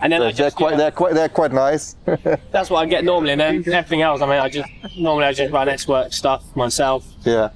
And 0.00 0.12
then 0.12 0.20
they're, 0.20 0.32
they're 0.32 0.50
quite, 0.50 0.70
yeah, 0.72 0.76
they're 0.76 0.90
quite, 0.90 1.14
they're 1.14 1.28
quite 1.28 1.52
nice. 1.52 1.96
that's 2.50 2.70
what 2.70 2.80
I 2.80 2.86
get 2.86 3.04
normally, 3.04 3.32
and 3.32 3.40
then 3.40 3.56
everything 3.72 4.02
else. 4.02 4.20
I 4.20 4.26
mean, 4.26 4.40
I 4.40 4.48
just 4.48 4.68
normally 4.96 5.26
I 5.26 5.32
just 5.32 5.52
run 5.52 5.68
X 5.68 5.86
work 5.86 6.12
stuff 6.12 6.44
myself. 6.56 7.06
yeah. 7.24 7.50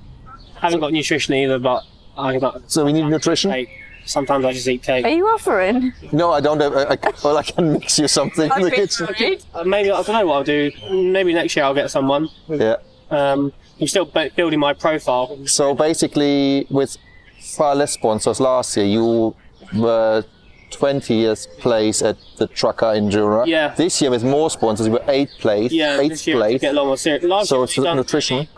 haven't 0.56 0.80
got 0.80 0.92
nutrition 0.92 1.34
either, 1.34 1.58
but 1.58 1.84
I 2.16 2.38
got 2.38 2.70
So 2.70 2.84
we 2.84 2.92
need 2.92 3.06
nutrition. 3.06 3.50
cake. 3.50 3.70
Sometimes 4.04 4.44
I 4.46 4.52
just 4.52 4.66
eat 4.66 4.82
cake. 4.82 5.04
Are 5.04 5.10
you 5.10 5.26
offering? 5.26 5.92
No, 6.12 6.32
I 6.32 6.40
don't 6.40 6.58
have. 6.60 6.74
I, 6.74 6.96
I, 7.02 7.12
well, 7.22 7.36
I 7.36 7.42
can 7.42 7.74
mix 7.74 7.98
you 7.98 8.08
something 8.08 8.50
in 8.56 8.62
the 8.62 8.70
kitchen. 8.70 9.06
Uh, 9.54 9.64
Maybe 9.64 9.90
I 9.90 10.02
don't 10.02 10.08
know 10.14 10.26
what 10.26 10.36
I'll 10.36 10.44
do. 10.44 10.70
Maybe 10.90 11.34
next 11.34 11.54
year 11.54 11.66
I'll 11.66 11.74
get 11.74 11.90
someone. 11.90 12.30
Yeah. 12.48 12.76
Um, 13.10 13.52
I'm 13.80 13.86
still 13.86 14.04
building 14.36 14.58
my 14.58 14.72
profile. 14.72 15.38
So 15.46 15.74
basically, 15.74 16.66
with 16.70 16.96
far 17.40 17.74
less 17.74 17.92
sponsors 17.92 18.40
last 18.40 18.76
year, 18.76 18.86
you 18.86 19.34
were 19.76 20.24
20th 20.70 21.58
place 21.58 22.02
at 22.02 22.16
the 22.36 22.48
Traka 22.48 22.96
Enduro. 22.98 23.46
Yeah. 23.46 23.74
This 23.74 24.00
year, 24.02 24.10
with 24.10 24.24
more 24.24 24.50
sponsors, 24.50 24.86
you 24.86 24.92
were 24.92 25.04
8th 25.06 25.38
place. 25.38 25.72
Yeah, 25.72 25.98
8th 25.98 26.08
this 26.08 26.26
year 26.26 26.36
place. 26.36 26.60
get 26.60 26.72
a 26.74 26.76
lot 26.76 26.86
more 26.86 26.96
serious. 26.96 27.24
Last 27.24 27.48
So 27.48 27.56
year 27.56 27.64
it's 27.64 27.78
I've 27.78 27.84
done- 27.84 27.96
nutrition. 27.96 28.48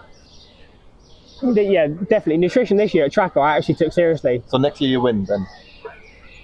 Yeah, 1.43 1.87
definitely. 1.87 2.37
Nutrition 2.37 2.77
this 2.77 2.93
year 2.93 3.07
at 3.07 3.13
Traka 3.13 3.41
I 3.41 3.57
actually 3.57 3.77
took 3.77 3.93
seriously. 3.93 4.43
So 4.49 4.59
next 4.59 4.81
year 4.81 4.91
you 4.91 5.01
win 5.01 5.25
then. 5.25 5.47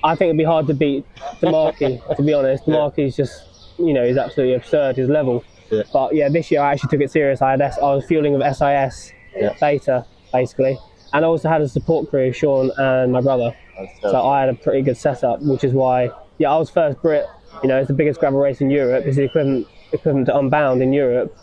I 0.03 0.15
think 0.15 0.29
it'd 0.31 0.39
be 0.39 0.45
hard 0.45 0.67
to 0.69 0.75
beat 0.75 1.05
the 1.41 1.47
De 1.47 1.53
Marchi, 1.53 2.01
to 2.17 2.23
be 2.23 2.33
honest. 2.33 2.65
De 2.65 2.71
Marchi's 2.71 3.17
just, 3.17 3.43
you 3.79 3.93
know, 3.93 4.07
he's 4.07 4.17
absolutely 4.17 4.55
absurd, 4.55 4.97
his 4.97 5.09
level. 5.09 5.45
Yeah. 5.71 5.83
But 5.93 6.15
yeah, 6.15 6.29
this 6.29 6.51
year 6.51 6.61
I 6.63 6.73
actually 6.73 6.91
took 6.91 7.01
it 7.01 7.11
serious. 7.11 7.43
I 7.43 7.51
had 7.53 7.61
S- 7.61 7.79
I 7.79 7.95
was 7.95 8.05
fueling 8.07 8.33
with 8.33 8.43
SIS 8.43 9.13
Yeah. 9.37 9.55
data, 9.61 10.05
basically. 10.33 10.79
and 11.13 11.25
I 11.25 11.29
also 11.29 11.49
had 11.49 11.61
a 11.63 11.69
support 11.69 12.11
crew, 12.11 12.33
Sean 12.33 12.71
and 12.79 13.13
my 13.13 13.21
brother. 13.21 13.55
So 14.03 14.27
I 14.27 14.41
had 14.41 14.49
a 14.49 14.55
pretty 14.55 14.83
good 14.83 14.97
setup, 14.97 15.41
which 15.43 15.63
is 15.65 15.73
why, 15.73 16.11
yeah, 16.39 16.53
I 16.53 16.57
was 16.59 16.69
first 16.71 17.01
Brit. 17.03 17.27
You 17.63 17.69
know, 17.69 17.79
it's 17.79 17.89
the 17.89 17.95
biggest 17.95 18.21
gravel 18.21 18.41
race 18.41 18.61
in 18.61 18.71
Europe. 18.71 19.05
It's 19.07 19.17
the 19.17 19.25
equivalent 19.25 19.67
equivalent 19.93 20.27
to 20.27 20.37
Unbound 20.37 20.83
in 20.83 20.93
Europe. 20.93 21.35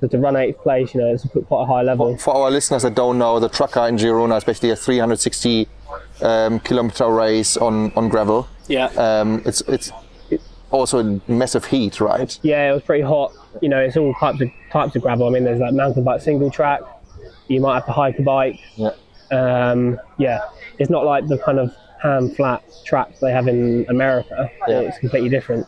So 0.00 0.06
to 0.08 0.18
run 0.18 0.34
eighth 0.36 0.58
place, 0.62 0.94
you 0.94 1.00
know, 1.00 1.12
it's 1.12 1.26
quite 1.46 1.62
a 1.62 1.66
high 1.66 1.82
level. 1.82 2.16
For 2.16 2.34
our 2.34 2.50
listeners 2.50 2.82
that 2.84 2.94
don't 2.94 3.18
know, 3.18 3.38
the 3.38 3.48
Traka 3.50 3.86
in 3.88 3.96
Girona 3.96 4.38
is 4.38 4.44
basically 4.44 4.70
a 4.70 4.76
360 4.76 5.68
um, 6.22 6.58
kilometer 6.60 7.08
race 7.10 7.56
on, 7.58 7.92
on 7.96 8.08
gravel. 8.08 8.48
Yeah. 8.68 8.86
Um, 8.96 9.42
it's 9.44 9.60
it's 9.62 9.92
also 10.70 10.98
in 10.98 11.20
massive 11.28 11.66
heat, 11.66 12.00
right? 12.00 12.38
Yeah, 12.42 12.70
it 12.70 12.74
was 12.74 12.82
pretty 12.82 13.02
hot. 13.04 13.32
You 13.60 13.68
know, 13.68 13.80
it's 13.80 13.96
all 13.96 14.14
types 14.14 14.40
of 14.40 14.48
types 14.70 14.96
of 14.96 15.02
gravel. 15.02 15.26
I 15.26 15.30
mean, 15.30 15.44
there's 15.44 15.60
like 15.60 15.74
mountain 15.74 16.04
bike 16.04 16.20
single 16.20 16.50
track. 16.50 16.80
You 17.48 17.60
might 17.60 17.74
have 17.74 17.86
to 17.86 17.92
hike 17.92 18.18
a 18.18 18.22
bike. 18.22 18.60
Yeah. 18.76 18.92
Um, 19.32 20.00
yeah, 20.18 20.40
it's 20.78 20.90
not 20.90 21.04
like 21.04 21.26
the 21.28 21.38
kind 21.38 21.58
of 21.58 21.74
hand 22.02 22.34
flat 22.36 22.62
tracks 22.84 23.20
they 23.20 23.32
have 23.32 23.48
in 23.48 23.86
America. 23.88 24.50
Yeah. 24.66 24.80
It's 24.80 24.98
completely 24.98 25.28
different. 25.28 25.66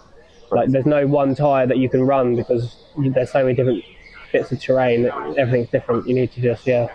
Like, 0.51 0.71
there's 0.71 0.87
no 0.87 1.07
one 1.07 1.35
tire 1.35 1.67
that 1.67 1.79
you 1.79 1.89
can 1.89 2.03
run 2.03 2.37
because 2.37 2.77
there's 2.97 3.31
so 3.31 3.43
many 3.43 3.55
different 3.55 3.85
bits 4.33 4.53
of 4.53 4.61
terrain. 4.61 5.05
that 5.05 5.15
Everything's 5.39 5.71
different. 5.71 6.07
You 6.07 6.15
need 6.15 6.33
to 6.33 6.41
just 6.41 6.67
yeah. 6.67 6.89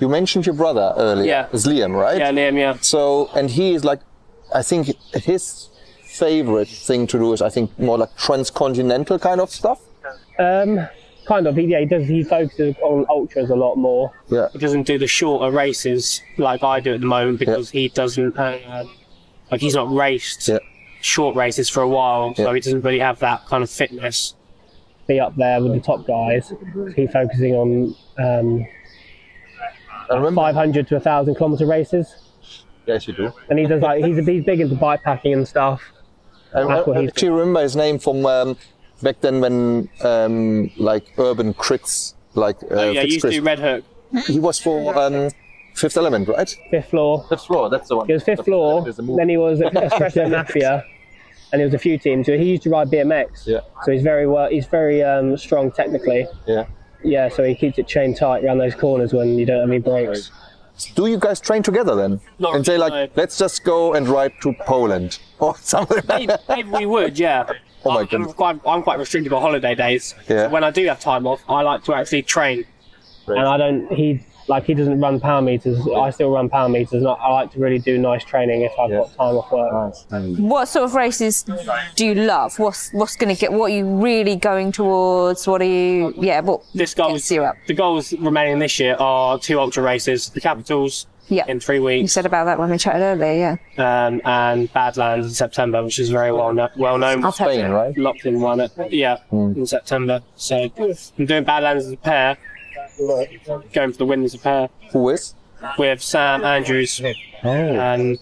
You 0.00 0.08
mentioned 0.08 0.46
your 0.46 0.54
brother 0.54 0.92
earlier. 0.96 1.26
Yeah. 1.26 1.48
It's 1.52 1.66
Liam, 1.66 1.94
right? 1.94 2.18
Yeah, 2.18 2.32
Liam. 2.32 2.58
Yeah. 2.58 2.76
So, 2.80 3.30
and 3.34 3.48
he 3.48 3.74
is 3.74 3.84
like, 3.84 4.00
I 4.52 4.62
think 4.62 4.88
his 5.14 5.68
favorite 6.02 6.68
thing 6.68 7.06
to 7.08 7.18
do 7.18 7.32
is, 7.32 7.40
I 7.40 7.48
think, 7.48 7.78
more 7.78 7.98
like 7.98 8.16
transcontinental 8.16 9.18
kind 9.18 9.40
of 9.40 9.50
stuff. 9.50 9.80
Um, 10.38 10.88
kind 11.26 11.46
of. 11.46 11.56
He, 11.56 11.62
yeah, 11.64 11.80
he 11.80 11.86
does. 11.86 12.06
He 12.06 12.22
focuses 12.24 12.74
on 12.82 13.06
ultras 13.08 13.50
a 13.50 13.56
lot 13.56 13.76
more. 13.76 14.12
Yeah. 14.28 14.48
He 14.52 14.58
doesn't 14.58 14.84
do 14.84 14.98
the 14.98 15.06
shorter 15.06 15.50
races 15.54 16.22
like 16.38 16.62
I 16.62 16.80
do 16.80 16.94
at 16.94 17.00
the 17.00 17.06
moment 17.06 17.38
because 17.38 17.70
he 17.70 17.88
doesn't. 17.88 18.36
Uh, 18.38 18.84
like 19.50 19.60
he's 19.60 19.74
not 19.74 19.92
raced 19.94 20.48
Yeah. 20.48 20.58
short 21.02 21.36
races 21.36 21.68
for 21.68 21.82
a 21.82 21.88
while, 21.88 22.34
so 22.34 22.44
Yeah. 22.48 22.54
he 22.54 22.60
doesn't 22.60 22.80
really 22.82 22.98
have 23.00 23.18
that 23.20 23.46
kind 23.46 23.62
of 23.62 23.70
fitness. 23.70 24.34
Be 25.06 25.20
up 25.20 25.36
there 25.36 25.62
with 25.62 25.72
the 25.74 25.80
top 25.80 26.06
guys. 26.06 26.52
He's 26.96 27.10
focusing 27.10 27.54
on 27.54 27.94
um, 28.18 28.66
I 30.10 30.14
remember. 30.16 30.40
500 30.40 30.88
to 30.88 30.94
1,000 30.96 31.34
kilometer 31.34 31.66
races, 31.66 32.14
Yes, 32.86 33.06
you 33.08 33.14
do. 33.14 33.32
and 33.48 33.58
he 33.58 33.66
does 33.66 33.82
like 33.82 34.04
he's 34.04 34.16
he's 34.26 34.44
big 34.44 34.60
into 34.60 34.74
bike 34.76 35.02
packing 35.02 35.32
and 35.34 35.46
stuff. 35.48 35.82
I, 36.54 36.60
I, 36.60 36.66
That's 36.66 36.86
what 36.86 37.22
I 37.24 37.26
remember 37.26 37.62
his 37.62 37.76
name 37.76 37.98
from 37.98 38.24
um, 38.26 38.56
back 39.02 39.20
then 39.20 39.40
when 39.40 39.88
um, 40.02 40.70
like 40.76 41.06
urban 41.18 41.54
crits, 41.54 42.14
like 42.34 42.62
uh, 42.64 42.66
Oh, 42.70 42.90
yeah, 42.90 43.02
Fitz 43.02 43.06
he 43.08 43.14
used 43.14 43.14
to 43.16 43.20
Chris- 43.28 43.34
do 43.36 43.42
Red 43.42 43.58
Hook, 43.58 43.84
He 44.26 44.38
was 44.40 44.58
for 44.58 44.96
um, 44.98 45.30
Fifth 45.74 45.96
Element, 45.96 46.28
right? 46.28 46.56
fifth 46.70 46.90
floor. 46.90 47.24
Fifth 47.28 47.46
floor. 47.46 47.68
That's 47.70 47.88
the 47.88 47.96
one. 47.96 48.06
He 48.06 48.12
was 48.12 48.22
fifth 48.22 48.44
floor. 48.44 48.84
Then 49.16 49.28
he 49.28 49.36
was 49.36 49.60
at 49.60 49.72
Espresso 49.72 50.30
Mafia, 50.36 50.84
and 51.52 51.60
he 51.60 51.64
was 51.64 51.74
a 51.74 51.78
few 51.78 51.98
teams. 51.98 52.26
So 52.26 52.38
he 52.38 52.44
used 52.44 52.62
to 52.64 52.70
ride 52.70 52.88
BMX. 52.90 53.46
Yeah. 53.46 53.60
So 53.84 53.90
he's 53.92 54.02
very 54.02 54.26
well. 54.26 54.48
He's 54.48 54.66
very 54.66 55.02
um, 55.02 55.36
strong 55.36 55.72
technically. 55.72 56.26
Yeah. 56.46 56.66
Yeah. 57.02 57.28
So 57.28 57.42
he 57.44 57.54
keeps 57.56 57.78
it 57.78 57.88
chain 57.88 58.14
tight 58.14 58.44
around 58.44 58.58
those 58.58 58.74
corners 58.74 59.12
when 59.12 59.36
you 59.36 59.44
don't 59.46 59.60
have 59.60 59.68
any 59.68 59.78
brakes. 59.80 60.30
Do 60.96 61.06
you 61.06 61.18
guys 61.18 61.40
train 61.40 61.62
together 61.62 61.94
then? 61.94 62.20
Not 62.40 62.56
and 62.56 62.66
say 62.66 62.78
like, 62.78 62.92
no. 62.92 63.08
let's 63.14 63.38
just 63.38 63.62
go 63.64 63.94
and 63.94 64.08
ride 64.08 64.32
to 64.42 64.52
Poland 64.66 65.18
or 65.38 65.56
something 65.58 66.02
Maybe, 66.08 66.32
maybe 66.48 66.68
we 66.68 66.86
would, 66.86 67.16
yeah. 67.16 67.48
Oh 67.86 67.92
my 67.92 68.00
I'm, 68.10 68.22
I'm 68.24 68.32
quite, 68.32 68.60
I'm 68.66 68.82
quite 68.82 68.98
restricted 68.98 69.32
on 69.32 69.42
holiday 69.42 69.74
days. 69.74 70.14
Yeah. 70.28 70.46
So 70.46 70.48
when 70.50 70.64
I 70.64 70.70
do 70.70 70.86
have 70.86 71.00
time 71.00 71.26
off, 71.26 71.42
I 71.48 71.62
like 71.62 71.84
to 71.84 71.94
actually 71.94 72.22
train. 72.22 72.64
And 73.26 73.38
I 73.40 73.56
don't. 73.56 73.90
He 73.92 74.20
like 74.46 74.64
he 74.64 74.74
doesn't 74.74 75.00
run 75.00 75.18
power 75.18 75.40
meters. 75.40 75.78
I 75.96 76.10
still 76.10 76.30
run 76.30 76.50
power 76.50 76.68
meters, 76.68 76.92
and 77.02 77.08
I, 77.08 77.12
I 77.12 77.32
like 77.32 77.50
to 77.52 77.58
really 77.58 77.78
do 77.78 77.96
nice 77.96 78.22
training 78.22 78.60
if 78.60 78.72
I've 78.78 78.90
Yeah. 78.90 78.98
got 78.98 79.14
time 79.14 79.36
off 79.36 79.50
work. 79.50 80.38
What 80.38 80.66
sort 80.68 80.84
of 80.84 80.94
races 80.94 81.42
do 81.96 82.04
you 82.04 82.14
love? 82.14 82.58
What's 82.58 82.92
what's 82.92 83.16
going 83.16 83.34
to 83.34 83.40
get? 83.40 83.50
What 83.54 83.70
are 83.70 83.74
you 83.74 83.86
really 83.86 84.36
going 84.36 84.70
towards? 84.72 85.46
What 85.46 85.62
are 85.62 85.64
you? 85.64 86.12
Yeah, 86.18 86.40
what 86.40 86.60
This 86.74 86.92
goals, 86.92 87.12
gets 87.14 87.30
you 87.30 87.44
up? 87.44 87.56
the 87.66 87.72
goals 87.72 88.12
remaining 88.12 88.58
this 88.58 88.78
year 88.78 88.94
are 88.98 89.38
two 89.38 89.58
ultra 89.58 89.82
races: 89.82 90.28
the 90.28 90.42
Capitals 90.42 91.06
Yeah, 91.28 91.44
in 91.48 91.58
three 91.58 91.78
weeks. 91.80 92.02
you 92.02 92.08
said 92.08 92.26
about 92.26 92.44
that 92.44 92.58
when 92.58 92.70
we 92.70 92.76
chatted 92.78 93.00
earlier. 93.02 93.58
Yeah, 93.78 94.06
um, 94.06 94.20
and 94.24 94.70
Badlands 94.72 95.26
in 95.26 95.32
September, 95.32 95.82
which 95.82 95.98
is 95.98 96.10
very 96.10 96.30
well 96.32 96.52
kno- 96.52 96.68
well 96.76 96.98
known. 96.98 97.24
I've 97.24 97.36
heard 97.36 97.52
Spain, 97.54 97.70
right? 97.70 97.96
Locked 97.96 98.26
in 98.26 98.40
one, 98.40 98.60
at, 98.60 98.92
yeah, 98.92 99.16
in 99.32 99.66
September. 99.66 100.20
So 100.36 100.70
I'm 101.18 101.24
doing 101.26 101.44
Badlands 101.44 101.86
as 101.86 101.92
a 101.92 101.96
pair, 101.96 102.36
going 103.72 103.92
for 103.92 103.98
the 103.98 104.04
win 104.06 104.22
as 104.24 104.34
a 104.34 104.38
pair 104.38 104.68
Who 104.92 105.08
is? 105.10 105.34
with 105.78 106.02
Sam 106.02 106.44
Andrews 106.44 107.00
Oh, 107.42 107.48
and 107.48 108.18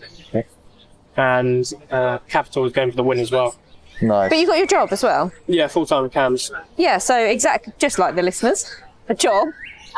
and 1.16 1.72
uh, 1.90 2.18
Capital 2.28 2.64
is 2.64 2.72
going 2.72 2.90
for 2.90 2.96
the 2.96 3.02
win 3.02 3.18
as 3.18 3.30
well. 3.30 3.54
nice. 4.00 4.30
But 4.30 4.38
you 4.38 4.46
got 4.46 4.58
your 4.58 4.66
job 4.66 4.88
as 4.92 5.02
well. 5.02 5.30
Yeah, 5.46 5.66
full 5.68 5.86
time 5.86 6.08
CAMS. 6.08 6.50
Yeah, 6.76 6.98
so 6.98 7.16
exactly 7.18 7.72
just 7.78 7.98
like 7.98 8.14
the 8.14 8.22
listeners, 8.22 8.74
a 9.08 9.14
job 9.14 9.48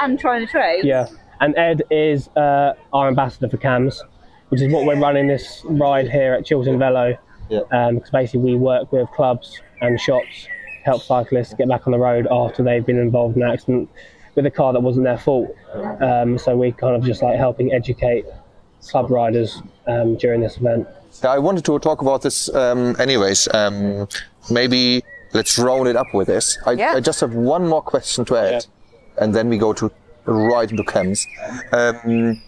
and 0.00 0.18
trying 0.18 0.44
to 0.44 0.50
trade. 0.50 0.84
Yeah, 0.84 1.06
and 1.44 1.54
Ed 1.59 1.83
is 1.90 2.28
uh, 2.37 2.72
our 2.94 3.07
ambassador 3.07 3.50
for 3.50 3.59
CAMS, 3.59 4.02
which 4.48 4.62
is 4.62 4.72
what 4.72 4.87
we're 4.87 4.98
running 4.98 5.26
this 5.26 5.61
ride 5.66 6.11
here 6.11 6.33
at 6.33 6.46
Chiltern 6.46 6.78
Velo. 6.78 7.18
Yeah. 7.50 7.61
Um, 7.70 7.96
because 7.96 8.11
basically 8.11 8.40
we 8.40 8.57
work 8.57 8.90
with 8.90 9.07
clubs 9.11 9.61
and 9.83 10.00
shops, 10.00 10.44
to 10.44 10.85
help 10.85 11.02
cyclists 11.02 11.52
get 11.52 11.68
back 11.68 11.87
on 11.87 11.92
the 11.92 11.98
road 11.98 12.26
after 12.30 12.62
they've 12.62 12.85
been 12.85 12.98
involved 12.98 13.37
in 13.37 13.42
an 13.42 13.50
accident 13.50 13.90
with 14.35 14.46
a 14.46 14.50
car 14.50 14.72
that 14.72 14.80
wasn't 14.80 15.04
their 15.04 15.18
fault. 15.18 15.54
Um, 16.00 16.38
so 16.38 16.57
we 16.57 16.72
kind 16.72 16.96
of 16.96 17.04
just 17.04 17.22
like 17.22 17.37
helping 17.37 17.74
educate 17.74 18.24
club 18.88 19.11
riders 19.11 19.61
um, 19.87 20.16
during 20.16 20.40
this 20.40 20.57
event. 20.57 20.88
Yeah, 21.22 21.30
I 21.33 21.38
wanted 21.38 21.66
to 21.66 21.78
talk 21.78 22.00
about 22.00 22.22
this 22.22 22.52
um, 22.54 22.96
anyways. 22.98 23.52
Um, 23.52 24.09
maybe 24.50 25.04
let's 25.35 25.59
round 25.59 25.88
it 25.88 25.96
up 25.96 26.14
with 26.14 26.28
this. 26.28 26.57
I, 26.64 26.72
Yeah. 26.72 26.94
I 26.94 27.00
just 27.00 27.20
have 27.20 27.35
one 27.35 27.68
more 27.68 27.83
question 27.83 28.24
to 28.24 28.37
add, 28.38 28.64
and 29.18 29.35
then 29.35 29.50
we 29.50 29.59
go 29.59 29.74
to 29.74 29.90
right 30.26 30.70
into 30.70 30.84
CAMS. 30.84 31.26
Um, 31.72 32.40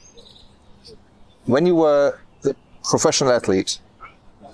when 1.47 1.67
you 1.67 1.77
were 1.77 2.19
a 2.45 2.55
professional 2.85 3.33
athlete, 3.33 3.79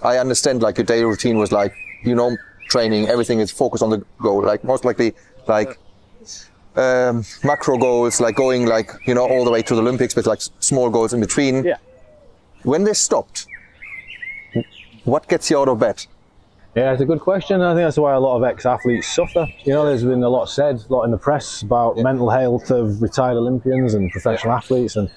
I 0.02 0.18
understand 0.18 0.62
like 0.62 0.78
your 0.78 0.84
daily 0.84 1.04
routine 1.04 1.38
was 1.38 1.52
like, 1.52 1.74
you 2.02 2.14
know, 2.14 2.36
training, 2.68 3.08
everything 3.08 3.38
is 3.40 3.50
focused 3.50 3.82
on 3.82 3.90
the 3.90 4.04
goal. 4.18 4.42
Like 4.42 4.64
most 4.64 4.84
likely, 4.84 5.14
like 5.46 5.78
um, 6.76 7.24
macro 7.44 7.78
goals, 7.78 8.20
like 8.20 8.36
going 8.36 8.66
like, 8.66 8.90
you 9.06 9.14
know, 9.14 9.26
all 9.28 9.44
the 9.44 9.50
way 9.50 9.62
to 9.62 9.74
the 9.74 9.80
Olympics, 9.80 10.14
but 10.14 10.26
like 10.26 10.40
small 10.60 10.90
goals 10.90 11.12
in 11.12 11.20
between. 11.20 11.64
Yeah. 11.64 11.76
When 12.62 12.84
they 12.84 12.94
stopped, 12.94 13.46
what 15.04 15.28
gets 15.28 15.50
you 15.50 15.58
out 15.58 15.68
of 15.68 15.78
bed? 15.80 16.06
Yeah, 16.74 16.92
it's 16.92 17.02
a 17.02 17.04
good 17.04 17.20
question. 17.20 17.60
I 17.60 17.74
think 17.74 17.84
that's 17.84 17.98
why 17.98 18.14
a 18.14 18.20
lot 18.20 18.38
of 18.38 18.44
ex-athletes 18.44 19.06
suffer. 19.06 19.46
You 19.64 19.74
know, 19.74 19.84
there's 19.84 20.04
been 20.04 20.22
a 20.22 20.28
lot 20.28 20.46
said, 20.46 20.82
a 20.88 20.92
lot 20.92 21.04
in 21.04 21.10
the 21.10 21.18
press 21.18 21.60
about 21.60 21.98
mental 21.98 22.30
health 22.30 22.70
of 22.70 23.02
retired 23.02 23.36
Olympians 23.36 23.92
and 23.92 24.10
professional 24.10 24.54
athletes, 24.54 24.96
and 24.96 25.10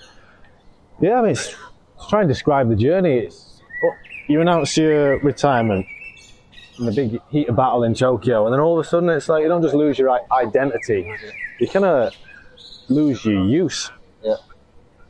yeah, 1.00 1.20
I 1.20 1.22
mean, 1.22 1.32
it's, 1.32 1.48
to 1.48 2.10
try 2.10 2.22
and 2.22 2.28
describe 2.28 2.68
the 2.68 2.76
journey. 2.76 3.20
It's 3.20 3.62
oh, 3.86 3.94
you 4.28 4.42
announce 4.42 4.76
your 4.76 5.18
retirement 5.20 5.86
in 6.78 6.88
the 6.88 6.92
big 6.92 7.22
heat 7.30 7.48
of 7.48 7.56
battle 7.56 7.84
in 7.84 7.94
Tokyo, 7.94 8.46
and 8.46 8.54
then 8.54 8.60
all 8.60 8.78
of 8.78 8.86
a 8.86 8.90
sudden, 8.90 9.08
it's 9.08 9.30
like 9.30 9.42
you 9.42 9.48
don't 9.48 9.62
just 9.62 9.76
lose 9.76 9.98
your 9.98 10.12
identity, 10.34 11.10
you 11.62 11.68
kind 11.70 11.86
of 11.86 12.14
lose 12.90 13.24
your 13.24 13.46
use. 13.46 13.92
Yeah. 14.22 14.36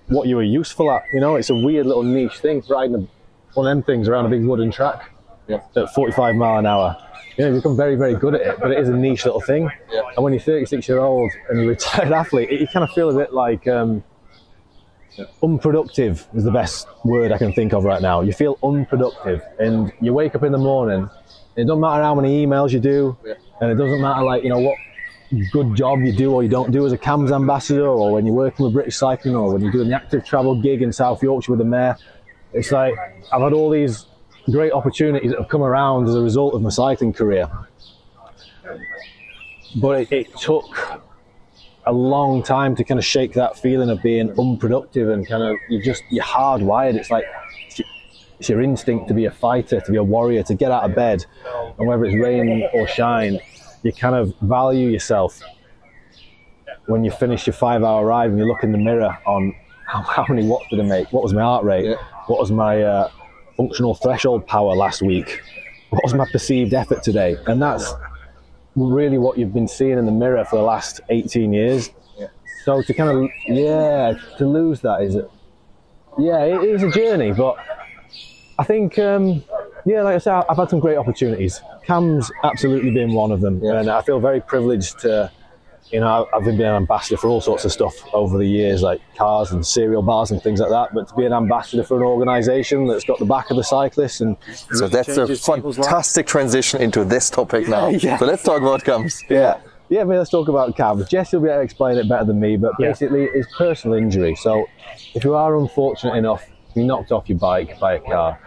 What 0.09 0.27
you 0.27 0.35
were 0.35 0.43
useful 0.43 0.91
at. 0.91 1.05
You 1.11 1.21
know, 1.21 1.37
it's 1.37 1.49
a 1.49 1.55
weird 1.55 1.87
little 1.87 2.03
niche 2.03 2.37
thing, 2.37 2.61
riding 2.69 3.09
one 3.55 3.65
of 3.65 3.71
them 3.71 3.81
things 3.81 4.07
around 4.07 4.27
a 4.27 4.29
big 4.29 4.45
wooden 4.45 4.69
track 4.69 5.09
Yeah. 5.47 5.61
at 5.75 5.93
45 5.93 6.35
mile 6.35 6.59
an 6.59 6.65
hour. 6.65 6.97
You 7.37 7.43
know, 7.43 7.49
you 7.51 7.55
become 7.57 7.75
very, 7.75 7.95
very 7.95 8.15
good 8.15 8.35
at 8.35 8.41
it, 8.41 8.59
but 8.59 8.71
it 8.71 8.79
is 8.79 8.89
a 8.89 8.95
niche 8.95 9.25
little 9.25 9.41
thing. 9.41 9.69
Yeah. 9.91 10.01
And 10.15 10.23
when 10.23 10.33
you're 10.33 10.41
36 10.41 10.87
year 10.87 10.99
old 10.99 11.31
and 11.49 11.59
you're 11.59 11.67
a 11.67 11.69
retired 11.75 12.11
athlete, 12.11 12.49
you 12.49 12.67
kind 12.67 12.83
of 12.83 12.91
feel 12.91 13.09
a 13.09 13.13
bit 13.13 13.33
like 13.33 13.67
um, 13.67 14.03
unproductive 15.43 16.27
is 16.33 16.43
the 16.43 16.51
best 16.51 16.87
word 17.03 17.31
I 17.31 17.37
can 17.37 17.53
think 17.53 17.73
of 17.73 17.83
right 17.83 18.01
now. 18.01 18.21
You 18.21 18.33
feel 18.33 18.57
unproductive, 18.63 19.41
and 19.59 19.91
you 20.01 20.13
wake 20.13 20.35
up 20.35 20.43
in 20.43 20.51
the 20.51 20.57
morning. 20.57 21.09
It 21.55 21.65
doesn't 21.65 21.79
matter 21.79 22.03
how 22.03 22.15
many 22.15 22.45
emails 22.45 22.71
you 22.71 22.79
do, 22.79 23.17
and 23.61 23.71
it 23.71 23.75
doesn't 23.75 24.01
matter 24.01 24.23
like 24.23 24.43
you 24.43 24.49
know 24.49 24.59
what 24.59 24.77
good 25.51 25.75
job 25.75 25.99
you 26.01 26.11
do 26.11 26.31
or 26.31 26.43
you 26.43 26.49
don't 26.49 26.71
do 26.71 26.85
as 26.85 26.91
a 26.91 26.97
CAMS 26.97 27.31
ambassador, 27.31 27.87
or 27.87 28.13
when 28.13 28.25
you're 28.25 28.35
working 28.35 28.65
with 28.65 28.73
British 28.73 28.97
Cycling, 28.97 29.35
or 29.35 29.53
when 29.53 29.61
you're 29.61 29.71
doing 29.71 29.89
the 29.89 29.95
active 29.95 30.25
travel 30.25 30.61
gig 30.61 30.81
in 30.81 30.91
South 30.91 31.21
Yorkshire 31.23 31.51
with 31.51 31.59
the 31.59 31.65
mayor. 31.65 31.97
It's 32.53 32.71
like 32.71 32.93
I've 33.33 33.41
had 33.41 33.53
all 33.53 33.69
these 33.69 34.05
great 34.51 34.71
opportunities 34.71 35.31
that 35.31 35.39
have 35.39 35.49
come 35.49 35.63
around 35.63 36.07
as 36.07 36.15
a 36.15 36.21
result 36.21 36.53
of 36.53 36.61
my 36.61 36.69
cycling 36.69 37.13
career. 37.13 37.49
But 39.75 40.01
it, 40.01 40.11
it 40.11 40.37
took 40.37 40.65
a 41.85 41.91
long 41.91 42.41
time 42.41 42.75
to 42.75 42.83
kind 42.83 42.97
of 42.99 43.05
shake 43.05 43.33
that 43.33 43.57
feeling 43.57 43.89
of 43.89 44.01
being 44.01 44.31
unproductive 44.39 45.09
and 45.09 45.27
kind 45.27 45.43
of 45.43 45.55
you 45.69 45.81
just 45.81 46.03
you're 46.09 46.23
hardwired. 46.23 46.95
It's 46.95 47.11
like 47.11 47.25
it's 48.39 48.49
your- 48.49 48.61
instinct 48.61 49.07
to 49.07 49.13
be 49.13 49.25
a 49.25 49.31
fighter, 49.31 49.79
to 49.79 49.91
be 49.91 49.97
a 49.97 50.03
warrior, 50.03 50.43
to 50.43 50.53
get 50.55 50.71
out 50.71 50.83
of 50.83 50.95
bed, 50.95 51.25
and 51.77 51.87
whether 51.87 52.05
it's 52.05 52.15
rain 52.15 52.67
or 52.73 52.87
shine, 52.87 53.39
you 53.83 53.93
kind 53.93 54.15
of 54.15 54.33
value 54.41 54.89
yourself 54.89 55.41
when 56.87 57.03
you 57.03 57.11
finish 57.11 57.47
your 57.47 57.53
five-hour 57.53 58.05
ride 58.05 58.29
and 58.29 58.37
you 58.37 58.45
look 58.45 58.63
in 58.63 58.71
the 58.71 58.77
mirror 58.77 59.17
on 59.25 59.53
how, 59.87 60.01
how 60.01 60.25
many 60.29 60.47
watts 60.47 60.65
did 60.69 60.79
I 60.79 60.83
make? 60.83 61.11
What 61.11 61.23
was 61.23 61.33
my 61.33 61.41
heart 61.41 61.63
rate? 61.63 61.85
Yeah. 61.85 61.95
What 62.27 62.39
was 62.39 62.51
my 62.51 62.81
uh, 62.81 63.09
functional 63.57 63.95
threshold 63.95 64.45
power 64.47 64.75
last 64.75 65.01
week? 65.01 65.41
What 65.89 66.03
was 66.03 66.13
my 66.13 66.25
perceived 66.31 66.73
effort 66.73 67.03
today? 67.03 67.37
And 67.47 67.61
that's 67.61 67.93
really 68.75 69.17
what 69.17 69.37
you've 69.37 69.53
been 69.53 69.67
seeing 69.67 69.97
in 69.97 70.05
the 70.05 70.11
mirror 70.11 70.43
for 70.45 70.57
the 70.57 70.63
last 70.63 70.99
18 71.09 71.53
years. 71.53 71.89
So 72.65 72.81
to 72.81 72.93
kind 72.93 73.09
of, 73.25 73.29
yeah, 73.47 74.13
to 74.39 74.45
lose 74.47 74.81
that 74.81 75.01
is, 75.03 75.15
it? 75.15 75.29
yeah, 76.17 76.43
it 76.43 76.63
is 76.63 76.81
a 76.81 76.89
journey, 76.89 77.31
but 77.31 77.57
I 78.57 78.63
think, 78.63 78.97
um, 78.97 79.43
yeah, 79.85 80.01
like 80.01 80.15
I 80.15 80.17
said, 80.17 80.43
I've 80.49 80.57
had 80.57 80.69
some 80.71 80.79
great 80.79 80.97
opportunities. 80.97 81.61
Cam's 81.85 82.31
absolutely 82.43 82.89
been 82.91 83.13
one 83.13 83.31
of 83.31 83.41
them, 83.41 83.59
Yeah. 83.63 83.79
and 83.79 83.89
I 83.89 84.01
feel 84.01 84.19
very 84.19 84.41
privileged 84.41 84.97
to, 85.01 85.31
you 85.91 85.99
know, 85.99 86.27
I've 86.33 86.43
been 86.43 86.59
an 86.61 86.75
ambassador 86.75 87.17
for 87.17 87.27
all 87.27 87.41
sorts 87.41 87.63
of 87.65 87.71
stuff 87.71 87.93
over 88.13 88.37
the 88.37 88.45
years, 88.47 88.81
like 88.81 89.01
cars 89.15 89.51
and 89.51 89.65
cereal 89.65 90.01
bars 90.01 90.31
and 90.31 90.41
things 90.41 90.59
like 90.59 90.69
that. 90.71 90.93
But 90.93 91.07
to 91.09 91.15
be 91.15 91.25
an 91.25 91.33
ambassador 91.33 91.83
for 91.83 91.97
an 91.97 92.03
organisation 92.03 92.87
that's 92.87 93.03
got 93.05 93.19
the 93.19 93.25
back 93.25 93.51
of 93.51 93.57
the 93.57 93.63
cyclists 93.63 94.21
and 94.21 94.35
So 94.73 94.87
that's 94.87 95.09
a 95.09 95.27
changes 95.27 95.45
lives. 95.45 95.77
fantastic 95.77 96.25
transition 96.27 96.81
into 96.81 97.03
this 97.05 97.29
topic 97.29 97.67
now. 97.67 97.89
Yeah. 97.89 98.17
So 98.17 98.25
let's 98.25 98.43
talk 98.43 98.61
about 98.61 98.83
CAMS. 98.83 99.23
Yeah. 99.29 99.59
Yeah, 99.87 100.01
I 100.01 100.03
mean, 100.05 100.17
let's 100.17 100.31
talk 100.31 100.47
about 100.47 100.75
Cam. 100.75 101.05
Jesse 101.05 101.37
will 101.37 101.43
be 101.43 101.49
able 101.49 101.59
to 101.59 101.63
explain 101.63 101.97
it 101.99 102.09
better 102.09 102.25
than 102.25 102.39
me, 102.39 102.57
but 102.57 102.71
Yeah. 102.79 102.87
basically, 102.87 103.25
it's 103.25 103.47
personal 103.55 103.95
injury. 103.95 104.33
So, 104.33 104.65
if 105.13 105.23
you 105.23 105.35
are 105.35 105.55
unfortunate 105.57 106.15
enough 106.15 106.43
to 106.43 106.73
be 106.73 106.83
knocked 106.83 107.11
off 107.11 107.29
your 107.29 107.37
bike 107.37 107.79
by 107.79 107.93
a 107.93 107.99
car, 107.99 108.39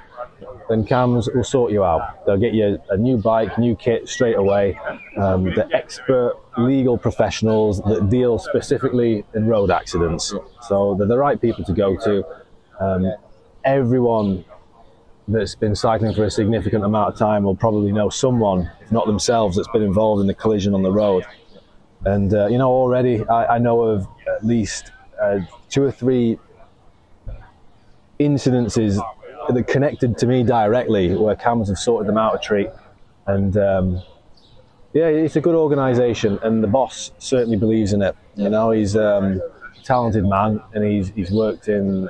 then 0.68 0.84
CAMS 0.84 1.28
will 1.34 1.44
sort 1.44 1.72
you 1.72 1.84
out. 1.84 2.24
They'll 2.26 2.36
get 2.36 2.54
you 2.54 2.80
a 2.90 2.96
new 2.96 3.16
bike, 3.16 3.58
new 3.58 3.74
kit 3.74 4.08
straight 4.08 4.36
away. 4.36 4.78
Um, 5.16 5.44
the 5.44 5.68
expert 5.72 6.36
legal 6.56 6.98
professionals 6.98 7.80
that 7.82 8.08
deal 8.08 8.38
specifically 8.38 9.24
in 9.34 9.46
road 9.46 9.70
accidents. 9.70 10.34
So, 10.62 10.94
they're 10.94 11.06
the 11.06 11.18
right 11.18 11.40
people 11.40 11.64
to 11.64 11.72
go 11.72 11.96
to. 11.96 12.24
Um, 12.80 13.12
everyone 13.64 14.44
that's 15.26 15.54
been 15.54 15.74
cycling 15.74 16.14
for 16.14 16.24
a 16.24 16.30
significant 16.30 16.84
amount 16.84 17.12
of 17.12 17.18
time 17.18 17.44
will 17.44 17.56
probably 17.56 17.92
know 17.92 18.08
someone, 18.08 18.70
if 18.80 18.90
not 18.90 19.06
themselves, 19.06 19.56
that's 19.56 19.68
been 19.68 19.82
involved 19.82 20.22
in 20.22 20.30
a 20.30 20.34
collision 20.34 20.74
on 20.74 20.82
the 20.82 20.92
road. 20.92 21.24
And 22.04 22.32
uh, 22.32 22.46
you 22.46 22.58
know, 22.58 22.70
already 22.70 23.26
I, 23.26 23.56
I 23.56 23.58
know 23.58 23.82
of 23.82 24.06
at 24.26 24.44
least 24.44 24.92
uh, 25.20 25.40
two 25.68 25.82
or 25.82 25.90
three 25.90 26.38
incidences 28.20 29.00
that 29.54 29.66
connected 29.66 30.18
to 30.18 30.26
me 30.26 30.42
directly, 30.42 31.14
where 31.14 31.36
CAMS 31.36 31.68
have 31.68 31.78
sorted 31.78 32.08
them 32.08 32.18
out 32.18 32.34
a 32.34 32.38
treat. 32.38 32.68
And 33.26 33.56
um, 33.56 34.02
yeah, 34.92 35.06
it's 35.06 35.36
a 35.36 35.40
good 35.40 35.54
organisation, 35.54 36.38
and 36.42 36.62
the 36.62 36.68
boss 36.68 37.12
certainly 37.18 37.56
believes 37.56 37.92
in 37.92 38.02
it. 38.02 38.16
You 38.36 38.48
know, 38.48 38.70
he's 38.70 38.96
um, 38.96 39.40
a 39.78 39.82
talented 39.84 40.24
man, 40.24 40.62
and 40.72 40.84
he's 40.84 41.10
he's 41.10 41.30
worked 41.30 41.68
in 41.68 42.08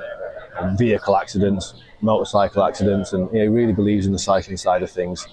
vehicle 0.77 1.15
accidents, 1.15 1.73
motorcycle 2.01 2.63
accidents, 2.63 3.13
and 3.13 3.29
he 3.31 3.47
really 3.47 3.73
believes 3.73 4.05
in 4.05 4.11
the 4.11 4.19
cycling 4.19 4.57
side 4.57 4.83
of 4.83 4.91
things. 4.91 5.27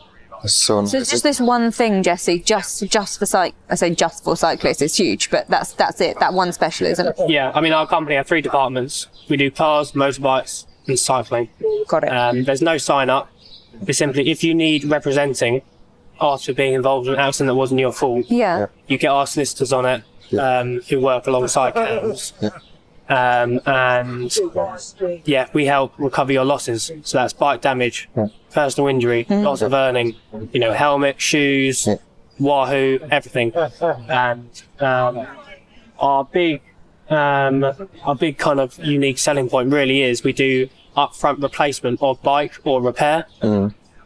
So, 0.44 0.84
So 0.84 0.98
it's 0.98 1.11
just 1.11 1.22
this 1.22 1.40
one 1.40 1.70
thing, 1.70 2.02
Jesse, 2.02 2.40
just 2.40 2.86
just 2.88 3.18
for 3.18 3.24
cyc. 3.24 3.54
I 3.70 3.74
say 3.74 3.94
just 3.94 4.22
for 4.22 4.36
cyclists. 4.36 4.82
It's 4.82 4.96
huge, 4.96 5.30
but 5.30 5.48
that's 5.48 5.72
that's 5.72 6.00
it. 6.00 6.20
That 6.20 6.34
one 6.34 6.52
specialism. 6.52 7.12
Yeah, 7.26 7.52
I 7.54 7.61
mean, 7.61 7.72
our 7.72 7.86
company 7.86 8.16
has 8.16 8.26
three 8.26 8.42
departments. 8.42 9.09
We 9.30 9.38
do 9.38 9.50
cars, 9.50 9.92
motorbikes, 9.92 10.65
and 10.87 10.99
cycling. 10.99 11.49
Got 11.89 12.05
it. 12.05 12.09
Um, 12.09 12.45
there's 12.45 12.62
no 12.62 12.78
sign 12.78 13.11
up. 13.11 13.30
It's 13.87 13.99
simply 13.99 14.30
if 14.30 14.43
you 14.43 14.55
need 14.55 14.84
representing 14.84 15.62
after 16.20 16.55
being 16.55 16.74
involved 16.74 17.09
in 17.09 17.14
an 17.14 17.20
accident 17.20 17.49
that 17.49 17.55
wasn't 17.55 17.80
your 17.80 17.93
fault, 17.93 18.26
yeah. 18.28 18.66
you 18.87 18.97
get 18.99 19.09
our 19.09 19.26
solicitors 19.26 19.72
on 19.72 19.84
it 19.84 20.39
um, 20.39 20.80
who 20.89 21.01
work 21.01 21.26
alongside 21.26 21.74
CAMS. 21.74 22.32
Um, 23.09 23.61
and 23.66 24.37
yeah, 25.24 25.49
we 25.53 25.66
help 25.66 25.93
recover 25.99 26.32
your 26.32 26.45
losses. 26.45 26.91
So 27.03 27.18
that's 27.18 27.32
bike 27.32 27.61
damage, 27.61 28.09
personal 28.53 28.89
injury, 28.89 29.26
loss 29.28 29.62
of 29.62 29.72
earning, 29.74 30.16
you 30.53 30.61
know, 30.61 30.72
helmet, 30.72 31.20
shoes, 31.20 31.89
Wahoo, 32.39 32.99
everything. 33.11 33.53
And 34.09 34.62
um, 34.80 35.26
our 35.99 36.24
big, 36.24 36.62
um, 37.11 37.64
our 38.02 38.14
big 38.14 38.38
kind 38.38 38.61
of 38.61 38.78
unique 38.78 39.18
selling 39.18 39.48
point 39.48 39.72
really 39.72 40.02
is 40.02 40.24
we 40.24 40.32
do 40.32 40.68
upfront 40.96 41.42
replacement 41.42 42.00
of 42.02 42.20
bike 42.22 42.54
or 42.64 42.82
repair. 42.82 43.26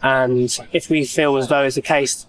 And 0.02 0.58
if 0.72 0.90
we 0.90 1.04
feel 1.04 1.36
as 1.36 1.48
though 1.48 1.62
it's 1.64 1.76
a 1.76 1.82
case 1.82 2.26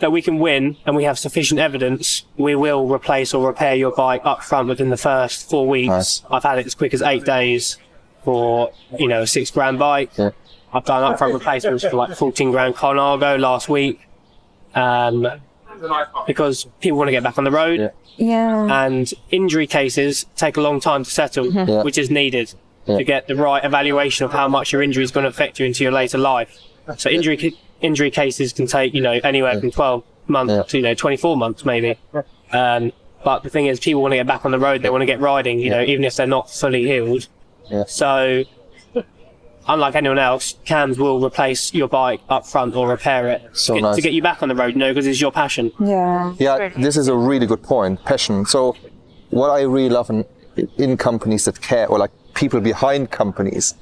that 0.00 0.12
we 0.12 0.20
can 0.20 0.38
win 0.38 0.76
and 0.84 0.94
we 0.94 1.04
have 1.04 1.18
sufficient 1.18 1.58
evidence, 1.60 2.24
we 2.36 2.54
will 2.54 2.86
replace 2.88 3.32
or 3.32 3.46
repair 3.46 3.74
your 3.74 3.92
bike 3.92 4.20
up 4.24 4.42
front 4.42 4.68
within 4.68 4.90
the 4.90 4.96
first 4.96 5.48
four 5.48 5.66
weeks. 5.66 5.88
Nice. 5.88 6.22
I've 6.30 6.42
had 6.42 6.58
it 6.58 6.66
as 6.66 6.74
quick 6.74 6.92
as 6.92 7.02
eight 7.02 7.24
days 7.24 7.78
for, 8.24 8.72
you 8.98 9.08
know, 9.08 9.22
a 9.22 9.26
six 9.26 9.50
grand 9.50 9.78
bike. 9.78 10.10
Yeah. 10.18 10.30
I've 10.72 10.84
done 10.84 11.14
upfront 11.14 11.32
replacements 11.32 11.84
for 11.84 11.96
like 11.96 12.16
14 12.16 12.50
grand 12.50 12.74
Colnago 12.74 13.38
last 13.38 13.68
week. 13.68 14.00
Um, 14.74 15.26
because 16.26 16.66
people 16.80 16.98
want 16.98 17.08
to 17.08 17.12
get 17.12 17.22
back 17.22 17.38
on 17.38 17.44
the 17.44 17.50
road 17.50 17.80
Yeah. 17.80 17.90
Yeah. 18.16 18.84
and 18.86 19.12
injury 19.30 19.66
cases 19.66 20.26
take 20.36 20.56
a 20.56 20.60
long 20.60 20.80
time 20.80 21.04
to 21.04 21.10
settle, 21.10 21.46
Yeah. 21.52 21.82
which 21.82 21.98
is 21.98 22.10
needed 22.10 22.54
Yeah. 22.86 22.98
to 22.98 23.04
get 23.04 23.26
the 23.28 23.34
right 23.36 23.64
evaluation 23.64 24.24
of 24.24 24.32
how 24.32 24.48
much 24.48 24.72
your 24.72 24.82
injury 24.82 25.04
is 25.04 25.10
going 25.10 25.24
to 25.24 25.28
affect 25.30 25.58
you 25.58 25.66
into 25.66 25.82
your 25.82 25.92
later 25.92 26.18
life. 26.18 26.56
So 26.96 27.10
injury 27.10 27.36
ca- 27.36 27.56
injury 27.80 28.10
cases 28.10 28.52
can 28.52 28.66
take 28.66 28.94
you 28.94 29.00
know 29.02 29.20
anywhere 29.24 29.58
from 29.60 29.70
12 29.70 30.02
months 30.28 30.52
Yeah. 30.54 30.62
to 30.62 30.76
you 30.78 30.82
know 30.82 30.94
24 30.94 31.36
months 31.36 31.64
maybe. 31.64 31.96
Um, 32.52 32.92
but 33.24 33.42
the 33.42 33.50
thing 33.50 33.66
is, 33.66 33.80
people 33.80 34.02
want 34.02 34.12
to 34.12 34.16
get 34.16 34.26
back 34.28 34.44
on 34.44 34.52
the 34.52 34.58
road. 34.58 34.82
They 34.82 34.90
want 34.90 35.02
to 35.02 35.06
get 35.06 35.18
riding, 35.20 35.58
you 35.58 35.68
know, 35.70 35.82
even 35.82 36.04
if 36.04 36.14
they're 36.14 36.28
not 36.28 36.48
fully 36.48 36.84
healed. 36.86 37.26
Yeah. 37.68 37.84
So. 37.88 38.44
Unlike 39.68 39.96
anyone 39.96 40.18
else, 40.18 40.54
CAMS 40.64 40.98
will 40.98 41.24
replace 41.24 41.74
your 41.74 41.88
bike 41.88 42.20
up 42.28 42.46
front 42.46 42.74
or 42.76 42.88
repair 42.88 43.28
it 43.28 43.42
So 43.52 43.74
to, 43.74 43.80
get, 43.80 43.86
nice. 43.86 43.96
to 43.96 44.02
get 44.02 44.12
you 44.12 44.22
back 44.22 44.42
on 44.42 44.48
the 44.48 44.54
road, 44.54 44.74
you 44.74 44.78
know, 44.78 44.90
because 44.92 45.06
it's 45.06 45.20
your 45.20 45.32
passion. 45.32 45.72
Yeah. 45.80 46.34
Yeah, 46.38 46.68
this 46.76 46.96
is 46.96 47.08
a 47.08 47.14
really 47.16 47.46
good 47.46 47.62
point. 47.62 48.04
Passion. 48.04 48.46
So, 48.46 48.76
what 49.30 49.50
I 49.50 49.62
really 49.62 49.88
love 49.88 50.08
in, 50.08 50.24
in 50.78 50.96
companies 50.96 51.46
that 51.46 51.60
care, 51.60 51.88
or 51.88 51.98
like 51.98 52.12
people 52.34 52.60
behind 52.60 53.10
companies, 53.10 53.74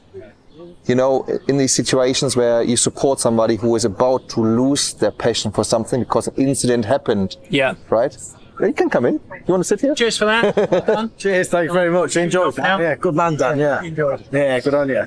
you 0.86 0.94
know, 0.94 1.26
in 1.48 1.56
these 1.58 1.74
situations 1.74 2.34
where 2.36 2.62
you 2.62 2.76
support 2.76 3.20
somebody 3.20 3.56
who 3.56 3.74
is 3.76 3.84
about 3.84 4.28
to 4.30 4.40
lose 4.40 4.94
their 4.94 5.10
passion 5.10 5.50
for 5.52 5.64
something 5.64 6.00
because 6.00 6.28
an 6.28 6.34
incident 6.36 6.84
happened, 6.86 7.36
Yeah. 7.50 7.74
right? 7.90 8.16
You 8.60 8.72
can 8.72 8.88
come 8.88 9.04
in. 9.06 9.14
You 9.14 9.20
want 9.54 9.60
to 9.60 9.64
sit 9.64 9.80
here? 9.80 9.94
Cheers 9.94 10.16
for 10.18 10.26
that. 10.26 11.10
Cheers, 11.18 11.48
thank 11.48 11.68
you 11.68 11.72
very 11.72 11.90
much. 11.90 12.16
Enjoy 12.16 12.48
it. 12.48 12.58
Yeah, 12.58 12.94
good 12.94 13.14
man, 13.14 13.36
Dan. 13.36 13.58
Yeah, 13.58 13.82
Enjoyed. 13.82 14.24
yeah, 14.32 14.60
good 14.60 14.74
on 14.74 14.88
you. 14.88 15.06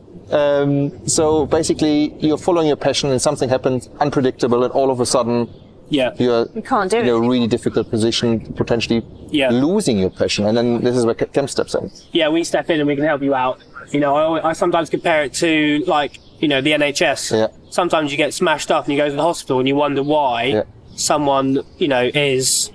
Um, 0.30 1.08
so 1.08 1.46
basically, 1.46 2.12
you're 2.20 2.36
following 2.36 2.66
your 2.66 2.76
passion, 2.76 3.10
and 3.10 3.20
something 3.20 3.48
happens 3.48 3.88
unpredictable, 4.00 4.62
and 4.62 4.70
all 4.74 4.90
of 4.90 5.00
a 5.00 5.06
sudden, 5.06 5.48
yeah. 5.88 6.12
you're 6.18 6.46
You 6.54 6.60
can't 6.60 6.90
do 6.90 6.98
in 6.98 7.08
a 7.08 7.18
really 7.18 7.46
difficult 7.46 7.88
position, 7.88 8.40
potentially 8.52 9.02
Yeah. 9.30 9.48
losing 9.48 9.98
your 9.98 10.10
passion. 10.10 10.44
And 10.44 10.54
then 10.56 10.82
this 10.82 10.96
is 10.96 11.06
where 11.06 11.14
Cam 11.14 11.48
steps 11.48 11.74
in. 11.74 11.90
yeah, 12.12 12.28
we 12.28 12.44
step 12.44 12.68
in 12.68 12.78
and 12.80 12.86
we 12.86 12.94
can 12.94 13.06
help 13.06 13.22
you 13.22 13.34
out. 13.34 13.58
You 13.90 14.00
know, 14.00 14.16
I, 14.16 14.22
always, 14.22 14.44
I 14.44 14.52
sometimes 14.52 14.90
compare 14.90 15.22
it 15.24 15.32
to 15.34 15.82
like, 15.86 16.18
you 16.40 16.48
know, 16.48 16.60
the 16.60 16.72
NHS. 16.72 17.32
Yeah. 17.34 17.46
Sometimes 17.70 18.10
you 18.12 18.18
get 18.18 18.34
smashed 18.34 18.70
up 18.70 18.84
and 18.84 18.92
you 18.92 18.98
go 19.00 19.08
to 19.08 19.16
the 19.16 19.22
hospital 19.22 19.60
and 19.60 19.66
you 19.66 19.76
wonder 19.76 20.02
why 20.02 20.42
Yeah. 20.44 20.62
Someone, 20.98 21.60
you 21.78 21.86
know, 21.86 22.10
is, 22.12 22.72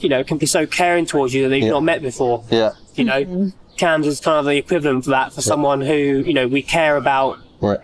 you 0.00 0.08
know, 0.08 0.24
can 0.24 0.38
be 0.38 0.46
so 0.46 0.66
caring 0.66 1.04
towards 1.04 1.34
you 1.34 1.42
that 1.42 1.50
they've 1.50 1.62
Yeah. 1.62 1.70
not 1.70 1.82
met 1.82 2.00
before. 2.02 2.42
Yeah. 2.50 2.70
You 2.94 3.04
know, 3.04 3.52
CAMS 3.76 4.06
is 4.06 4.18
kind 4.20 4.38
of 4.38 4.46
the 4.46 4.56
equivalent 4.56 5.04
for 5.04 5.10
that 5.10 5.32
for 5.34 5.42
someone 5.42 5.82
who, 5.82 5.92
you 6.26 6.32
know, 6.32 6.46
we 6.48 6.62
care 6.62 6.96
about 6.96 7.38
Right. 7.60 7.78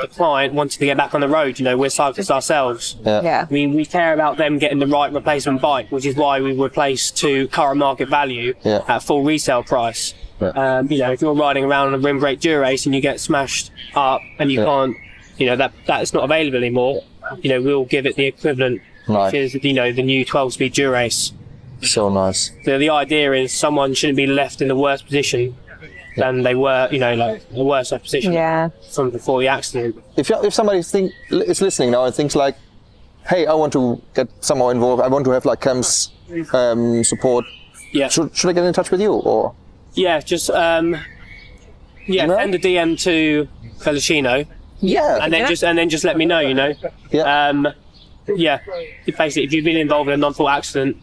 the 0.00 0.08
client 0.08 0.52
wanting 0.54 0.80
to 0.80 0.84
get 0.84 0.96
back 0.96 1.14
on 1.14 1.20
the 1.20 1.28
road. 1.28 1.60
You 1.60 1.64
know, 1.64 1.76
we're 1.76 1.90
cyclists 1.90 2.30
ourselves. 2.30 2.96
Yeah. 3.04 3.46
I 3.48 3.52
mean, 3.52 3.72
we 3.74 3.84
care 3.84 4.12
about 4.14 4.36
them 4.36 4.58
getting 4.58 4.80
the 4.80 4.86
right 4.88 5.12
replacement 5.12 5.60
bike, 5.62 5.86
which 5.90 6.04
is 6.04 6.16
why 6.16 6.40
we 6.40 6.52
replace 6.52 7.10
to 7.12 7.46
current 7.48 7.78
market 7.78 8.08
value 8.08 8.54
Yeah. 8.64 8.80
at 8.88 9.02
full 9.04 9.22
resale 9.22 9.62
price. 9.62 10.12
Yeah. 10.40 10.48
Um, 10.48 10.90
you 10.90 10.98
know, 10.98 11.12
if 11.12 11.22
you're 11.22 11.34
riding 11.34 11.64
around 11.64 11.88
on 11.88 11.94
a 11.94 11.98
rim 11.98 12.18
brake 12.18 12.40
Dura-Ace 12.40 12.84
and 12.86 12.94
you 12.94 13.00
get 13.00 13.20
smashed 13.20 13.70
up 13.94 14.20
and 14.40 14.50
you 14.50 14.58
Yeah. 14.58 14.64
can't, 14.66 14.96
you 15.38 15.46
know, 15.46 15.54
that 15.56 15.72
that's 15.86 16.12
not 16.12 16.24
available 16.24 16.58
anymore. 16.58 17.04
You 17.40 17.50
know, 17.50 17.62
we'll 17.62 17.84
give 17.84 18.06
it 18.06 18.16
the 18.16 18.26
equivalent, 18.26 18.82
Nice. 19.08 19.32
which 19.32 19.54
is 19.54 19.64
you 19.64 19.72
know 19.72 19.92
the 19.92 20.02
new 20.02 20.24
12-speed 20.24 20.72
Dura-Ace. 20.74 21.32
So 21.82 22.08
nice. 22.08 22.50
So 22.64 22.78
the 22.78 22.90
idea 22.90 23.32
is 23.32 23.52
someone 23.52 23.94
shouldn't 23.94 24.16
be 24.16 24.26
left 24.26 24.60
in 24.62 24.68
the 24.68 24.76
worse 24.76 25.02
position 25.02 25.56
than 26.16 26.42
they 26.42 26.54
were, 26.54 26.88
you 26.92 26.98
know, 26.98 27.14
like 27.14 27.48
the 27.50 27.64
worse 27.64 27.90
off 27.92 28.02
position 28.02 28.32
Yeah. 28.32 28.68
from 28.92 29.10
before 29.10 29.40
the 29.40 29.48
accident. 29.48 29.96
If 30.16 30.28
you, 30.28 30.36
if 30.44 30.52
somebody 30.54 30.82
think 30.82 31.10
is 31.30 31.60
listening 31.60 31.90
now 31.92 32.04
and 32.04 32.14
thinks 32.14 32.36
like, 32.36 32.54
"Hey, 33.26 33.46
I 33.46 33.54
want 33.54 33.72
to 33.72 34.00
get 34.14 34.28
somehow 34.44 34.68
involved. 34.68 35.02
I 35.02 35.08
want 35.08 35.24
to 35.24 35.30
have 35.32 35.44
like 35.44 35.60
Cam's 35.60 36.10
um, 36.52 37.02
support. 37.02 37.44
Yeah. 37.92 38.08
Should 38.08 38.36
should 38.36 38.50
I 38.50 38.52
get 38.52 38.64
in 38.64 38.72
touch 38.74 38.90
with 38.90 39.00
you 39.00 39.12
or?" 39.12 39.54
Yeah, 39.94 40.20
just 40.20 40.50
um, 40.50 40.96
yeah, 42.06 42.24
Email? 42.24 42.36
send 42.38 42.54
a 42.54 42.58
DM 42.58 42.98
to 43.02 43.48
Veloccino, 43.80 44.46
Yeah. 44.82 45.18
and 45.22 45.32
then 45.32 45.48
just 45.48 45.64
and 45.64 45.78
then 45.78 45.88
just 45.88 46.04
let 46.04 46.16
me 46.18 46.24
know. 46.26 46.40
You 46.40 46.54
know, 46.54 46.74
Yeah. 47.10 47.48
um, 47.48 47.68
yeah. 48.28 48.58
Basically, 49.06 49.44
if 49.44 49.52
you've 49.52 49.64
been 49.64 49.76
involved 49.76 50.08
in 50.08 50.14
a 50.14 50.16
non-fault 50.18 50.50
accident, 50.50 50.96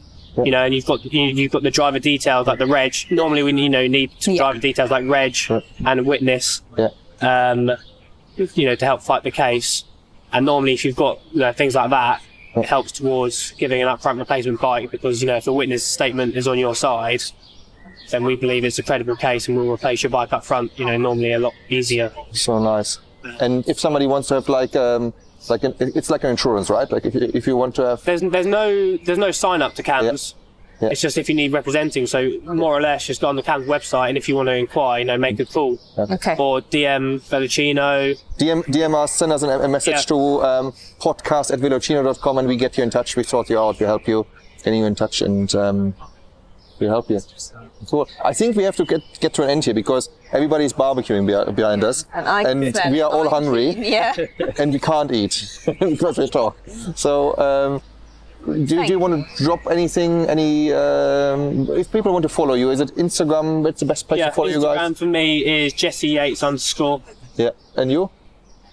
You 0.45 0.51
know, 0.51 0.63
and 0.63 0.73
you've 0.73 0.85
got 0.85 1.03
you, 1.03 1.21
you've 1.23 1.51
got 1.51 1.63
the 1.63 1.71
driver 1.71 1.99
details 1.99 2.47
like 2.47 2.59
the 2.59 2.67
reg. 2.67 2.93
Normally, 3.09 3.43
we 3.43 3.51
you 3.61 3.67
know 3.67 3.87
need 3.87 4.11
some 4.19 4.35
Yeah. 4.35 4.43
driver 4.43 4.59
details 4.59 4.91
like 4.91 5.05
reg 5.07 5.35
and 5.85 6.05
witness. 6.05 6.61
Yeah. 6.77 6.89
Um, 7.21 7.71
you 8.37 8.65
know, 8.65 8.75
to 8.75 8.85
help 8.85 9.01
fight 9.01 9.23
the 9.23 9.31
case. 9.31 9.83
And 10.31 10.45
normally, 10.45 10.73
if 10.73 10.85
you've 10.85 10.95
got 10.95 11.19
you 11.33 11.39
know, 11.39 11.51
things 11.51 11.75
like 11.75 11.89
that, 11.89 12.21
it 12.55 12.65
helps 12.65 12.91
towards 12.93 13.51
giving 13.57 13.81
an 13.81 13.87
upfront 13.89 14.17
replacement 14.19 14.61
bike 14.61 14.91
because 14.91 15.21
you 15.21 15.27
know 15.27 15.35
if 15.35 15.45
the 15.45 15.51
witness 15.53 15.85
statement 15.85 16.35
is 16.35 16.47
on 16.47 16.57
your 16.57 16.75
side, 16.75 17.21
then 18.11 18.23
we 18.23 18.35
believe 18.35 18.63
it's 18.63 18.79
a 18.79 18.83
credible 18.83 19.15
case 19.17 19.47
and 19.47 19.57
we'll 19.57 19.69
replace 19.73 20.03
your 20.03 20.09
bike 20.11 20.31
up 20.31 20.45
front. 20.45 20.71
You 20.79 20.85
know, 20.85 20.95
normally 20.97 21.33
a 21.33 21.39
lot 21.39 21.53
easier. 21.69 22.13
So 22.31 22.59
nice. 22.59 22.99
And 23.39 23.67
if 23.67 23.79
somebody 23.79 24.07
wants 24.07 24.27
to 24.29 24.35
have 24.35 24.49
like 24.49 24.75
um 24.75 25.13
like 25.49 25.63
an, 25.63 25.73
it's 25.79 26.09
like 26.09 26.23
an 26.23 26.31
insurance, 26.31 26.69
right? 26.69 26.89
Like 26.91 27.05
if 27.05 27.13
you, 27.15 27.31
if 27.33 27.47
you 27.47 27.55
want 27.55 27.75
to 27.75 27.83
have 27.85 28.03
There's 28.03 28.21
there's 28.21 28.45
no 28.45 28.97
there's 28.97 29.17
no 29.17 29.31
sign 29.31 29.61
up 29.61 29.73
to 29.75 29.83
CAMS. 29.83 30.35
Yeah. 30.81 30.89
It's 30.91 31.01
just 31.01 31.17
if 31.17 31.27
you 31.27 31.35
need 31.35 31.51
representing. 31.51 32.07
So 32.07 32.31
more 32.45 32.73
or 32.73 32.81
less, 32.81 33.05
just 33.05 33.19
go 33.19 33.27
on 33.27 33.35
the 33.35 33.43
CAMS 33.43 33.67
website, 33.67 34.09
and 34.09 34.17
if 34.17 34.29
you 34.29 34.35
want 34.35 34.47
to 34.47 34.55
inquire, 34.55 34.99
you 34.99 35.05
know, 35.05 35.17
make 35.17 35.37
a 35.39 35.45
call 35.45 35.77
Okay. 35.97 36.35
or 36.39 36.61
DM 36.61 37.19
Veloccino. 37.29 38.17
DM, 38.37 38.63
DM 38.65 38.95
us, 38.95 39.11
send 39.13 39.33
us 39.33 39.43
an, 39.43 39.49
a 39.49 39.67
message 39.67 39.95
Yeah. 39.95 40.01
to 40.03 40.43
um, 40.43 40.71
podcast 40.99 41.51
at 41.51 41.59
veloccino.com 41.59 42.37
and 42.37 42.47
we 42.47 42.55
get 42.55 42.77
you 42.77 42.83
in 42.83 42.89
touch. 42.89 43.17
We 43.17 43.23
sort 43.23 43.49
you 43.49 43.59
out, 43.59 43.77
we 43.79 43.85
help 43.85 44.07
you, 44.07 44.25
getting 44.63 44.79
you 44.79 44.85
in 44.85 44.95
touch 44.95 45.21
and 45.21 45.53
um, 45.55 45.93
we 46.79 46.87
help 46.87 47.09
you. 47.09 47.19
Cool. 47.89 48.07
I 48.23 48.33
think 48.33 48.55
we 48.55 48.63
have 48.63 48.77
to 48.77 48.85
get, 48.85 49.01
get 49.19 49.33
to 49.33 49.43
an 49.43 49.49
end 49.49 49.65
here 49.65 49.73
because 49.73 50.09
everybody's 50.31 50.73
barbecuing 50.73 51.25
be- 51.27 51.51
behind 51.53 51.83
us 51.83 52.05
And 52.13 52.27
I 52.27 52.43
can 52.43 52.59
we 52.91 53.01
are 53.01 53.09
all 53.11 53.29
hungry 53.29 53.69
Yeah. 53.77 54.13
and 54.59 54.71
we 54.73 54.79
can't 54.79 55.11
eat 55.11 55.59
because 55.79 56.17
we 56.17 56.27
talk. 56.29 56.57
So, 56.95 57.37
um, 57.37 57.81
do, 58.45 58.65
do 58.65 58.93
you 58.93 58.99
want 58.99 59.13
to 59.37 59.43
drop 59.43 59.67
anything? 59.69 60.25
Any 60.29 60.71
um, 60.71 61.67
if 61.71 61.91
people 61.91 62.13
want 62.13 62.23
to 62.23 62.29
follow 62.29 62.53
you, 62.53 62.69
is 62.71 62.79
it 62.79 62.95
Instagram? 62.95 63.67
It's 63.67 63.81
the 63.81 63.85
best 63.85 64.07
place 64.07 64.19
Yeah, 64.19 64.27
to 64.29 64.31
follow 64.31 64.47
you 64.47 64.61
guys. 64.61 64.77
Instagram 64.79 64.97
for 64.97 65.05
me 65.05 65.45
is 65.65 65.73
Jesse 65.73 66.07
Yates 66.07 66.41
underscore. 66.41 67.01
Yeah, 67.35 67.49
and 67.75 67.91
you? 67.91 68.09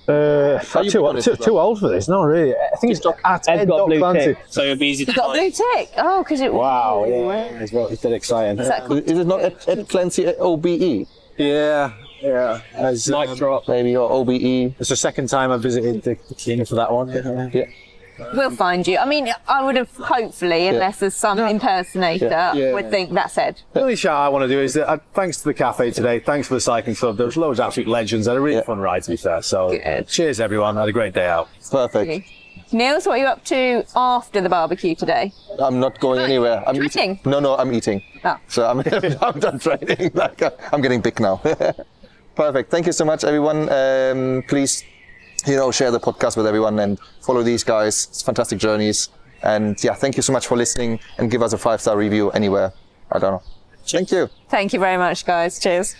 Uh, 0.08 0.60
you 0.84 0.90
too, 0.90 1.00
put 1.00 1.16
it 1.16 1.22
too, 1.24 1.34
too 1.34 1.58
old 1.58 1.80
for 1.80 1.88
this, 1.88 2.06
not 2.06 2.22
really. 2.22 2.54
I 2.54 2.76
think 2.76 2.92
it's 2.92 3.04
at 3.04 3.16
Ed's 3.24 3.48
Ed 3.48 3.66
got 3.68 3.86
blue 3.86 3.98
Fancy. 3.98 4.24
tick, 4.26 4.38
so 4.48 4.62
it'll 4.62 4.76
be 4.76 4.86
easy 4.86 5.04
to 5.04 5.12
Got 5.12 5.26
find. 5.34 5.38
blue 5.40 5.50
tick. 5.50 5.90
Oh, 5.96 6.22
because 6.22 6.40
it. 6.40 6.52
Wow, 6.52 7.04
yeah, 7.08 7.42
it's, 7.60 7.72
well, 7.72 7.88
it's 7.88 8.02
dead 8.02 8.12
exciting. 8.12 8.56
Is 8.60 8.68
that 8.68 8.84
cool? 8.84 8.98
Is 8.98 9.18
it 9.18 9.26
not 9.26 9.40
Ed, 9.42 9.56
Ed 9.66 9.88
Clancy 9.88 10.26
OBE? 10.38 11.08
Yeah, 11.38 11.92
yeah. 12.20 12.60
As, 12.74 13.08
Mic 13.08 13.28
um, 13.28 13.36
drop. 13.36 13.68
Maybe 13.68 13.96
or 13.96 14.10
OBE. 14.10 14.74
It's 14.80 14.88
the 14.88 14.96
second 14.96 15.28
time 15.28 15.50
I 15.50 15.56
visited 15.58 16.02
the 16.02 16.16
the 16.44 16.52
inn 16.52 16.64
for 16.64 16.76
that 16.76 16.90
one. 16.92 17.08
Yeah. 17.52 17.66
We'll 18.32 18.50
find 18.50 18.86
you. 18.88 18.96
I 18.96 19.04
mean, 19.04 19.28
I 19.46 19.62
would 19.62 19.76
have 19.76 19.90
hopefully, 19.94 20.68
unless 20.68 21.00
there's 21.00 21.14
some 21.14 21.38
impersonator, 21.38 22.52
Yeah. 22.54 22.72
would 22.72 22.88
think 22.90 23.12
that's 23.12 23.36
Ed. 23.36 23.60
The 23.74 23.82
only 23.82 23.94
shout 23.96 24.16
I 24.16 24.30
want 24.30 24.42
to 24.44 24.48
do 24.48 24.58
is 24.58 24.72
that 24.72 24.88
uh, 24.88 24.96
thanks 25.12 25.36
to 25.38 25.44
the 25.44 25.52
cafe 25.52 25.90
today, 25.90 26.20
thanks 26.20 26.48
for 26.48 26.54
the 26.54 26.60
cycling 26.60 26.96
club. 26.96 27.18
There 27.18 27.26
was 27.26 27.36
loads 27.36 27.60
of 27.60 27.66
absolute 27.66 27.88
legends. 27.88 28.26
I 28.26 28.30
had 28.30 28.38
a 28.38 28.40
really 28.40 28.56
Yeah. 28.56 28.62
fun 28.62 28.78
ride 28.78 29.02
to 29.02 29.10
be 29.10 29.18
fair. 29.18 29.42
So 29.42 29.68
Good. 29.68 30.08
cheers 30.08 30.40
everyone. 30.40 30.78
I 30.78 30.80
had 30.80 30.88
a 30.88 30.92
great 30.92 31.12
day 31.12 31.26
out. 31.26 31.50
Perfect. 31.70 32.26
Niels, 32.72 33.06
what 33.06 33.14
are 33.14 33.18
you 33.18 33.26
up 33.26 33.44
to 33.44 33.84
after 33.94 34.40
the 34.40 34.48
barbecue 34.48 34.94
today? 34.94 35.32
I'm 35.58 35.78
not 35.80 35.98
going 36.00 36.20
anywhere. 36.20 36.62
I'm 36.66 36.74
Training? 36.76 36.84
eating. 36.86 37.20
No, 37.24 37.40
no, 37.40 37.56
I'm 37.56 37.72
eating. 37.72 38.02
Oh. 38.24 38.38
So 38.48 38.66
I'm, 38.66 38.80
I'm 39.22 39.38
done 39.40 39.58
training. 39.58 40.10
Like, 40.14 40.42
uh, 40.42 40.50
I'm 40.72 40.80
getting 40.82 41.00
big 41.00 41.20
now. 41.20 41.36
Perfect. 42.34 42.70
Thank 42.70 42.86
you 42.86 42.92
so 42.92 43.04
much, 43.04 43.24
everyone. 43.24 43.68
Um, 43.70 44.42
please, 44.48 44.84
you 45.46 45.56
know, 45.56 45.70
share 45.72 45.90
the 45.90 46.00
podcast 46.00 46.36
with 46.36 46.46
everyone 46.46 46.78
and 46.80 46.98
follow 47.22 47.42
these 47.42 47.64
guys. 47.64 48.08
It's 48.10 48.22
fantastic 48.22 48.58
journeys. 48.58 49.08
And 49.42 49.82
yeah, 49.82 49.94
thank 49.94 50.16
you 50.16 50.22
so 50.22 50.32
much 50.32 50.46
for 50.46 50.56
listening 50.56 50.98
and 51.18 51.30
give 51.30 51.42
us 51.42 51.52
a 51.52 51.58
five 51.58 51.80
star 51.80 51.96
review 51.96 52.30
anywhere. 52.32 52.72
I 53.12 53.18
don't 53.18 53.32
know. 53.32 53.42
Thank 53.86 54.10
you. 54.10 54.28
Thank 54.48 54.72
you 54.72 54.80
very 54.80 54.96
much, 54.96 55.24
guys. 55.24 55.60
Cheers. 55.60 55.94